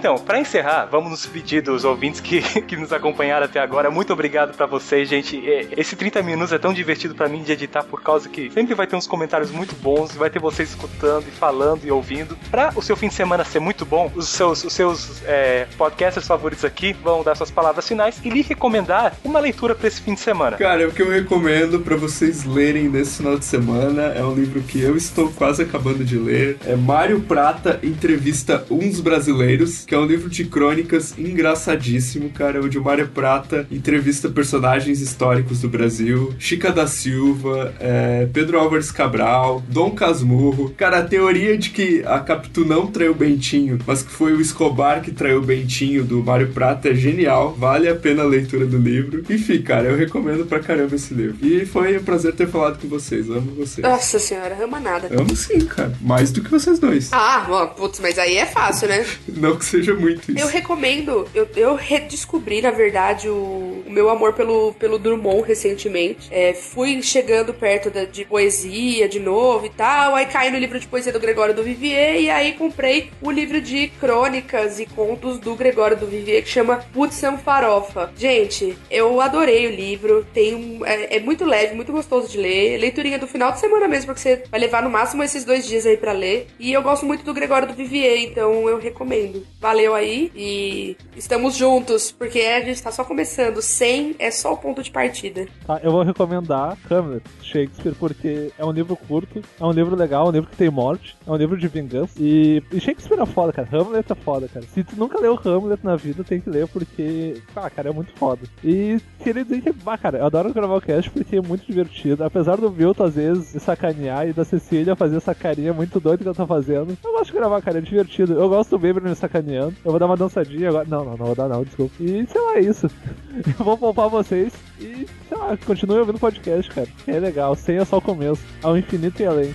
Então, 0.00 0.16
pra 0.16 0.40
encerrar, 0.40 0.86
vamos 0.86 1.10
nos 1.10 1.26
pedir 1.26 1.60
dos 1.60 1.84
ouvintes 1.84 2.20
que, 2.20 2.40
que 2.64 2.74
nos 2.74 2.90
acompanharam 2.90 3.44
até 3.44 3.60
agora. 3.60 3.90
Muito 3.90 4.14
obrigado 4.14 4.56
pra 4.56 4.64
vocês, 4.64 5.06
gente. 5.06 5.38
É, 5.46 5.66
Esse 5.76 5.94
30 5.94 6.22
minutos 6.22 6.54
é 6.54 6.58
tão 6.58 6.72
divertido 6.72 7.14
pra 7.14 7.28
mim 7.28 7.42
de 7.42 7.52
editar 7.52 7.84
por 7.84 8.02
causa 8.02 8.26
que 8.26 8.50
sempre 8.50 8.74
vai 8.74 8.86
ter 8.86 8.96
uns 8.96 9.06
comentários 9.06 9.50
muito 9.50 9.74
bons, 9.74 10.14
vai 10.14 10.30
ter 10.30 10.38
vocês 10.38 10.70
escutando 10.70 11.26
e 11.28 11.30
falando 11.30 11.84
e 11.84 11.90
ouvindo. 11.90 12.34
Pra 12.50 12.72
o 12.74 12.80
seu 12.80 12.96
fim 12.96 13.08
de 13.08 13.14
semana 13.14 13.44
ser 13.44 13.60
muito 13.60 13.84
bom, 13.84 14.10
os 14.16 14.26
seus, 14.30 14.64
os 14.64 14.72
seus 14.72 15.22
é, 15.26 15.66
podcasters 15.76 16.26
favoritos 16.26 16.64
aqui 16.64 16.94
vão 16.94 17.22
dar 17.22 17.34
suas 17.34 17.50
palavras 17.50 17.86
finais 17.86 18.18
e 18.24 18.30
lhe 18.30 18.40
recomendar 18.40 19.14
uma 19.22 19.38
leitura 19.38 19.74
pra 19.74 19.86
esse 19.86 20.00
fim 20.00 20.14
de 20.14 20.20
semana. 20.20 20.56
Cara, 20.56 20.88
o 20.88 20.92
que 20.92 21.02
eu 21.02 21.10
recomendo 21.10 21.80
pra 21.80 21.96
vocês 21.96 22.46
lerem 22.46 22.88
nesse 22.88 23.18
final 23.18 23.38
de 23.38 23.44
semana 23.44 24.14
é 24.14 24.24
um 24.24 24.34
livro 24.34 24.62
que 24.62 24.80
eu 24.80 24.96
estou 24.96 25.30
quase 25.32 25.60
acabando 25.62 26.02
de 26.02 26.16
ler. 26.16 26.56
É 26.64 26.74
Mário 26.74 27.20
Prata 27.20 27.78
Entrevista 27.82 28.64
Uns 28.70 28.98
Brasileiros, 28.98 29.84
que 29.90 29.94
é 29.96 29.98
um 29.98 30.06
livro 30.06 30.30
de 30.30 30.44
crônicas 30.44 31.18
engraçadíssimo, 31.18 32.30
cara. 32.30 32.62
Onde 32.64 32.78
o 32.78 32.84
Mário 32.84 33.08
Prata 33.08 33.66
entrevista 33.72 34.28
personagens 34.28 35.00
históricos 35.00 35.62
do 35.62 35.68
Brasil. 35.68 36.32
Chica 36.38 36.70
da 36.70 36.86
Silva, 36.86 37.74
é, 37.80 38.28
Pedro 38.32 38.56
Álvares 38.56 38.92
Cabral, 38.92 39.60
Dom 39.66 39.90
Casmurro. 39.90 40.72
Cara, 40.76 40.98
a 40.98 41.02
teoria 41.02 41.58
de 41.58 41.70
que 41.70 42.04
a 42.06 42.20
Capitu 42.20 42.64
não 42.64 42.86
traiu 42.86 43.10
o 43.10 43.16
Bentinho, 43.16 43.80
mas 43.84 44.04
que 44.04 44.12
foi 44.12 44.32
o 44.32 44.40
Escobar 44.40 45.02
que 45.02 45.10
traiu 45.10 45.38
o 45.38 45.42
Bentinho 45.42 46.04
do 46.04 46.22
Mário 46.22 46.52
Prata 46.52 46.90
é 46.90 46.94
genial. 46.94 47.56
Vale 47.58 47.88
a 47.88 47.96
pena 47.96 48.22
a 48.22 48.26
leitura 48.26 48.66
do 48.66 48.78
livro. 48.78 49.24
Enfim, 49.28 49.60
cara, 49.60 49.88
eu 49.88 49.96
recomendo 49.96 50.46
pra 50.46 50.60
caramba 50.60 50.94
esse 50.94 51.12
livro. 51.12 51.44
E 51.44 51.66
foi 51.66 51.98
um 51.98 52.04
prazer 52.04 52.32
ter 52.32 52.46
falado 52.46 52.78
com 52.80 52.86
vocês. 52.86 53.28
Amo 53.28 53.56
vocês. 53.56 53.84
Nossa 53.84 54.20
senhora, 54.20 54.56
ama 54.62 54.78
nada. 54.78 55.08
Amo 55.12 55.34
sim, 55.34 55.58
cara. 55.62 55.92
Mais 56.00 56.30
do 56.30 56.42
que 56.42 56.48
vocês 56.48 56.78
dois. 56.78 57.12
Ah, 57.12 57.44
ó, 57.50 57.66
putz, 57.66 57.98
mas 57.98 58.20
aí 58.20 58.36
é 58.36 58.46
fácil, 58.46 58.86
né? 58.86 59.04
Não 59.26 59.56
que 59.56 59.64
seja 59.64 59.79
muito 59.88 60.30
isso. 60.32 60.38
Eu 60.40 60.46
recomendo, 60.48 61.28
eu, 61.34 61.48
eu 61.56 61.74
redescobri, 61.74 62.60
na 62.62 62.70
verdade, 62.70 63.28
o, 63.28 63.82
o 63.86 63.90
meu 63.90 64.08
amor 64.08 64.32
pelo, 64.34 64.72
pelo 64.74 64.98
Drummond 64.98 65.42
recentemente. 65.46 66.28
É, 66.30 66.52
fui 66.54 67.02
chegando 67.02 67.52
perto 67.54 67.90
da- 67.90 68.04
de 68.04 68.24
poesia 68.24 69.08
de 69.08 69.20
novo 69.20 69.66
e 69.66 69.70
tal, 69.70 70.14
aí 70.14 70.26
caí 70.26 70.50
no 70.50 70.58
livro 70.58 70.78
de 70.78 70.86
poesia 70.86 71.12
do 71.12 71.20
Gregório 71.20 71.54
do 71.54 71.62
Vivier, 71.62 72.20
e 72.20 72.30
aí 72.30 72.52
comprei 72.52 73.10
o 73.22 73.30
livro 73.30 73.60
de 73.60 73.88
crônicas 74.00 74.80
e 74.80 74.86
contos 74.86 75.38
do 75.38 75.54
Gregório 75.54 75.96
do 75.96 76.06
Vivier, 76.06 76.42
que 76.42 76.48
chama 76.48 76.78
Putz 76.92 77.20
Farofa. 77.44 78.12
Gente, 78.16 78.76
eu 78.90 79.20
adorei 79.20 79.66
o 79.66 79.70
livro, 79.70 80.26
tem 80.32 80.54
um, 80.54 80.84
é, 80.84 81.16
é 81.16 81.20
muito 81.20 81.44
leve, 81.44 81.74
muito 81.74 81.92
gostoso 81.92 82.28
de 82.28 82.38
ler, 82.38 82.78
leiturinha 82.78 83.18
do 83.18 83.26
final 83.26 83.52
de 83.52 83.60
semana 83.60 83.86
mesmo, 83.88 84.06
porque 84.06 84.20
você 84.20 84.42
vai 84.50 84.58
levar 84.60 84.82
no 84.82 84.90
máximo 84.90 85.22
esses 85.22 85.44
dois 85.44 85.66
dias 85.66 85.86
aí 85.86 85.96
pra 85.96 86.12
ler. 86.12 86.46
E 86.58 86.72
eu 86.72 86.82
gosto 86.82 87.04
muito 87.06 87.24
do 87.24 87.34
Gregório 87.34 87.68
do 87.68 87.74
Vivier, 87.74 88.18
então 88.22 88.68
eu 88.68 88.78
recomendo. 88.78 89.46
Valeu 89.60 89.69
aí 89.70 90.32
e 90.34 90.96
estamos 91.16 91.56
juntos, 91.56 92.10
porque 92.10 92.40
a 92.40 92.60
gente 92.60 92.82
tá 92.82 92.90
só 92.90 93.04
começando. 93.04 93.62
100 93.62 94.16
é 94.18 94.30
só 94.30 94.52
o 94.52 94.56
ponto 94.56 94.82
de 94.82 94.90
partida. 94.90 95.46
Tá, 95.66 95.80
eu 95.82 95.92
vou 95.92 96.02
recomendar 96.02 96.76
Hamlet, 96.90 97.22
Shakespeare, 97.42 97.94
porque 97.94 98.52
é 98.58 98.64
um 98.64 98.72
livro 98.72 98.96
curto, 98.96 99.42
é 99.60 99.64
um 99.64 99.72
livro 99.72 99.94
legal, 99.94 100.26
é 100.26 100.28
um 100.28 100.32
livro 100.32 100.50
que 100.50 100.56
tem 100.56 100.70
morte, 100.70 101.16
é 101.26 101.30
um 101.30 101.36
livro 101.36 101.56
de 101.56 101.68
vingança. 101.68 102.14
E, 102.18 102.62
e 102.72 102.80
Shakespeare 102.80 103.20
é 103.20 103.26
foda, 103.26 103.52
cara. 103.52 103.68
Hamlet 103.72 104.10
é 104.10 104.14
foda, 104.14 104.48
cara. 104.48 104.66
Se 104.66 104.82
tu 104.82 104.96
nunca 104.96 105.20
leu 105.20 105.38
Hamlet 105.44 105.84
na 105.84 105.96
vida, 105.96 106.24
tem 106.24 106.40
que 106.40 106.50
ler, 106.50 106.66
porque, 106.68 107.40
ah, 107.54 107.70
cara, 107.70 107.90
é 107.90 107.92
muito 107.92 108.12
foda. 108.12 108.42
E 108.64 108.98
queria 109.22 109.44
dizer 109.44 109.60
que, 109.60 109.74
ah, 109.86 109.98
cara, 109.98 110.18
eu 110.18 110.26
adoro 110.26 110.52
gravar 110.52 110.76
o 110.76 110.80
cast 110.80 111.10
porque 111.10 111.36
é 111.36 111.40
muito 111.40 111.66
divertido. 111.66 112.24
Apesar 112.24 112.56
do 112.56 112.70
Vilto, 112.70 113.02
às 113.02 113.14
vezes, 113.14 113.62
sacanear 113.62 114.28
e 114.28 114.32
da 114.32 114.44
Cecília 114.44 114.96
fazer 114.96 115.16
essa 115.16 115.34
carinha 115.34 115.72
muito 115.72 116.00
doida 116.00 116.18
que 116.18 116.28
ela 116.28 116.34
tá 116.34 116.46
fazendo. 116.46 116.96
Eu 117.02 117.12
gosto 117.12 117.26
de 117.26 117.32
gravar, 117.32 117.60
cara, 117.62 117.78
é 117.78 117.80
divertido. 117.80 118.34
Eu 118.34 118.48
gosto 118.48 118.76
do 118.76 118.82
Weber 118.82 119.02
me 119.02 119.14
sacaneando. 119.14 119.59
Eu 119.66 119.90
vou 119.90 119.98
dar 119.98 120.06
uma 120.06 120.16
dançadinha 120.16 120.68
agora. 120.68 120.86
Não, 120.88 121.04
não, 121.04 121.16
não 121.16 121.26
vou 121.26 121.34
dar 121.34 121.48
não, 121.48 121.62
desculpa. 121.64 121.94
E 122.00 122.26
sei 122.26 122.40
lá, 122.40 122.56
é 122.56 122.60
isso. 122.60 122.88
Eu 123.58 123.64
vou 123.64 123.76
poupar 123.76 124.08
vocês 124.08 124.52
e, 124.78 125.06
sei 125.28 125.38
lá, 125.38 125.56
continue 125.64 125.98
ouvindo 125.98 126.16
o 126.16 126.20
podcast, 126.20 126.70
cara. 126.70 126.88
É 127.06 127.18
legal, 127.18 127.54
sem 127.54 127.76
é 127.76 127.84
só 127.84 127.98
o 127.98 128.02
começo. 128.02 128.42
Ao 128.62 128.76
infinito 128.76 129.20
e 129.22 129.26
além. 129.26 129.54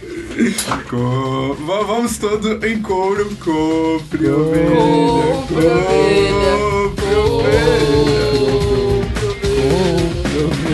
Vamos 1.88 2.18
todos 2.18 2.63
em 2.63 2.82
couro, 2.82 3.26
compre 3.38 4.28
ovelha, 4.30 4.76
compre 5.48 5.65
ovelha, 5.65 6.58
compre 6.60 7.15
ovelha, 7.15 8.30
compre 8.39 9.56
ovelha. 10.44 10.64